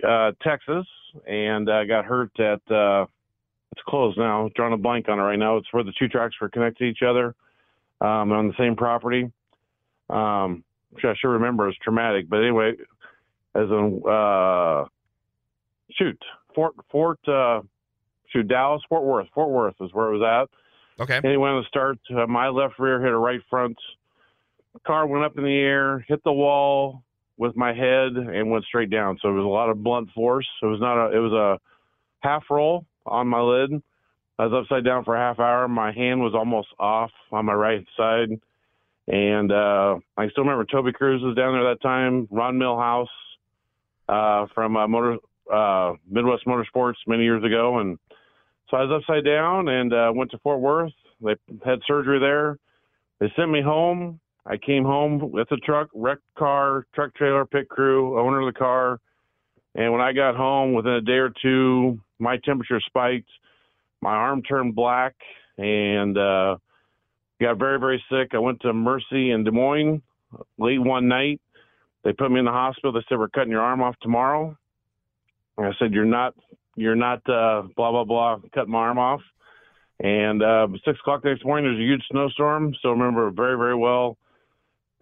uh, 0.08 0.32
Texas 0.42 0.86
and 1.28 1.70
uh, 1.70 1.86
got 1.86 2.06
hurt 2.06 2.32
at. 2.40 2.62
Uh, 2.72 3.06
it's 3.72 3.82
closed 3.88 4.18
now. 4.18 4.50
Drawing 4.56 4.74
a 4.74 4.78
blank 4.78 5.08
on 5.10 5.20
it 5.20 5.22
right 5.22 5.38
now. 5.38 5.58
It's 5.58 5.68
where 5.72 5.84
the 5.84 5.94
two 5.98 6.08
tracks 6.08 6.36
were 6.42 6.50
connected 6.50 6.80
to 6.80 6.90
each 6.90 7.04
other 7.08 7.36
um, 8.02 8.32
on 8.32 8.48
the 8.48 8.54
same 8.58 8.76
property. 8.76 9.32
Um, 10.10 10.64
which 10.92 11.06
I 11.06 11.14
should 11.20 11.30
remember 11.30 11.70
is 11.70 11.76
traumatic. 11.84 12.30
But 12.30 12.38
anyway, 12.38 12.74
as 13.56 13.70
in 13.70 14.02
uh, 14.10 14.86
shoot 15.92 16.20
Fort 16.56 16.74
Fort 16.92 17.20
uh, 17.28 17.62
shoot 18.32 18.48
Dallas 18.48 18.82
Fort 18.90 19.04
Worth 19.04 19.28
Fort 19.34 19.50
Worth 19.50 19.76
is 19.82 19.94
where 19.94 20.12
it 20.12 20.18
was 20.18 20.50
at. 20.50 21.04
Okay. 21.04 21.18
And 21.18 21.26
Anyway, 21.26 21.50
on 21.50 21.62
the 21.62 21.68
start, 21.68 21.98
uh, 22.16 22.28
my 22.28 22.50
left 22.50 22.80
rear 22.80 23.00
hit 23.02 23.12
a 23.12 23.18
right 23.18 23.40
front. 23.50 23.78
Car 24.86 25.08
went 25.08 25.24
up 25.24 25.38
in 25.38 25.44
the 25.44 25.58
air, 25.58 26.00
hit 26.08 26.24
the 26.24 26.32
wall, 26.32 27.04
with 27.40 27.56
my 27.56 27.74
head 27.74 28.12
and 28.18 28.52
went 28.52 28.66
straight 28.66 28.92
down. 28.92 29.18
So 29.22 29.30
it 29.30 29.34
was 29.34 29.46
a 29.46 29.48
lot 29.48 29.70
of 29.70 29.82
blunt 29.82 30.10
force. 30.14 30.48
It 30.62 30.66
was 30.66 30.82
not 30.82 31.08
a. 31.08 31.16
It 31.16 31.20
was 31.20 31.32
a 31.32 31.58
half 32.20 32.44
roll 32.52 32.86
on 33.06 33.28
my 33.28 33.40
lid. 33.40 33.82
I 34.38 34.46
was 34.46 34.64
upside 34.64 34.86
down 34.86 35.06
for 35.06 35.16
a 35.16 35.20
half 35.20 35.40
hour. 35.40 35.68
My 35.68 35.92
hand 35.92 36.20
was 36.20 36.34
almost 36.36 36.68
off 36.78 37.12
on 37.32 37.46
my 37.46 37.54
right 37.54 37.86
side, 37.98 38.30
and 39.08 39.52
uh, 39.52 39.96
I 40.18 40.30
still 40.30 40.44
remember 40.44 40.66
Toby 40.66 40.92
Cruz 40.92 41.22
was 41.24 41.36
down 41.36 41.54
there 41.54 41.74
that 41.74 41.82
time. 41.82 42.28
Ron 42.30 42.60
Millhouse 42.60 43.08
uh, 44.10 44.48
from 44.54 44.76
uh, 44.76 44.88
Motor 44.88 45.18
uh, 45.52 45.94
Midwest 46.10 46.46
Motorsports 46.46 46.96
many 47.08 47.24
years 47.24 47.44
ago, 47.44 47.80
and 47.80 47.98
so 48.70 48.78
I 48.78 48.84
was 48.84 49.02
upside 49.02 49.24
down 49.24 49.70
and 49.70 49.94
uh, 49.94 50.12
went 50.14 50.32
to 50.32 50.38
Fort 50.40 50.60
Worth. 50.60 50.92
They 51.22 51.36
had 51.66 51.80
surgery 51.88 52.20
there. 52.20 52.58
They 53.20 53.32
sent 53.36 53.50
me 53.50 53.62
home. 53.62 54.20
I 54.46 54.58
came 54.58 54.84
home 54.84 55.32
with 55.32 55.52
a 55.52 55.58
truck, 55.58 55.90
wrecked 55.94 56.24
car, 56.38 56.86
truck 56.96 57.14
trailer, 57.16 57.46
pit 57.46 57.70
crew, 57.70 58.20
owner 58.20 58.42
of 58.42 58.54
the 58.54 58.58
car. 58.58 59.00
And 59.76 59.92
when 59.92 60.02
I 60.02 60.14
got 60.14 60.36
home, 60.36 60.74
within 60.74 60.94
a 60.94 61.02
day 61.02 61.14
or 61.14 61.32
two, 61.42 62.00
my 62.20 62.38
temperature 62.38 62.82
spiked. 62.86 63.30
My 64.02 64.14
arm 64.14 64.42
turned 64.42 64.76
black 64.76 65.14
and 65.58 66.18
uh, 66.18 66.58
got 67.42 67.58
very, 67.58 67.80
very 67.80 68.04
sick. 68.10 68.30
I 68.34 68.40
went 68.40 68.62
to 68.62 68.74
Mercy 68.74 69.32
in 69.32 69.44
Des 69.44 69.52
Moines 69.52 70.02
late 70.58 70.82
one 70.82 71.08
night. 71.08 71.42
They 72.04 72.14
put 72.14 72.32
me 72.32 72.40
in 72.40 72.46
the 72.46 72.52
hospital. 72.52 72.94
They 72.94 73.02
said, 73.10 73.20
We're 73.20 73.30
cutting 73.30 73.52
your 73.52 73.62
arm 73.62 73.82
off 73.82 73.96
tomorrow. 74.02 74.58
And 75.58 75.68
I 75.68 75.72
said, 75.80 75.94
You're 75.94 76.06
not, 76.06 76.34
you're 76.76 76.96
not, 76.96 77.18
uh, 77.30 77.64
blah, 77.76 77.92
blah, 77.92 78.06
blah, 78.06 78.40
cutting 78.54 78.72
my 78.72 78.80
arm 78.80 78.98
off. 78.98 79.22
And 80.00 80.42
uh, 80.42 80.68
six 80.86 80.98
o'clock 81.02 81.26
next 81.26 81.44
morning, 81.44 81.70
there's 81.70 81.84
a 81.84 81.88
huge 81.88 82.04
snowstorm. 82.10 82.74
So 82.82 82.90
I 82.90 82.92
remember 82.94 83.30
very, 83.32 83.58
very 83.58 83.76
well 83.76 84.18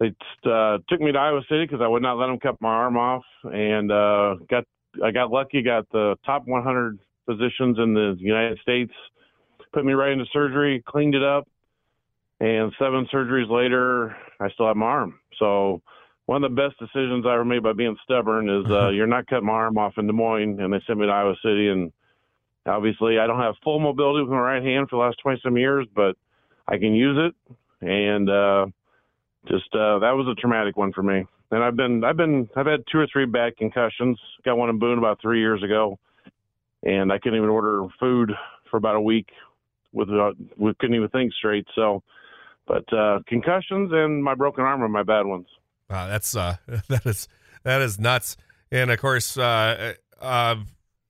they 0.00 0.14
uh, 0.44 0.78
took 0.88 1.00
me 1.00 1.12
to 1.12 1.18
Iowa 1.18 1.42
City 1.48 1.64
because 1.64 1.80
I 1.82 1.88
would 1.88 2.02
not 2.02 2.18
let 2.18 2.28
them 2.28 2.38
cut 2.38 2.60
my 2.60 2.68
arm 2.68 2.96
off, 2.96 3.24
and 3.44 3.90
uh, 3.90 4.36
got 4.48 4.64
I 5.04 5.10
got 5.10 5.30
lucky, 5.30 5.62
got 5.62 5.90
the 5.90 6.16
top 6.24 6.46
100 6.46 6.98
physicians 7.26 7.78
in 7.78 7.94
the 7.94 8.16
United 8.18 8.58
States, 8.60 8.92
put 9.72 9.84
me 9.84 9.92
right 9.92 10.12
into 10.12 10.24
surgery, 10.32 10.82
cleaned 10.86 11.14
it 11.14 11.22
up, 11.22 11.48
and 12.40 12.72
seven 12.78 13.06
surgeries 13.12 13.50
later, 13.50 14.16
I 14.40 14.48
still 14.50 14.66
have 14.66 14.76
my 14.76 14.86
arm. 14.86 15.20
So 15.38 15.82
one 16.26 16.44
of 16.44 16.54
the 16.54 16.62
best 16.62 16.78
decisions 16.78 17.26
I 17.26 17.34
ever 17.34 17.44
made 17.44 17.62
by 17.62 17.72
being 17.72 17.96
stubborn 18.04 18.48
is 18.48 18.70
uh, 18.70 18.88
you're 18.94 19.06
not 19.06 19.26
cutting 19.26 19.46
my 19.46 19.54
arm 19.54 19.78
off 19.78 19.94
in 19.98 20.06
Des 20.06 20.12
Moines, 20.12 20.60
and 20.60 20.72
they 20.72 20.80
sent 20.86 20.98
me 20.98 21.06
to 21.06 21.12
Iowa 21.12 21.34
City. 21.42 21.68
And 21.68 21.92
obviously, 22.66 23.18
I 23.18 23.26
don't 23.26 23.40
have 23.40 23.54
full 23.64 23.80
mobility 23.80 24.22
with 24.22 24.30
my 24.30 24.38
right 24.38 24.62
hand 24.62 24.88
for 24.88 24.96
the 24.96 25.02
last 25.02 25.18
20 25.22 25.40
some 25.42 25.56
years, 25.56 25.86
but 25.94 26.16
I 26.68 26.78
can 26.78 26.94
use 26.94 27.18
it. 27.18 27.56
And 27.80 28.28
uh, 28.30 28.66
just 29.46 29.74
uh, 29.74 29.98
that 30.00 30.12
was 30.12 30.26
a 30.30 30.40
traumatic 30.40 30.76
one 30.76 30.92
for 30.92 31.02
me. 31.02 31.24
And 31.50 31.64
I've 31.64 31.76
been, 31.76 32.04
I've 32.04 32.16
been, 32.16 32.48
I've 32.56 32.66
had 32.66 32.84
two 32.90 32.98
or 32.98 33.06
three 33.10 33.24
bad 33.24 33.56
concussions. 33.56 34.18
Got 34.44 34.58
one 34.58 34.68
in 34.68 34.78
Boone 34.78 34.98
about 34.98 35.20
three 35.20 35.40
years 35.40 35.62
ago, 35.62 35.98
and 36.82 37.10
I 37.10 37.18
couldn't 37.18 37.38
even 37.38 37.48
order 37.48 37.86
food 37.98 38.32
for 38.70 38.76
about 38.76 38.96
a 38.96 39.00
week. 39.00 39.28
With, 39.92 40.10
uh, 40.10 40.32
we 40.58 40.74
couldn't 40.78 40.96
even 40.96 41.08
think 41.08 41.32
straight. 41.32 41.66
So, 41.74 42.02
but 42.66 42.84
uh, 42.92 43.20
concussions 43.26 43.90
and 43.92 44.22
my 44.22 44.34
broken 44.34 44.64
arm 44.64 44.82
are 44.82 44.88
my 44.88 45.02
bad 45.02 45.24
ones. 45.24 45.46
Uh, 45.88 46.06
that's 46.08 46.36
uh, 46.36 46.56
that 46.88 47.06
is 47.06 47.28
that 47.62 47.80
is 47.80 47.98
nuts. 47.98 48.36
And 48.70 48.90
of 48.90 48.98
course, 49.00 49.38
uh, 49.38 49.94
uh, 50.20 50.56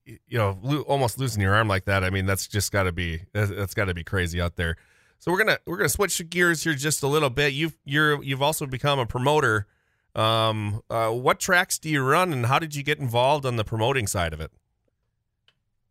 you 0.05 0.39
know, 0.39 0.59
lo- 0.63 0.83
almost 0.83 1.19
losing 1.19 1.43
your 1.43 1.55
arm 1.55 1.67
like 1.67 1.87
that. 1.87 2.05
I 2.05 2.11
mean, 2.11 2.27
that's 2.27 2.47
just 2.47 2.71
got 2.71 2.85
to 2.85 2.93
be 2.93 3.23
that's 3.33 3.75
got 3.75 3.87
to 3.87 3.95
be 3.95 4.05
crazy 4.05 4.41
out 4.41 4.55
there. 4.55 4.77
So 5.19 5.33
we're 5.33 5.39
gonna 5.39 5.59
we're 5.67 5.77
gonna 5.77 5.89
switch 5.89 6.23
gears 6.31 6.63
here 6.63 6.75
just 6.75 7.03
a 7.03 7.09
little 7.09 7.31
bit. 7.31 7.53
You've 7.53 7.77
you're 7.85 8.23
you've 8.23 8.43
also 8.43 8.67
become 8.67 8.99
a 8.99 9.07
promoter. 9.07 9.67
Um, 10.15 10.83
uh, 10.89 11.11
what 11.11 11.41
tracks 11.41 11.79
do 11.79 11.89
you 11.89 12.03
run, 12.03 12.33
and 12.33 12.47
how 12.47 12.59
did 12.59 12.75
you 12.75 12.83
get 12.83 12.99
involved 12.99 13.45
on 13.45 13.57
the 13.57 13.65
promoting 13.65 14.07
side 14.07 14.33
of 14.33 14.41
it? 14.41 14.53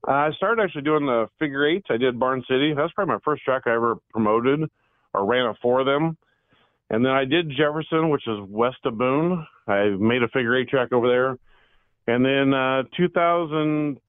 Uh, 0.08 0.12
I 0.12 0.32
started 0.38 0.64
actually 0.64 0.84
doing 0.84 1.06
the 1.06 1.28
figure 1.40 1.68
eights. 1.68 1.88
I 1.90 1.98
did 1.98 2.20
Barn 2.20 2.44
City. 2.50 2.74
That's 2.74 2.94
probably 2.94 3.16
my 3.16 3.20
first 3.26 3.44
track 3.44 3.64
I 3.66 3.74
ever 3.74 3.96
promoted 4.12 4.70
or 5.14 5.26
ran 5.26 5.50
it 5.50 5.58
for 5.62 5.84
them. 5.84 6.18
And 6.90 7.04
then 7.04 7.12
I 7.12 7.26
did 7.26 7.50
Jefferson, 7.50 8.10
which 8.10 8.26
is 8.28 8.40
west 8.48 8.78
of 8.86 8.98
Boone. 8.98 9.46
I 9.68 9.90
made 10.00 10.24
a 10.24 10.30
figure 10.30 10.56
eight 10.56 10.70
track 10.70 10.94
over 10.94 11.10
there. 11.10 11.38
And 12.08 12.24
then 12.24 12.54
uh, 12.54 12.84
2011 12.96 14.00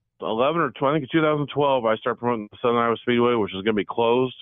or 0.60 0.70
20, 0.70 0.96
I 0.96 1.00
think 1.00 1.10
2012, 1.10 1.84
I 1.84 1.96
started 1.96 2.20
promoting 2.20 2.48
the 2.52 2.58
Southern 2.62 2.76
Iowa 2.76 2.96
Speedway, 3.02 3.34
which 3.34 3.50
is 3.50 3.62
going 3.62 3.66
to 3.66 3.72
be 3.72 3.84
closed. 3.84 4.36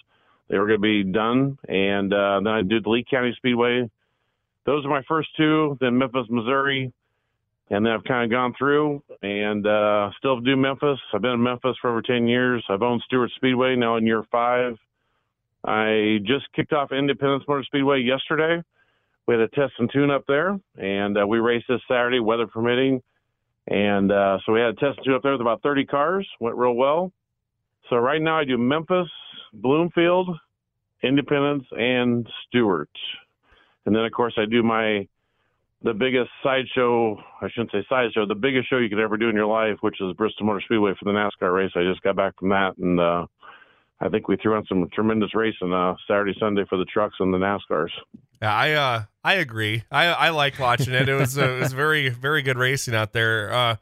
They 0.48 0.58
were 0.58 0.66
going 0.66 0.80
to 0.80 1.04
be 1.04 1.04
done. 1.04 1.58
And 1.68 2.12
uh, 2.12 2.40
then 2.42 2.52
I 2.52 2.62
did 2.62 2.84
the 2.84 2.90
Lee 2.90 3.04
County 3.08 3.34
Speedway. 3.36 3.90
Those 4.64 4.84
are 4.84 4.88
my 4.88 5.02
first 5.08 5.28
two. 5.36 5.76
Then 5.80 5.98
Memphis, 5.98 6.26
Missouri. 6.28 6.92
And 7.68 7.84
then 7.84 7.92
I've 7.92 8.04
kind 8.04 8.24
of 8.24 8.30
gone 8.30 8.54
through 8.56 9.02
and 9.22 9.66
uh, 9.66 10.10
still 10.18 10.40
do 10.40 10.56
Memphis. 10.56 10.98
I've 11.12 11.22
been 11.22 11.32
in 11.32 11.42
Memphis 11.42 11.76
for 11.80 11.90
over 11.90 12.00
10 12.00 12.28
years. 12.28 12.64
I've 12.68 12.82
owned 12.82 13.02
Stuart 13.06 13.32
Speedway 13.34 13.74
now 13.74 13.96
in 13.96 14.06
year 14.06 14.22
five. 14.30 14.76
I 15.64 16.18
just 16.24 16.44
kicked 16.54 16.72
off 16.72 16.92
Independence 16.92 17.42
Motor 17.48 17.64
Speedway 17.64 18.00
yesterday. 18.00 18.62
We 19.26 19.34
had 19.34 19.40
a 19.40 19.48
test 19.48 19.72
and 19.78 19.90
tune 19.92 20.12
up 20.12 20.22
there, 20.28 20.56
and 20.78 21.18
uh, 21.18 21.26
we 21.26 21.40
raced 21.40 21.66
this 21.68 21.80
Saturday, 21.88 22.20
weather 22.20 22.46
permitting. 22.46 23.02
And 23.66 24.12
uh, 24.12 24.38
so 24.46 24.52
we 24.52 24.60
had 24.60 24.68
a 24.68 24.74
test 24.74 24.98
and 24.98 25.04
tune 25.04 25.14
up 25.14 25.24
there 25.24 25.32
with 25.32 25.40
about 25.40 25.62
30 25.62 25.86
cars. 25.86 26.28
Went 26.38 26.54
real 26.54 26.74
well. 26.74 27.12
So 27.90 27.96
right 27.96 28.22
now 28.22 28.38
I 28.38 28.44
do 28.44 28.56
Memphis, 28.56 29.08
Bloomfield, 29.52 30.30
Independence, 31.02 31.64
and 31.72 32.28
Stuart. 32.46 32.90
And 33.84 33.94
then 33.94 34.04
of 34.04 34.12
course 34.12 34.34
I 34.36 34.44
do 34.46 34.62
my 34.62 35.06
the 35.82 35.94
biggest 35.94 36.30
sideshow. 36.42 37.16
I 37.40 37.48
shouldn't 37.50 37.70
say 37.70 37.84
sideshow. 37.88 38.26
The 38.26 38.34
biggest 38.34 38.68
show 38.68 38.78
you 38.78 38.88
could 38.88 38.98
ever 38.98 39.16
do 39.16 39.28
in 39.28 39.36
your 39.36 39.46
life, 39.46 39.76
which 39.82 40.00
is 40.00 40.12
Bristol 40.14 40.46
Motor 40.46 40.62
Speedway 40.64 40.92
for 40.98 41.04
the 41.04 41.12
NASCAR 41.12 41.54
race. 41.54 41.70
I 41.76 41.84
just 41.84 42.02
got 42.02 42.16
back 42.16 42.38
from 42.38 42.48
that, 42.48 42.76
and 42.78 42.98
uh, 42.98 43.26
I 44.00 44.08
think 44.08 44.28
we 44.28 44.36
threw 44.36 44.56
on 44.56 44.64
some 44.66 44.88
tremendous 44.92 45.34
racing 45.34 45.72
uh, 45.72 45.94
Saturday, 46.08 46.34
Sunday 46.40 46.64
for 46.68 46.76
the 46.76 46.84
trucks 46.86 47.16
and 47.20 47.32
the 47.32 47.38
NASCARs. 47.38 47.90
Yeah, 48.42 48.54
I 48.54 48.72
uh, 48.72 49.02
I 49.24 49.34
agree. 49.34 49.84
I 49.90 50.06
I 50.06 50.30
like 50.30 50.58
watching 50.58 50.92
it. 50.92 51.08
It 51.08 51.14
was 51.14 51.38
uh, 51.38 51.48
it 51.48 51.60
was 51.60 51.72
very 51.72 52.08
very 52.08 52.42
good 52.42 52.58
racing 52.58 52.94
out 52.94 53.12
there. 53.12 53.52
Uh, 53.52 53.76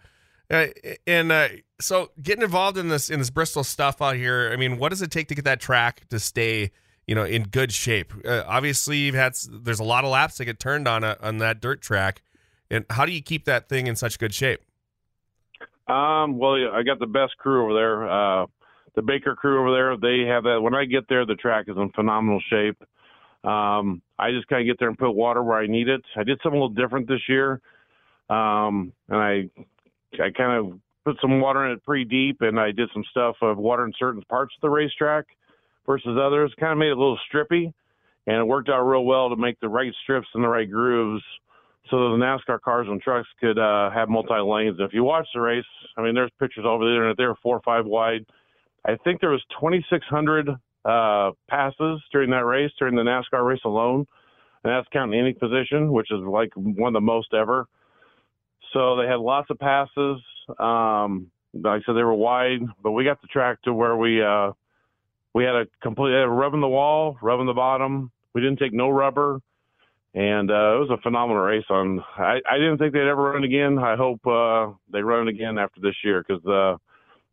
uh 0.50 0.66
and 1.06 1.32
uh, 1.32 1.48
so 1.80 2.10
getting 2.22 2.42
involved 2.42 2.78
in 2.78 2.88
this 2.88 3.10
in 3.10 3.18
this 3.18 3.30
Bristol 3.30 3.64
stuff 3.64 4.00
out 4.02 4.16
here. 4.16 4.50
I 4.52 4.56
mean, 4.56 4.78
what 4.78 4.90
does 4.90 5.02
it 5.02 5.10
take 5.10 5.28
to 5.28 5.34
get 5.34 5.44
that 5.44 5.60
track 5.60 6.08
to 6.10 6.18
stay? 6.18 6.70
You 7.06 7.14
know, 7.14 7.24
in 7.24 7.42
good 7.44 7.70
shape. 7.70 8.14
Uh, 8.24 8.44
obviously, 8.46 8.96
you've 8.96 9.14
had 9.14 9.34
there's 9.50 9.80
a 9.80 9.84
lot 9.84 10.04
of 10.04 10.10
laps 10.10 10.38
that 10.38 10.46
get 10.46 10.58
turned 10.58 10.88
on 10.88 11.04
a, 11.04 11.18
on 11.20 11.36
that 11.38 11.60
dirt 11.60 11.82
track, 11.82 12.22
and 12.70 12.86
how 12.88 13.04
do 13.04 13.12
you 13.12 13.20
keep 13.20 13.44
that 13.44 13.68
thing 13.68 13.86
in 13.86 13.94
such 13.94 14.18
good 14.18 14.32
shape? 14.32 14.60
Um, 15.86 16.38
well, 16.38 16.54
I 16.72 16.82
got 16.82 16.98
the 16.98 17.06
best 17.06 17.36
crew 17.36 17.64
over 17.64 17.74
there. 17.74 18.10
Uh, 18.10 18.46
the 18.94 19.02
Baker 19.02 19.34
crew 19.34 19.60
over 19.60 19.72
there, 19.72 19.96
they 19.96 20.26
have 20.28 20.44
that. 20.44 20.60
When 20.62 20.74
I 20.74 20.84
get 20.84 21.08
there, 21.08 21.26
the 21.26 21.34
track 21.34 21.66
is 21.68 21.76
in 21.76 21.90
phenomenal 21.90 22.40
shape. 22.48 22.82
Um, 23.44 24.00
I 24.18 24.30
just 24.30 24.48
kind 24.48 24.62
of 24.62 24.66
get 24.66 24.78
there 24.78 24.88
and 24.88 24.96
put 24.96 25.12
water 25.12 25.42
where 25.42 25.58
I 25.58 25.66
need 25.66 25.88
it. 25.88 26.02
I 26.16 26.24
did 26.24 26.40
something 26.42 26.58
a 26.58 26.64
little 26.64 26.74
different 26.74 27.06
this 27.08 27.20
year, 27.28 27.60
um, 28.30 28.92
and 29.08 29.18
I 29.18 29.50
I 30.20 30.30
kind 30.30 30.58
of 30.58 30.80
put 31.04 31.16
some 31.20 31.40
water 31.40 31.66
in 31.66 31.72
it 31.72 31.84
pretty 31.84 32.04
deep, 32.04 32.38
and 32.40 32.58
I 32.58 32.72
did 32.72 32.88
some 32.92 33.04
stuff 33.10 33.36
of 33.42 33.58
water 33.58 33.84
in 33.84 33.92
certain 33.98 34.22
parts 34.22 34.54
of 34.56 34.62
the 34.62 34.70
racetrack 34.70 35.26
versus 35.86 36.18
others. 36.20 36.52
Kind 36.58 36.72
of 36.72 36.78
made 36.78 36.88
it 36.88 36.96
a 36.96 37.00
little 37.00 37.18
strippy, 37.32 37.72
and 38.26 38.36
it 38.36 38.44
worked 38.44 38.68
out 38.68 38.82
real 38.82 39.04
well 39.04 39.28
to 39.28 39.36
make 39.36 39.60
the 39.60 39.68
right 39.68 39.92
strips 40.02 40.28
and 40.34 40.42
the 40.42 40.48
right 40.48 40.70
grooves 40.70 41.22
so 41.90 41.98
that 41.98 42.16
the 42.16 42.24
NASCAR 42.24 42.60
cars 42.60 42.86
and 42.88 43.00
trucks 43.02 43.28
could 43.40 43.58
uh, 43.58 43.90
have 43.90 44.08
multi 44.08 44.34
lanes. 44.40 44.76
If 44.80 44.94
you 44.94 45.04
watch 45.04 45.26
the 45.34 45.40
race, 45.40 45.64
I 45.96 46.02
mean, 46.02 46.14
there's 46.14 46.30
pictures 46.40 46.64
over 46.66 46.84
the 46.84 46.90
internet. 46.90 47.16
They 47.18 47.26
were 47.26 47.36
four 47.42 47.56
or 47.56 47.62
five 47.62 47.84
wide. 47.84 48.24
I 48.86 48.96
think 49.04 49.20
there 49.20 49.30
was 49.30 49.42
2,600 49.60 50.48
uh, 50.84 51.30
passes 51.48 52.02
during 52.12 52.30
that 52.30 52.44
race, 52.44 52.70
during 52.78 52.94
the 52.94 53.02
NASCAR 53.02 53.46
race 53.46 53.60
alone, 53.64 54.06
and 54.62 54.72
that's 54.72 54.86
counting 54.92 55.18
any 55.18 55.34
position, 55.34 55.92
which 55.92 56.10
is 56.10 56.20
like 56.20 56.52
one 56.54 56.88
of 56.88 56.94
the 56.94 57.00
most 57.00 57.34
ever. 57.34 57.66
So 58.74 58.96
they 58.96 59.06
had 59.06 59.20
lots 59.20 59.48
of 59.50 59.58
passes. 59.58 60.20
Um, 60.58 61.30
like 61.54 61.82
I 61.82 61.86
said, 61.86 61.94
they 61.94 62.02
were 62.02 62.12
wide, 62.12 62.60
but 62.82 62.90
we 62.90 63.04
got 63.04 63.22
the 63.22 63.28
track 63.28 63.62
to 63.62 63.72
where 63.72 63.96
we 63.96 64.22
uh, 64.22 64.50
we 65.32 65.44
had 65.44 65.54
a 65.54 65.66
complete 65.80 66.12
had 66.12 66.24
a 66.24 66.28
rubbing 66.28 66.60
the 66.60 66.68
wall, 66.68 67.16
rubbing 67.22 67.46
the 67.46 67.54
bottom. 67.54 68.10
We 68.34 68.40
didn't 68.40 68.58
take 68.58 68.72
no 68.72 68.90
rubber, 68.90 69.40
and 70.12 70.50
uh, 70.50 70.74
it 70.74 70.80
was 70.80 70.90
a 70.90 71.00
phenomenal 71.00 71.42
race. 71.42 71.64
On 71.70 72.02
I, 72.18 72.40
I 72.50 72.58
didn't 72.58 72.78
think 72.78 72.92
they'd 72.92 73.06
ever 73.06 73.32
run 73.32 73.44
again. 73.44 73.78
I 73.78 73.94
hope 73.94 74.26
uh, 74.26 74.72
they 74.92 75.02
run 75.02 75.28
again 75.28 75.56
after 75.56 75.80
this 75.80 75.94
year 76.02 76.24
because 76.26 76.42
the 76.42 76.76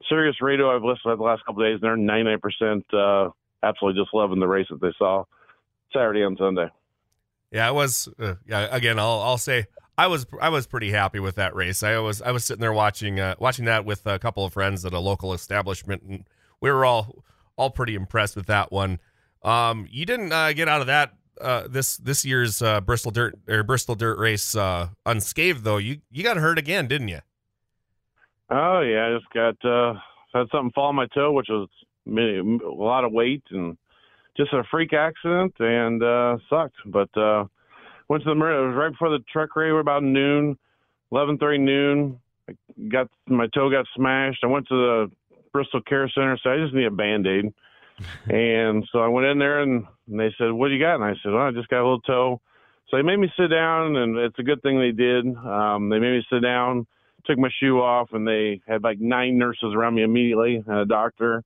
Sirius 0.08 0.40
Radio 0.42 0.74
I've 0.74 0.84
listened 0.84 1.12
to 1.12 1.16
the 1.16 1.24
last 1.24 1.44
couple 1.46 1.64
days, 1.64 1.80
and 1.82 1.84
they're 1.84 1.98
99% 1.98 2.84
uh, 2.94 3.32
absolutely 3.64 4.00
just 4.00 4.14
loving 4.14 4.40
the 4.40 4.48
race 4.48 4.68
that 4.70 4.80
they 4.80 4.94
saw 5.00 5.24
Saturday 5.92 6.22
and 6.22 6.38
Sunday. 6.38 6.68
Yeah, 7.52 7.68
I 7.68 7.72
was. 7.72 8.08
Uh, 8.20 8.36
yeah, 8.48 8.68
again, 8.72 9.00
I'll 9.00 9.22
I'll 9.22 9.40
say 9.40 9.66
I 10.02 10.08
was 10.08 10.26
I 10.42 10.50
was 10.50 10.66
pretty 10.66 10.90
happy 10.90 11.20
with 11.20 11.36
that 11.36 11.54
race. 11.54 11.84
I 11.84 12.00
was 12.00 12.24
I 12.24 12.32
was 12.32 12.44
sitting 12.44 12.60
there 12.60 12.74
watching 12.74 13.20
uh, 13.20 13.36
watching 13.38 13.66
that 13.66 13.86
with 13.86 14.08
a 14.08 14.18
couple 14.18 14.44
of 14.44 14.52
friends 14.52 14.84
at 14.84 14.94
a 14.94 15.00
local 15.00 15.32
establishment, 15.32 16.02
and 16.02 16.24
we 16.60 16.72
were 16.72 16.84
all 16.84 17.24
all 17.56 17.70
pretty 17.70 17.94
impressed 17.94 18.36
with 18.36 18.48
that 18.48 18.72
one. 18.72 19.00
Um, 19.44 19.88
you 19.92 20.08
didn't 20.08 20.34
uh, 20.34 20.54
get 20.54 20.68
out 20.68 20.82
of 20.82 20.88
that 20.88 21.14
uh, 21.40 21.68
this 21.70 21.98
this 21.98 22.26
year's 22.26 22.64
uh, 22.64 22.82
Bristol 22.82 23.12
Dirt 23.12 23.38
or 23.48 23.62
Bristol 23.62 23.94
Dirt 23.94 24.18
race 24.18 24.56
uh, 24.56 24.88
unscathed 25.06 25.64
though. 25.64 25.78
You 25.78 26.00
you 26.10 26.24
got 26.24 26.38
hurt 26.38 26.58
again, 26.58 26.88
didn't 26.88 27.10
you? 27.10 27.20
Oh 28.50 28.82
yeah, 28.82 29.06
I 29.06 29.20
just 29.20 29.32
got 29.32 29.64
uh, 29.64 30.00
had 30.34 30.48
something 30.52 30.72
fall 30.74 30.88
on 30.88 30.96
my 30.96 31.06
toe, 31.14 31.32
which 31.32 31.50
was 31.50 31.70
a 32.08 32.68
lot 32.68 33.04
of 33.04 33.12
weight 33.12 33.44
and 33.52 33.78
just 34.36 34.52
a 34.52 34.64
freak 34.72 34.94
accident 34.94 35.54
and 35.60 36.02
uh, 36.02 36.38
sucked. 36.50 36.78
But 36.88 37.16
uh, 37.16 37.46
went 38.12 38.24
to 38.24 38.30
the 38.30 38.36
marina. 38.36 38.64
It 38.64 38.68
was 38.68 38.76
right 38.76 38.92
before 38.92 39.10
the 39.10 39.24
truck 39.32 39.56
race. 39.56 39.72
About 39.80 40.04
noon, 40.04 40.58
eleven 41.12 41.38
thirty 41.38 41.58
noon. 41.58 42.20
I 42.50 42.54
got 42.90 43.08
my 43.28 43.48
toe 43.48 43.72
got 43.72 43.86
smashed. 43.96 44.44
I 44.44 44.48
went 44.48 44.68
to 44.68 44.76
the 44.76 45.12
Bristol 45.54 45.82
Care 45.82 46.12
Center. 46.14 46.38
Said 46.44 46.52
I 46.54 46.58
just 46.58 46.76
need 46.76 46.86
a 46.86 46.92
band 46.92 47.26
aid. 47.26 47.54
and 48.30 48.88
so 48.92 49.00
I 49.00 49.08
went 49.08 49.28
in 49.28 49.38
there 49.38 49.62
and, 49.62 49.86
and 50.10 50.20
they 50.20 50.34
said, 50.38 50.52
"What 50.52 50.68
do 50.68 50.74
you 50.74 50.84
got?" 50.84 50.96
And 50.96 51.06
I 51.06 51.14
said, 51.24 51.32
"Well, 51.32 51.48
I 51.48 51.52
just 51.52 51.70
got 51.70 51.82
a 51.82 51.88
little 51.88 52.02
toe." 52.02 52.42
So 52.90 52.98
they 52.98 53.04
made 53.04 53.18
me 53.20 53.32
sit 53.38 53.48
down, 53.48 53.96
and 53.96 54.18
it's 54.18 54.40
a 54.40 54.44
good 54.44 54.62
thing 54.62 54.78
they 54.78 54.92
did. 54.92 55.26
Um, 55.38 55.90
they 55.90 56.00
made 56.00 56.12
me 56.12 56.26
sit 56.30 56.42
down 56.42 56.86
took 57.26 57.38
my 57.38 57.50
shoe 57.60 57.80
off, 57.80 58.10
and 58.14 58.28
they 58.28 58.62
had 58.68 58.84
like 58.84 59.00
nine 59.00 59.38
nurses 59.38 59.74
around 59.76 59.96
me 59.96 60.04
immediately 60.04 60.64
and 60.66 60.78
a 60.78 60.86
doctor. 60.86 61.44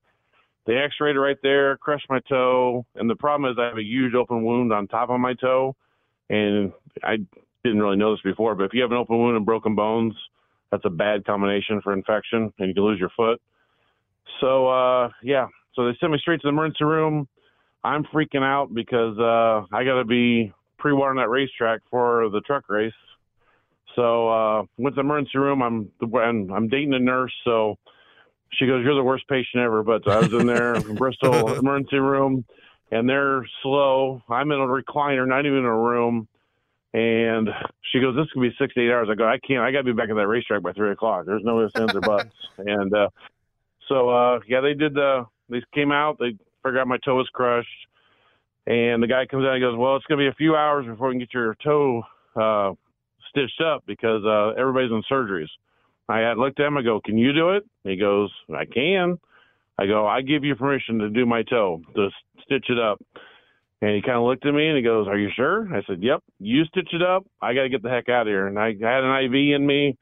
They 0.65 0.77
x-rayed 0.77 1.15
it 1.15 1.19
right 1.19 1.37
there, 1.43 1.77
crushed 1.77 2.09
my 2.09 2.19
toe, 2.27 2.85
and 2.95 3.09
the 3.09 3.15
problem 3.15 3.51
is 3.51 3.57
I 3.59 3.67
have 3.67 3.77
a 3.77 3.83
huge 3.83 4.15
open 4.15 4.43
wound 4.43 4.73
on 4.73 4.87
top 4.87 5.09
of 5.09 5.19
my 5.19 5.33
toe, 5.33 5.75
and 6.29 6.71
I 7.03 7.17
didn't 7.63 7.81
really 7.81 7.97
know 7.97 8.13
this 8.13 8.21
before, 8.21 8.55
but 8.55 8.65
if 8.65 8.73
you 8.73 8.81
have 8.81 8.91
an 8.91 8.97
open 8.97 9.17
wound 9.17 9.37
and 9.37 9.45
broken 9.45 9.75
bones, 9.75 10.15
that's 10.71 10.85
a 10.85 10.89
bad 10.89 11.25
combination 11.25 11.81
for 11.81 11.93
infection, 11.93 12.53
and 12.59 12.67
you 12.67 12.73
can 12.73 12.83
lose 12.83 12.99
your 12.99 13.11
foot. 13.15 13.41
So 14.41 14.67
uh, 14.67 15.09
yeah, 15.23 15.47
so 15.73 15.85
they 15.85 15.97
sent 15.99 16.11
me 16.11 16.19
straight 16.19 16.41
to 16.41 16.47
the 16.47 16.49
emergency 16.49 16.83
room. 16.83 17.27
I'm 17.83 18.03
freaking 18.05 18.43
out 18.43 18.73
because 18.73 19.17
uh, 19.19 19.65
I 19.75 19.83
got 19.83 19.99
to 19.99 20.05
be 20.05 20.51
pre-watering 20.79 21.17
that 21.17 21.29
racetrack 21.29 21.81
for 21.89 22.29
the 22.29 22.41
truck 22.41 22.67
race 22.69 22.93
so 23.95 24.29
uh, 24.29 24.63
went 24.77 24.95
to 24.95 25.01
the 25.01 25.05
emergency 25.05 25.37
room. 25.37 25.61
I'm 25.61 25.91
I'm, 26.01 26.51
I'm 26.51 26.67
dating 26.67 26.93
a 26.93 26.99
nurse, 26.99 27.33
so 27.43 27.77
she 28.53 28.67
goes, 28.67 28.83
"You're 28.83 28.95
the 28.95 29.03
worst 29.03 29.27
patient 29.27 29.63
ever." 29.63 29.83
But 29.83 30.07
I 30.07 30.19
was 30.19 30.31
in 30.31 30.45
there, 30.45 30.77
in 30.77 30.95
Bristol 30.97 31.57
emergency 31.57 31.97
room. 31.97 32.45
And 32.91 33.09
they're 33.09 33.45
slow. 33.63 34.21
I'm 34.29 34.51
in 34.51 34.59
a 34.59 34.65
recliner, 34.65 35.27
not 35.27 35.45
even 35.45 35.59
in 35.59 35.65
a 35.65 35.77
room. 35.77 36.27
And 36.93 37.49
she 37.91 37.99
goes, 37.99 38.15
"This 38.15 38.31
could 38.31 38.41
be 38.41 38.55
six 38.57 38.73
to 38.73 38.81
eight 38.81 38.91
hours." 38.91 39.09
I 39.11 39.15
go, 39.15 39.27
"I 39.27 39.37
can't. 39.39 39.61
I 39.61 39.71
got 39.71 39.79
to 39.79 39.83
be 39.83 39.91
back 39.91 40.09
at 40.09 40.15
that 40.15 40.27
racetrack 40.27 40.61
by 40.61 40.71
three 40.71 40.91
o'clock. 40.91 41.25
There's 41.25 41.43
no 41.43 41.59
ifs, 41.61 41.75
ands, 41.75 41.93
or 41.93 41.99
buts." 41.99 42.33
and 42.57 42.93
uh, 42.93 43.09
so, 43.89 44.09
uh, 44.09 44.39
yeah, 44.47 44.61
they 44.61 44.73
did 44.73 44.93
the. 44.93 45.25
They 45.49 45.61
came 45.73 45.91
out. 45.91 46.17
They 46.19 46.37
figured 46.63 46.77
out 46.77 46.87
my 46.87 46.97
toe 47.03 47.15
was 47.15 47.27
crushed, 47.33 47.67
and 48.65 49.03
the 49.03 49.07
guy 49.07 49.25
comes 49.25 49.43
out 49.43 49.55
and 49.55 49.61
goes, 49.61 49.77
"Well, 49.77 49.97
it's 49.97 50.05
going 50.05 50.19
to 50.19 50.23
be 50.23 50.29
a 50.29 50.35
few 50.35 50.55
hours 50.55 50.85
before 50.85 51.09
we 51.09 51.15
can 51.15 51.19
get 51.19 51.33
your 51.33 51.55
toe 51.61 52.03
uh, 52.37 52.73
stitched 53.29 53.61
up 53.61 53.83
because 53.85 54.23
uh, 54.25 54.59
everybody's 54.59 54.91
in 54.91 55.03
surgeries." 55.11 55.49
I 56.07 56.31
looked 56.33 56.61
at 56.61 56.67
him. 56.67 56.77
I 56.77 56.81
go, 56.81 57.01
"Can 57.03 57.17
you 57.17 57.33
do 57.33 57.49
it?" 57.51 57.65
He 57.83 57.97
goes, 57.97 58.31
"I 58.55 58.63
can." 58.63 59.19
I 59.77 59.85
go, 59.87 60.07
"I 60.07 60.21
give 60.21 60.43
you 60.43 60.55
permission 60.55 60.99
to 60.99 61.09
do 61.09 61.25
my 61.25 61.43
toe 61.43 61.81
to 61.95 62.09
stitch 62.43 62.69
it 62.69 62.79
up." 62.79 63.01
And 63.81 63.93
he 63.93 64.01
kind 64.01 64.17
of 64.17 64.23
looked 64.23 64.45
at 64.45 64.53
me 64.53 64.67
and 64.67 64.77
he 64.77 64.83
goes, 64.83 65.07
"Are 65.07 65.17
you 65.17 65.29
sure?" 65.35 65.67
I 65.75 65.83
said, 65.83 66.01
"Yep. 66.01 66.23
You 66.39 66.65
stitch 66.65 66.93
it 66.93 67.01
up. 67.01 67.25
I 67.41 67.53
got 67.53 67.63
to 67.63 67.69
get 67.69 67.83
the 67.83 67.89
heck 67.89 68.09
out 68.09 68.21
of 68.21 68.27
here." 68.27 68.47
And 68.47 68.57
I, 68.57 68.69
had 68.69 69.03
an 69.03 69.25
IV 69.25 69.55
in 69.55 69.65
me. 69.65 69.97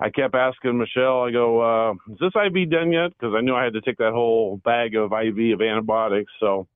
I 0.00 0.10
kept 0.10 0.34
asking 0.34 0.76
Michelle. 0.76 1.22
I 1.22 1.30
go, 1.30 1.60
uh, 1.60 1.92
"Is 2.12 2.18
this 2.18 2.32
IV 2.34 2.70
done 2.70 2.92
yet?" 2.92 3.10
Because 3.10 3.34
I 3.36 3.40
knew 3.40 3.54
I 3.54 3.64
had 3.64 3.74
to 3.74 3.80
take 3.80 3.98
that 3.98 4.12
whole 4.12 4.56
bag 4.64 4.96
of 4.96 5.12
IV 5.12 5.54
of 5.54 5.62
antibiotics. 5.62 6.32
So 6.40 6.66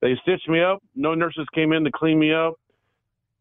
they 0.00 0.16
stitched 0.22 0.48
me 0.48 0.60
up. 0.60 0.82
No 0.94 1.14
nurses 1.14 1.46
came 1.54 1.72
in 1.72 1.84
to 1.84 1.92
clean 1.92 2.18
me 2.18 2.32
up. 2.32 2.54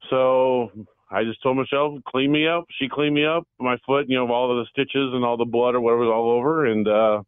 So 0.10 0.72
I 1.10 1.24
just 1.24 1.41
told 1.41 1.58
Michelle, 1.58 2.00
"Clean 2.08 2.32
me 2.32 2.48
up." 2.48 2.66
She 2.70 2.88
cleaned 2.88 3.16
me 3.16 3.26
up. 3.26 3.48
My 3.60 3.78
foot, 3.86 4.08
you 4.08 4.18
know, 4.18 4.32
all 4.32 4.52
of 4.52 4.58
the 4.58 4.70
stitches 4.70 5.14
and 5.14 5.26
all 5.26 5.38
the 5.38 5.46
blood 5.46 5.76
or 5.76 5.82
whatever 5.82 6.02
was 6.02 6.14
all 6.14 6.30
over. 6.30 6.66
And 6.66 6.88
uh, 6.88 7.24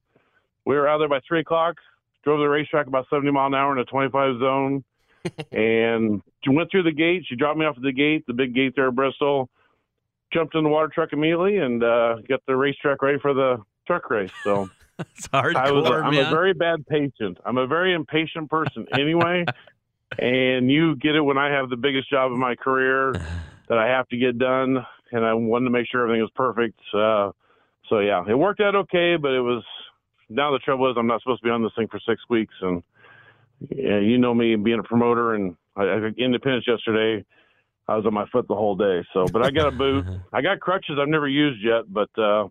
we 0.68 0.76
were 0.76 0.88
out 0.88 1.00
there 1.00 1.10
by 1.10 1.20
three 1.28 1.40
o'clock. 1.40 1.78
Drove 2.24 2.40
the 2.40 2.46
racetrack 2.48 2.88
about 2.88 3.06
70 3.10 3.32
mile 3.32 3.48
an 3.48 3.56
hour 3.56 3.72
in 3.72 3.80
a 3.80 3.86
25 3.86 4.40
zone 4.40 4.84
and 5.52 6.22
she 6.44 6.50
went 6.50 6.72
through 6.72 6.84
the 6.84 6.92
gate. 6.92 7.24
She 7.28 7.36
dropped 7.36 7.58
me 7.58 7.66
off 7.66 7.78
at 7.78 7.84
the 7.84 7.92
gate, 7.92 8.26
the 8.28 8.34
big 8.34 8.54
gate 8.54 8.74
there 8.76 8.88
at 8.88 8.96
Bristol. 8.96 9.50
Jumped 10.34 10.56
in 10.56 10.64
the 10.64 10.70
water 10.70 10.92
truck 10.94 11.14
immediately 11.14 11.58
and 11.58 11.84
uh, 11.84 12.18
got 12.28 12.42
the 12.48 12.56
racetrack 12.56 13.02
ready 13.02 13.18
for 13.20 13.34
the 13.34 13.58
truck 13.86 14.10
race. 14.10 14.32
So 14.44 14.70
it's 15.00 15.28
hardcore, 15.30 15.56
I 15.56 15.72
was, 15.72 15.90
I'm 15.90 16.14
man. 16.14 16.28
a 16.28 16.30
very 16.30 16.54
bad 16.54 16.86
patient. 16.88 17.38
I'm 17.46 17.58
a 17.58 17.68
very 17.68 17.94
impatient 17.94 18.50
person 18.50 18.88
anyway. 18.94 19.46
and 20.20 20.70
you 20.70 20.96
get 20.98 21.16
it 21.16 21.22
when 21.22 21.38
I 21.38 21.50
have 21.52 21.70
the 21.70 21.78
biggest 21.78 22.10
job 22.10 22.32
of 22.32 22.38
my 22.38 22.56
career 22.56 23.14
that 23.70 23.78
I 23.78 23.88
have 23.88 24.08
to 24.10 24.18
get 24.18 24.38
done, 24.38 24.86
and 25.12 25.26
I 25.26 25.34
wanted 25.34 25.66
to 25.66 25.72
make 25.72 25.88
sure 25.90 26.04
everything 26.04 26.22
was 26.22 26.32
perfect. 26.36 26.80
Uh, 26.94 27.32
so 27.90 28.00
yeah, 28.00 28.24
it 28.28 28.36
worked 28.36 28.60
out 28.60 28.76
okay, 28.76 29.16
but 29.16 29.32
it 29.32 29.42
was. 29.42 29.64
Now 30.30 30.52
the 30.52 30.60
trouble 30.60 30.90
is, 30.92 30.98
I'm 30.98 31.08
not 31.08 31.22
supposed 31.22 31.42
to 31.42 31.46
be 31.46 31.52
on 31.52 31.64
this 31.64 31.72
thing 31.78 31.88
for 31.88 32.00
six 32.08 32.22
weeks, 32.30 32.54
and 32.62 32.84
yeah, 33.70 34.00
you 34.00 34.18
know 34.18 34.34
me 34.34 34.56
being 34.56 34.80
a 34.80 34.84
promoter 34.84 35.34
and 35.34 35.56
I, 35.76 35.84
I 35.84 35.98
Independence 36.18 36.66
yesterday. 36.68 37.26
I 37.88 37.96
was 37.96 38.06
on 38.06 38.14
my 38.14 38.26
foot 38.32 38.48
the 38.48 38.56
whole 38.56 38.76
day. 38.76 39.06
So, 39.14 39.26
but 39.32 39.46
I 39.46 39.52
got 39.52 39.68
a 39.68 39.72
boot. 39.72 40.06
I 40.34 40.42
got 40.42 40.60
crutches 40.60 40.98
I've 41.00 41.08
never 41.08 41.28
used 41.28 41.64
yet, 41.64 41.84
but 41.88 42.10
uh, 42.18 42.50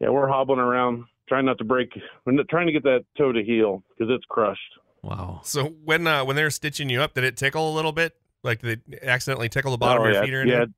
yeah, 0.00 0.08
we're 0.08 0.28
hobbling 0.28 0.60
around, 0.60 1.04
trying 1.28 1.44
not 1.44 1.58
to 1.58 1.64
break. 1.64 1.92
We're 2.24 2.42
trying 2.48 2.66
to 2.66 2.72
get 2.72 2.84
that 2.84 3.04
toe 3.18 3.32
to 3.32 3.44
heal 3.44 3.82
because 3.90 4.10
it's 4.14 4.24
crushed. 4.28 4.60
wow. 5.02 5.40
So 5.44 5.74
when 5.84 6.06
uh, 6.06 6.24
when 6.24 6.36
they 6.36 6.42
were 6.42 6.50
stitching 6.50 6.88
you 6.88 7.02
up, 7.02 7.14
did 7.14 7.24
it 7.24 7.36
tickle 7.36 7.70
a 7.70 7.74
little 7.74 7.92
bit? 7.92 8.14
Like 8.42 8.62
did 8.62 8.80
it 8.90 9.00
accidentally 9.02 9.50
tickle 9.50 9.72
the 9.72 9.78
bottom 9.78 10.02
oh, 10.02 10.06
of 10.06 10.12
your 10.12 10.22
yeah, 10.22 10.24
feet 10.24 10.34
or 10.34 10.46
yeah. 10.46 10.54
anything? 10.54 10.74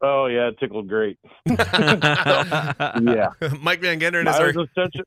Oh 0.00 0.26
yeah, 0.26 0.48
it 0.48 0.58
tickled 0.58 0.88
great. 0.88 1.18
Yeah, 1.46 3.28
Mike 3.60 3.80
Van 3.80 4.00
Genderen 4.00 4.28
is 4.28 4.36
I 4.36 4.40
our 4.40 4.46
was 4.46 4.56
in 4.56 4.68
such 4.74 4.96
a, 4.96 5.02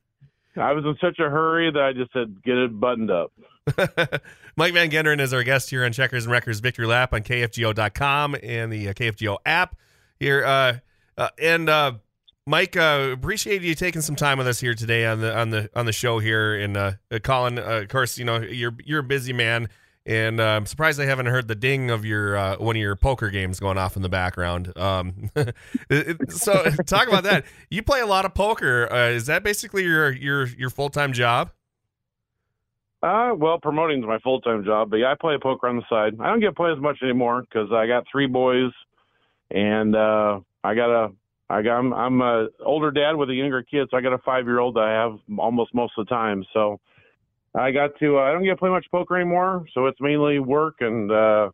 I 0.60 0.72
was 0.72 0.84
in 0.84 0.96
such 1.00 1.18
a 1.18 1.28
hurry 1.28 1.70
that 1.70 1.82
I 1.82 1.92
just 1.92 2.12
said 2.12 2.42
get 2.42 2.56
it 2.56 2.78
buttoned 2.78 3.10
up. 3.10 3.32
Mike 4.56 4.74
Van 4.74 4.90
Genderen 4.90 5.20
is 5.20 5.32
our 5.32 5.42
guest 5.42 5.70
here 5.70 5.84
on 5.84 5.92
Checkers 5.92 6.24
and 6.24 6.32
Wreckers 6.32 6.60
Victory 6.60 6.86
Lap 6.86 7.12
on 7.12 7.22
KFGO.com 7.22 8.36
and 8.42 8.72
the 8.72 8.88
uh, 8.88 8.92
KFGO 8.92 9.38
app 9.46 9.76
here. 10.18 10.44
Uh, 10.44 10.78
uh, 11.16 11.28
and 11.40 11.68
uh, 11.68 11.92
Mike, 12.46 12.76
uh, 12.76 13.10
appreciate 13.12 13.62
you 13.62 13.74
taking 13.74 14.02
some 14.02 14.16
time 14.16 14.38
with 14.38 14.46
us 14.46 14.60
here 14.60 14.74
today 14.74 15.06
on 15.06 15.20
the 15.20 15.36
on 15.36 15.50
the 15.50 15.70
on 15.74 15.86
the 15.86 15.92
show 15.92 16.18
here. 16.18 16.54
And 16.54 16.76
uh, 16.76 16.92
Colin, 17.22 17.58
of 17.58 17.88
course, 17.88 18.18
you 18.18 18.24
know 18.24 18.38
you're 18.40 18.74
you're 18.84 19.00
a 19.00 19.04
busy 19.04 19.32
man, 19.32 19.68
and 20.06 20.40
uh, 20.40 20.44
I'm 20.44 20.66
surprised 20.66 21.00
I 21.00 21.04
haven't 21.04 21.26
heard 21.26 21.48
the 21.48 21.54
ding 21.54 21.90
of 21.90 22.04
your 22.04 22.36
uh, 22.36 22.56
one 22.56 22.76
of 22.76 22.80
your 22.80 22.96
poker 22.96 23.30
games 23.30 23.60
going 23.60 23.78
off 23.78 23.96
in 23.96 24.02
the 24.02 24.08
background. 24.08 24.76
Um, 24.76 25.30
so 26.28 26.64
talk 26.86 27.08
about 27.08 27.24
that. 27.24 27.44
You 27.70 27.82
play 27.82 28.00
a 28.00 28.06
lot 28.06 28.24
of 28.24 28.34
poker. 28.34 28.90
Uh, 28.90 29.08
is 29.08 29.26
that 29.26 29.42
basically 29.42 29.84
your 29.84 30.10
your 30.10 30.46
your 30.46 30.70
full 30.70 30.90
time 30.90 31.12
job? 31.12 31.50
Uh, 33.02 33.32
well, 33.34 33.58
promoting 33.58 34.00
is 34.00 34.06
my 34.06 34.18
full 34.18 34.40
time 34.40 34.64
job, 34.64 34.90
but 34.90 34.96
yeah, 34.96 35.10
I 35.10 35.14
play 35.18 35.36
poker 35.42 35.68
on 35.68 35.76
the 35.76 35.84
side. 35.88 36.20
I 36.20 36.28
don't 36.28 36.40
get 36.40 36.48
to 36.48 36.52
play 36.52 36.70
as 36.70 36.78
much 36.78 36.98
anymore 37.02 37.42
because 37.42 37.70
I 37.72 37.86
got 37.86 38.04
three 38.10 38.26
boys, 38.26 38.72
and 39.50 39.96
uh, 39.96 40.40
I 40.62 40.74
got 40.74 40.90
a, 40.90 41.12
I 41.48 41.62
got, 41.62 41.78
I'm, 41.78 41.94
I'm 41.94 42.20
a 42.20 42.48
older 42.64 42.90
dad 42.90 43.16
with 43.16 43.30
a 43.30 43.34
younger 43.34 43.62
kid, 43.62 43.88
so 43.90 43.96
I 43.96 44.02
got 44.02 44.12
a 44.12 44.18
five 44.18 44.44
year 44.44 44.58
old 44.58 44.76
that 44.76 44.82
I 44.82 44.90
have 44.90 45.18
almost 45.38 45.74
most 45.74 45.94
of 45.96 46.06
the 46.06 46.10
time. 46.10 46.44
So 46.52 46.78
I 47.54 47.70
got 47.70 47.98
to, 48.00 48.18
uh, 48.18 48.22
I 48.22 48.32
don't 48.32 48.44
get 48.44 48.50
to 48.50 48.56
play 48.56 48.70
much 48.70 48.86
poker 48.90 49.16
anymore, 49.16 49.64
so 49.74 49.86
it's 49.86 50.00
mainly 50.00 50.38
work 50.38 50.76
and 50.80 51.10
uh, 51.10 51.50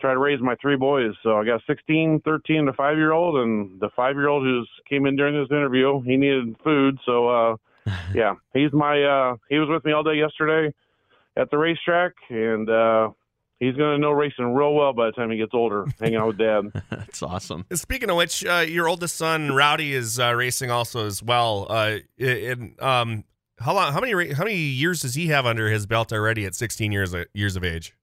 try 0.00 0.12
to 0.12 0.18
raise 0.18 0.40
my 0.40 0.54
three 0.60 0.76
boys. 0.76 1.12
So 1.22 1.36
I 1.36 1.44
got 1.44 1.60
16, 1.66 2.22
13, 2.24 2.56
and 2.56 2.68
a 2.68 2.72
five 2.72 2.96
year 2.96 3.12
old, 3.12 3.36
and 3.36 3.80
the 3.80 3.90
five 3.94 4.14
year 4.16 4.28
old 4.28 4.44
who's 4.44 4.68
came 4.88 5.06
in 5.06 5.16
during 5.16 5.38
this 5.38 5.50
interview, 5.50 6.00
he 6.02 6.16
needed 6.16 6.56
food, 6.64 6.98
so. 7.04 7.28
uh 7.28 7.56
yeah, 8.14 8.34
he's 8.52 8.72
my 8.72 9.02
uh 9.02 9.36
he 9.48 9.58
was 9.58 9.68
with 9.70 9.84
me 9.84 9.92
all 9.92 10.02
day 10.02 10.14
yesterday 10.14 10.74
at 11.36 11.50
the 11.50 11.56
racetrack 11.56 12.12
and 12.28 12.68
uh 12.68 13.08
he's 13.60 13.74
gonna 13.76 13.98
know 13.98 14.10
racing 14.10 14.52
real 14.52 14.74
well 14.74 14.92
by 14.92 15.06
the 15.06 15.12
time 15.12 15.30
he 15.30 15.36
gets 15.36 15.52
older, 15.54 15.86
hanging 16.00 16.16
out 16.16 16.28
with 16.28 16.38
dad. 16.38 16.64
That's 16.90 17.22
awesome. 17.22 17.66
Speaking 17.72 18.10
of 18.10 18.16
which, 18.16 18.44
uh, 18.44 18.64
your 18.68 18.88
oldest 18.88 19.16
son 19.16 19.52
Rowdy 19.52 19.94
is 19.94 20.20
uh, 20.20 20.34
racing 20.34 20.70
also 20.70 21.06
as 21.06 21.22
well. 21.22 21.66
Uh, 21.68 21.98
in, 22.18 22.74
um, 22.80 23.24
how 23.60 23.74
long? 23.74 23.92
How 23.92 24.00
many? 24.00 24.32
How 24.32 24.44
many 24.44 24.56
years 24.56 25.00
does 25.02 25.14
he 25.14 25.28
have 25.28 25.46
under 25.46 25.68
his 25.68 25.86
belt 25.86 26.12
already 26.12 26.44
at 26.44 26.54
16 26.54 26.92
years 26.92 27.14
years 27.32 27.56
of 27.56 27.64
age? 27.64 27.94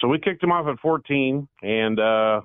So 0.00 0.08
we 0.08 0.18
kicked 0.18 0.42
him 0.42 0.52
off 0.52 0.66
at 0.66 0.78
fourteen 0.80 1.48
and 1.62 1.98
uh 1.98 2.40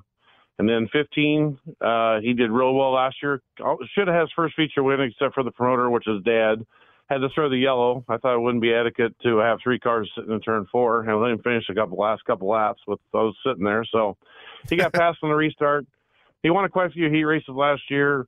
and 0.59 0.67
then 0.67 0.89
15, 0.91 1.57
uh, 1.79 2.19
he 2.19 2.33
did 2.33 2.51
real 2.51 2.73
well 2.73 2.91
last 2.91 3.15
year. 3.23 3.41
Oh, 3.63 3.77
Should 3.95 4.09
have 4.09 4.13
had 4.15 4.21
his 4.23 4.31
first 4.35 4.55
feature 4.57 4.83
win, 4.83 4.99
except 4.99 5.33
for 5.33 5.41
the 5.41 5.51
promoter, 5.51 5.89
which 5.89 6.05
is 6.05 6.21
dad. 6.25 6.65
Had 7.09 7.19
to 7.19 7.29
throw 7.33 7.49
the 7.49 7.57
yellow. 7.57 8.03
I 8.09 8.17
thought 8.17 8.35
it 8.35 8.41
wouldn't 8.41 8.61
be 8.61 8.73
etiquette 8.73 9.15
to 9.23 9.37
have 9.37 9.59
three 9.63 9.79
cars 9.79 10.11
sitting 10.15 10.31
in 10.33 10.41
turn 10.41 10.67
four, 10.69 11.09
and 11.09 11.21
let 11.21 11.31
him 11.31 11.39
finish 11.39 11.63
a 11.69 11.73
couple 11.73 11.97
last 11.97 12.25
couple 12.25 12.49
laps 12.49 12.81
with 12.85 12.99
those 13.13 13.33
sitting 13.43 13.63
there. 13.63 13.85
So 13.89 14.17
he 14.69 14.75
got 14.75 14.91
passed 14.93 15.19
on 15.23 15.29
the 15.29 15.35
restart. 15.35 15.87
He 16.43 16.49
won 16.49 16.69
quite 16.69 16.87
a 16.87 16.91
few 16.91 17.09
heat 17.09 17.23
races 17.23 17.55
last 17.55 17.81
year, 17.89 18.27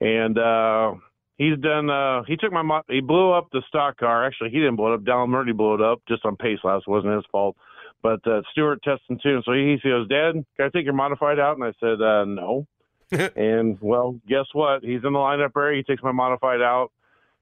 and 0.00 0.38
uh, 0.38 0.94
he's 1.38 1.58
done. 1.58 1.88
Uh, 1.88 2.22
he 2.24 2.36
took 2.36 2.52
my 2.52 2.62
mo- 2.62 2.82
he 2.88 3.00
blew 3.00 3.32
up 3.32 3.48
the 3.52 3.62
stock 3.68 3.96
car. 3.96 4.26
Actually, 4.26 4.50
he 4.50 4.58
didn't 4.58 4.76
blow 4.76 4.92
it 4.92 4.96
up. 4.96 5.00
Dallin 5.02 5.28
Murray 5.30 5.52
blew 5.52 5.74
it 5.74 5.80
up 5.80 6.02
just 6.06 6.24
on 6.24 6.36
pace 6.36 6.58
last. 6.62 6.84
It 6.86 6.90
wasn't 6.90 7.14
his 7.14 7.24
fault. 7.32 7.56
But 8.02 8.24
uh, 8.26 8.42
Stuart 8.52 8.82
testing 8.82 9.18
too. 9.22 9.40
So 9.44 9.52
he, 9.52 9.76
he 9.82 9.88
goes, 9.88 10.08
Dad, 10.08 10.34
can 10.56 10.66
I 10.66 10.68
take 10.68 10.84
your 10.84 10.94
modified 10.94 11.40
out? 11.40 11.56
And 11.56 11.64
I 11.64 11.72
said, 11.80 12.00
uh, 12.00 12.24
No. 12.24 12.66
and 13.36 13.78
well, 13.80 14.20
guess 14.28 14.44
what? 14.52 14.82
He's 14.84 15.02
in 15.02 15.14
the 15.14 15.18
lineup 15.18 15.52
area. 15.56 15.78
He 15.78 15.82
takes 15.82 16.02
my 16.02 16.12
modified 16.12 16.60
out, 16.60 16.90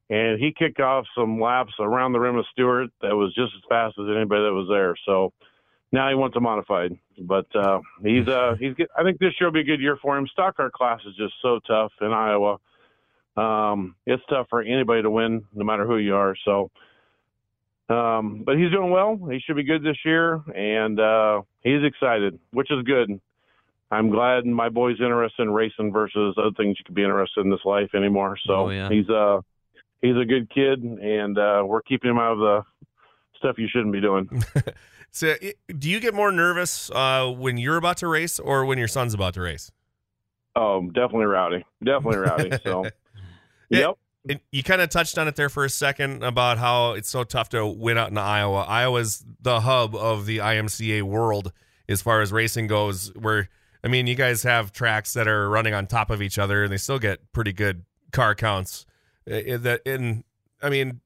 and 0.08 0.40
he 0.40 0.54
kicked 0.56 0.78
off 0.78 1.06
some 1.18 1.40
laps 1.40 1.72
around 1.80 2.12
the 2.12 2.20
rim 2.20 2.36
of 2.36 2.44
Stuart 2.52 2.90
that 3.02 3.16
was 3.16 3.34
just 3.34 3.52
as 3.56 3.62
fast 3.68 3.96
as 3.98 4.06
anybody 4.14 4.42
that 4.44 4.52
was 4.52 4.68
there. 4.70 4.94
So 5.04 5.32
now 5.90 6.08
he 6.08 6.14
wants 6.14 6.36
a 6.36 6.40
modified. 6.40 6.96
But 7.18 7.46
uh, 7.56 7.80
he's 8.00 8.28
uh, 8.28 8.54
he's. 8.60 8.74
Get, 8.74 8.90
I 8.96 9.02
think 9.02 9.18
this 9.18 9.32
year 9.40 9.48
will 9.48 9.54
be 9.54 9.60
a 9.60 9.64
good 9.64 9.80
year 9.80 9.98
for 10.00 10.16
him. 10.16 10.28
Stock 10.28 10.56
car 10.56 10.70
class 10.70 11.00
is 11.04 11.16
just 11.16 11.34
so 11.42 11.58
tough 11.66 11.92
in 12.00 12.12
Iowa. 12.12 12.58
Um, 13.36 13.96
it's 14.06 14.22
tough 14.30 14.46
for 14.48 14.62
anybody 14.62 15.02
to 15.02 15.10
win, 15.10 15.44
no 15.54 15.64
matter 15.64 15.86
who 15.86 15.98
you 15.98 16.14
are. 16.14 16.34
So. 16.44 16.70
Um, 17.88 18.42
but 18.44 18.58
he's 18.58 18.72
doing 18.72 18.90
well. 18.90 19.16
He 19.30 19.38
should 19.38 19.54
be 19.54 19.62
good 19.62 19.84
this 19.84 19.98
year, 20.04 20.42
and 20.56 20.98
uh, 20.98 21.42
he's 21.62 21.84
excited, 21.84 22.36
which 22.50 22.68
is 22.72 22.82
good. 22.82 23.20
I'm 23.92 24.10
glad 24.10 24.44
my 24.44 24.68
boy's 24.68 24.98
interested 25.00 25.42
in 25.42 25.52
racing 25.52 25.92
versus 25.92 26.34
other 26.36 26.50
things 26.56 26.76
you 26.80 26.84
could 26.84 26.96
be 26.96 27.04
interested 27.04 27.44
in 27.44 27.50
this 27.52 27.64
life 27.64 27.90
anymore. 27.94 28.36
So 28.44 28.52
Oh, 28.54 28.70
yeah. 28.70 28.88
he's 28.88 29.08
uh 29.08 29.40
he's 30.02 30.16
a 30.20 30.24
good 30.24 30.50
kid, 30.52 30.82
and 30.82 31.38
uh, 31.38 31.62
we're 31.64 31.82
keeping 31.82 32.10
him 32.10 32.18
out 32.18 32.32
of 32.32 32.38
the 32.40 32.62
stuff 33.36 33.54
you 33.56 33.68
shouldn't 33.70 33.92
be 33.92 34.00
doing. 34.00 34.28
So, 35.12 35.34
do 35.68 35.88
you 35.88 35.98
get 35.98 36.12
more 36.12 36.30
nervous 36.30 36.90
uh, 36.90 37.30
when 37.30 37.56
you're 37.56 37.78
about 37.78 37.96
to 37.98 38.06
race 38.06 38.38
or 38.38 38.66
when 38.66 38.76
your 38.76 38.88
son's 38.88 39.14
about 39.14 39.32
to 39.34 39.40
race? 39.40 39.70
Oh, 40.54 40.82
definitely 40.88 41.24
rowdy, 41.24 41.64
definitely 41.82 42.16
rowdy. 42.18 42.50
So. 42.62 42.84
yep. 43.68 43.98
It, 44.28 44.40
you 44.50 44.62
kind 44.64 44.80
of 44.80 44.88
touched 44.88 45.18
on 45.18 45.28
it 45.28 45.36
there 45.36 45.48
for 45.48 45.64
a 45.64 45.70
second 45.70 46.24
about 46.24 46.58
how 46.58 46.92
it's 46.92 47.08
so 47.08 47.22
tough 47.22 47.48
to 47.50 47.64
win 47.64 47.96
out 47.96 48.10
in 48.10 48.18
Iowa. 48.18 48.62
Iowa's 48.62 49.24
the 49.40 49.60
hub 49.60 49.94
of 49.94 50.26
the 50.26 50.38
IMCA 50.38 51.02
world 51.02 51.52
as 51.88 52.02
far 52.02 52.20
as 52.20 52.32
racing 52.32 52.66
goes. 52.66 53.12
Where 53.14 53.48
I 53.84 53.88
mean, 53.88 54.08
you 54.08 54.16
guys 54.16 54.42
have 54.42 54.72
tracks 54.72 55.12
that 55.12 55.28
are 55.28 55.48
running 55.48 55.74
on 55.74 55.86
top 55.86 56.10
of 56.10 56.20
each 56.20 56.38
other, 56.38 56.64
and 56.64 56.72
they 56.72 56.76
still 56.76 56.98
get 56.98 57.32
pretty 57.32 57.52
good 57.52 57.84
car 58.10 58.34
counts. 58.34 58.84
That 59.26 59.80
in, 59.84 60.24
I 60.60 60.70
mean, 60.70 61.00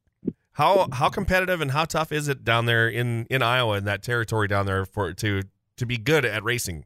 how 0.52 0.88
how 0.92 1.08
competitive 1.08 1.60
and 1.60 1.70
how 1.70 1.84
tough 1.84 2.12
is 2.12 2.28
it 2.28 2.44
down 2.44 2.66
there 2.66 2.88
in 2.88 3.26
in 3.30 3.42
Iowa 3.42 3.76
in 3.76 3.84
that 3.84 4.02
territory 4.02 4.48
down 4.48 4.66
there 4.66 4.84
for 4.84 5.12
to 5.12 5.42
to 5.76 5.86
be 5.86 5.98
good 5.98 6.24
at 6.24 6.42
racing? 6.42 6.84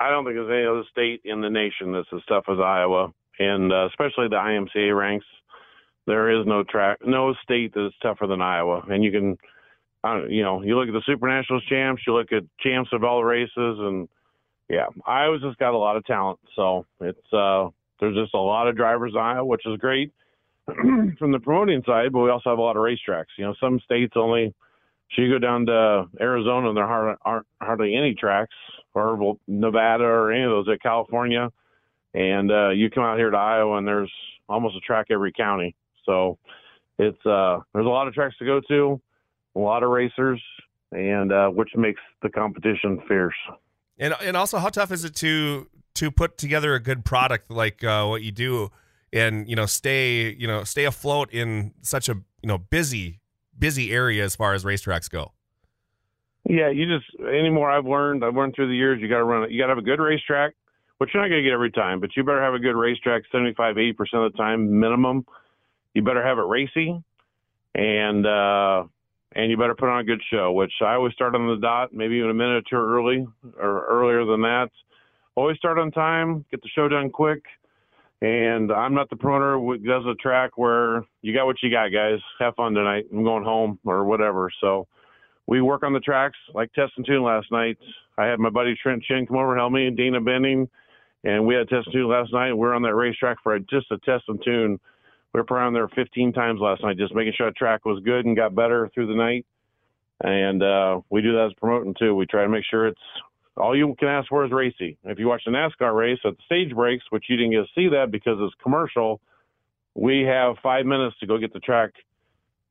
I 0.00 0.10
don't 0.10 0.24
think 0.24 0.36
there's 0.36 0.50
any 0.50 0.64
other 0.64 0.84
state 0.90 1.22
in 1.24 1.40
the 1.40 1.50
nation 1.50 1.92
that's 1.92 2.08
as 2.14 2.20
tough 2.28 2.44
as 2.48 2.58
Iowa, 2.58 3.12
and 3.38 3.72
uh, 3.72 3.86
especially 3.86 4.28
the 4.28 4.36
IMCA 4.36 4.96
ranks. 4.96 5.26
There 6.06 6.40
is 6.40 6.46
no 6.46 6.62
track, 6.62 6.98
no 7.04 7.34
state 7.42 7.74
that 7.74 7.86
is 7.86 7.92
tougher 8.02 8.26
than 8.26 8.40
Iowa, 8.40 8.82
and 8.88 9.04
you 9.04 9.10
can, 9.10 9.36
uh, 10.02 10.24
you 10.26 10.42
know, 10.42 10.62
you 10.62 10.78
look 10.78 10.88
at 10.88 10.94
the 10.94 11.02
Super 11.04 11.28
Nationals 11.28 11.64
champs, 11.68 12.02
you 12.06 12.14
look 12.14 12.32
at 12.32 12.44
champs 12.60 12.90
of 12.94 13.04
all 13.04 13.22
races, 13.22 13.50
and 13.56 14.08
yeah, 14.70 14.86
Iowa's 15.06 15.42
just 15.42 15.58
got 15.58 15.74
a 15.74 15.78
lot 15.78 15.96
of 15.96 16.04
talent. 16.06 16.38
So 16.56 16.86
it's 17.00 17.32
uh, 17.32 17.68
there's 18.00 18.16
just 18.16 18.34
a 18.34 18.38
lot 18.38 18.68
of 18.68 18.76
drivers 18.76 19.12
in 19.14 19.20
Iowa, 19.20 19.44
which 19.44 19.66
is 19.66 19.78
great 19.78 20.12
from 21.18 21.32
the 21.32 21.40
promoting 21.40 21.82
side, 21.86 22.12
but 22.12 22.20
we 22.20 22.30
also 22.30 22.50
have 22.50 22.58
a 22.58 22.62
lot 22.62 22.76
of 22.76 22.82
racetracks. 22.82 23.36
You 23.36 23.46
know, 23.46 23.54
some 23.60 23.80
states 23.80 24.14
only. 24.16 24.54
So 25.14 25.22
you 25.22 25.30
go 25.30 25.38
down 25.38 25.64
to 25.66 26.04
Arizona, 26.20 26.68
and 26.68 26.76
there 26.76 26.84
aren't, 26.84 27.18
aren't 27.24 27.46
hardly 27.62 27.96
any 27.96 28.14
tracks, 28.14 28.54
or 28.92 29.36
Nevada, 29.46 30.04
or 30.04 30.32
any 30.32 30.44
of 30.44 30.50
those. 30.50 30.68
At 30.70 30.82
California, 30.82 31.50
and 32.18 32.50
uh, 32.50 32.70
you 32.70 32.90
come 32.90 33.04
out 33.04 33.16
here 33.16 33.30
to 33.30 33.36
Iowa, 33.36 33.78
and 33.78 33.86
there's 33.86 34.10
almost 34.48 34.76
a 34.76 34.80
track 34.80 35.06
every 35.10 35.32
county. 35.32 35.76
So 36.04 36.36
it's 36.98 37.24
uh, 37.24 37.60
there's 37.72 37.86
a 37.86 37.90
lot 37.90 38.08
of 38.08 38.14
tracks 38.14 38.36
to 38.38 38.44
go 38.44 38.60
to, 38.68 39.00
a 39.54 39.58
lot 39.58 39.84
of 39.84 39.90
racers, 39.90 40.42
and 40.90 41.32
uh, 41.32 41.48
which 41.48 41.70
makes 41.76 42.00
the 42.22 42.28
competition 42.28 43.00
fierce. 43.06 43.36
And 43.98 44.14
and 44.20 44.36
also, 44.36 44.58
how 44.58 44.68
tough 44.68 44.90
is 44.90 45.04
it 45.04 45.14
to 45.16 45.68
to 45.94 46.10
put 46.10 46.36
together 46.38 46.74
a 46.74 46.80
good 46.80 47.04
product 47.04 47.52
like 47.52 47.84
uh, 47.84 48.04
what 48.06 48.22
you 48.22 48.32
do, 48.32 48.72
and 49.12 49.48
you 49.48 49.54
know 49.54 49.66
stay 49.66 50.34
you 50.34 50.48
know 50.48 50.64
stay 50.64 50.86
afloat 50.86 51.32
in 51.32 51.72
such 51.82 52.08
a 52.08 52.14
you 52.42 52.48
know 52.48 52.58
busy 52.58 53.20
busy 53.56 53.92
area 53.92 54.24
as 54.24 54.34
far 54.34 54.54
as 54.54 54.64
racetracks 54.64 55.08
go. 55.08 55.32
Yeah, 56.48 56.70
you 56.70 56.86
just 56.86 57.06
anymore. 57.20 57.70
I've 57.70 57.86
learned. 57.86 58.24
I've 58.24 58.34
learned 58.34 58.56
through 58.56 58.68
the 58.68 58.76
years. 58.76 59.00
You 59.00 59.08
got 59.08 59.18
to 59.18 59.24
run 59.24 59.44
it. 59.44 59.52
You 59.52 59.60
got 59.60 59.66
to 59.66 59.76
have 59.76 59.78
a 59.78 59.82
good 59.82 60.00
racetrack, 60.00 60.54
which 60.98 61.10
you're 61.12 61.22
not 61.22 61.28
going 61.28 61.42
to 61.42 61.48
get 61.48 61.54
every 61.54 61.70
time, 61.70 62.00
but 62.00 62.10
you 62.16 62.24
better 62.24 62.42
have 62.42 62.54
a 62.54 62.58
good 62.58 62.76
racetrack 62.76 63.22
75, 63.32 63.78
80 63.78 63.92
percent 63.94 64.22
of 64.24 64.32
the 64.32 64.38
time 64.38 64.78
minimum. 64.78 65.24
You 65.94 66.02
better 66.02 66.24
have 66.24 66.38
it 66.38 66.42
racy, 66.42 67.02
and 67.74 68.26
uh, 68.26 68.84
and 69.34 69.50
you 69.50 69.56
better 69.56 69.74
put 69.74 69.88
on 69.88 70.00
a 70.00 70.04
good 70.04 70.22
show. 70.30 70.52
Which 70.52 70.72
I 70.82 70.94
always 70.94 71.14
start 71.14 71.34
on 71.34 71.46
the 71.46 71.56
dot, 71.56 71.92
maybe 71.92 72.16
even 72.16 72.30
a 72.30 72.34
minute 72.34 72.64
or 72.64 72.70
two 72.70 72.76
early 72.76 73.26
or 73.58 73.86
earlier 73.86 74.24
than 74.24 74.42
that. 74.42 74.68
Always 75.34 75.56
start 75.56 75.78
on 75.78 75.90
time, 75.92 76.44
get 76.50 76.62
the 76.62 76.68
show 76.68 76.88
done 76.88 77.10
quick. 77.10 77.44
And 78.20 78.72
I'm 78.72 78.94
not 78.94 79.10
the 79.10 79.16
promoter 79.16 79.56
who 79.58 79.78
does 79.78 80.02
a 80.04 80.14
track 80.16 80.58
where 80.58 81.04
you 81.22 81.32
got 81.32 81.46
what 81.46 81.62
you 81.62 81.70
got, 81.70 81.92
guys. 81.92 82.18
Have 82.40 82.56
fun 82.56 82.74
tonight. 82.74 83.04
I'm 83.12 83.22
going 83.22 83.44
home 83.44 83.78
or 83.84 84.04
whatever. 84.04 84.50
So 84.60 84.88
we 85.46 85.62
work 85.62 85.84
on 85.84 85.92
the 85.92 86.00
tracks 86.00 86.36
like 86.52 86.72
test 86.72 86.92
and 86.96 87.06
tune 87.06 87.22
last 87.22 87.52
night. 87.52 87.78
I 88.18 88.26
had 88.26 88.40
my 88.40 88.50
buddy 88.50 88.76
Trent 88.80 89.04
Chin 89.04 89.26
come 89.26 89.36
over, 89.36 89.52
and 89.52 89.60
help 89.60 89.72
me, 89.72 89.86
and 89.86 89.96
Dana 89.96 90.20
Bending, 90.20 90.68
and 91.24 91.46
we 91.46 91.54
had 91.54 91.68
test 91.68 91.86
and 91.86 91.94
tune 91.94 92.08
last 92.08 92.32
night. 92.32 92.52
We 92.52 92.66
are 92.66 92.74
on 92.74 92.82
that 92.82 92.94
racetrack 92.94 93.38
for 93.42 93.58
just 93.58 93.90
a 93.90 93.98
test 93.98 94.24
and 94.28 94.42
tune. 94.44 94.78
We 95.32 95.40
were 95.40 95.46
around 95.50 95.74
there 95.74 95.88
15 95.88 96.32
times 96.32 96.60
last 96.60 96.82
night, 96.82 96.96
just 96.96 97.14
making 97.14 97.34
sure 97.36 97.50
the 97.50 97.54
track 97.54 97.84
was 97.84 98.02
good 98.04 98.24
and 98.24 98.36
got 98.36 98.54
better 98.54 98.90
through 98.94 99.08
the 99.08 99.14
night. 99.14 99.46
And 100.22 100.62
uh, 100.62 101.00
we 101.10 101.22
do 101.22 101.32
that 101.32 101.46
as 101.46 101.52
promoting 101.54 101.94
too. 101.98 102.14
We 102.14 102.26
try 102.26 102.42
to 102.42 102.48
make 102.48 102.64
sure 102.68 102.88
it's 102.88 103.00
all 103.56 103.76
you 103.76 103.94
can 103.98 104.08
ask 104.08 104.28
for 104.28 104.44
is 104.44 104.52
racy. 104.52 104.96
If 105.04 105.18
you 105.18 105.28
watch 105.28 105.42
the 105.44 105.50
NASCAR 105.50 105.94
race 105.94 106.18
at 106.24 106.36
the 106.36 106.42
stage 106.46 106.74
breaks, 106.74 107.04
which 107.10 107.24
you 107.28 107.36
didn't 107.36 107.52
get 107.52 107.58
to 107.58 107.66
see 107.74 107.88
that 107.88 108.10
because 108.10 108.38
it's 108.40 108.54
commercial, 108.62 109.20
we 109.94 110.22
have 110.22 110.56
five 110.62 110.86
minutes 110.86 111.16
to 111.20 111.26
go 111.26 111.38
get 111.38 111.52
the 111.52 111.60
track 111.60 111.90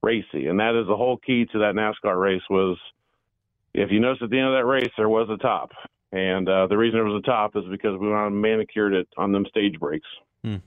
racy, 0.02 0.48
and 0.48 0.60
that 0.60 0.80
is 0.80 0.88
the 0.88 0.96
whole 0.96 1.18
key 1.18 1.46
to 1.52 1.60
that 1.60 1.76
NASCAR 1.76 2.20
race. 2.20 2.42
Was 2.50 2.78
if 3.74 3.92
you 3.92 4.00
notice 4.00 4.22
at 4.24 4.30
the 4.30 4.40
end 4.40 4.48
of 4.48 4.54
that 4.54 4.66
race, 4.66 4.92
there 4.98 5.10
was 5.10 5.30
a 5.30 5.38
top, 5.38 5.72
and 6.12 6.48
uh, 6.48 6.68
the 6.68 6.78
reason 6.78 7.00
it 7.00 7.04
was 7.04 7.22
a 7.24 7.26
top 7.26 7.56
is 7.56 7.64
because 7.70 7.98
we 8.00 8.10
went 8.10 8.34
manicured 8.34 8.94
it 8.94 9.08
on 9.18 9.32
them 9.32 9.46
stage 9.50 9.80
breaks. 9.80 10.08
Hmm. 10.44 10.58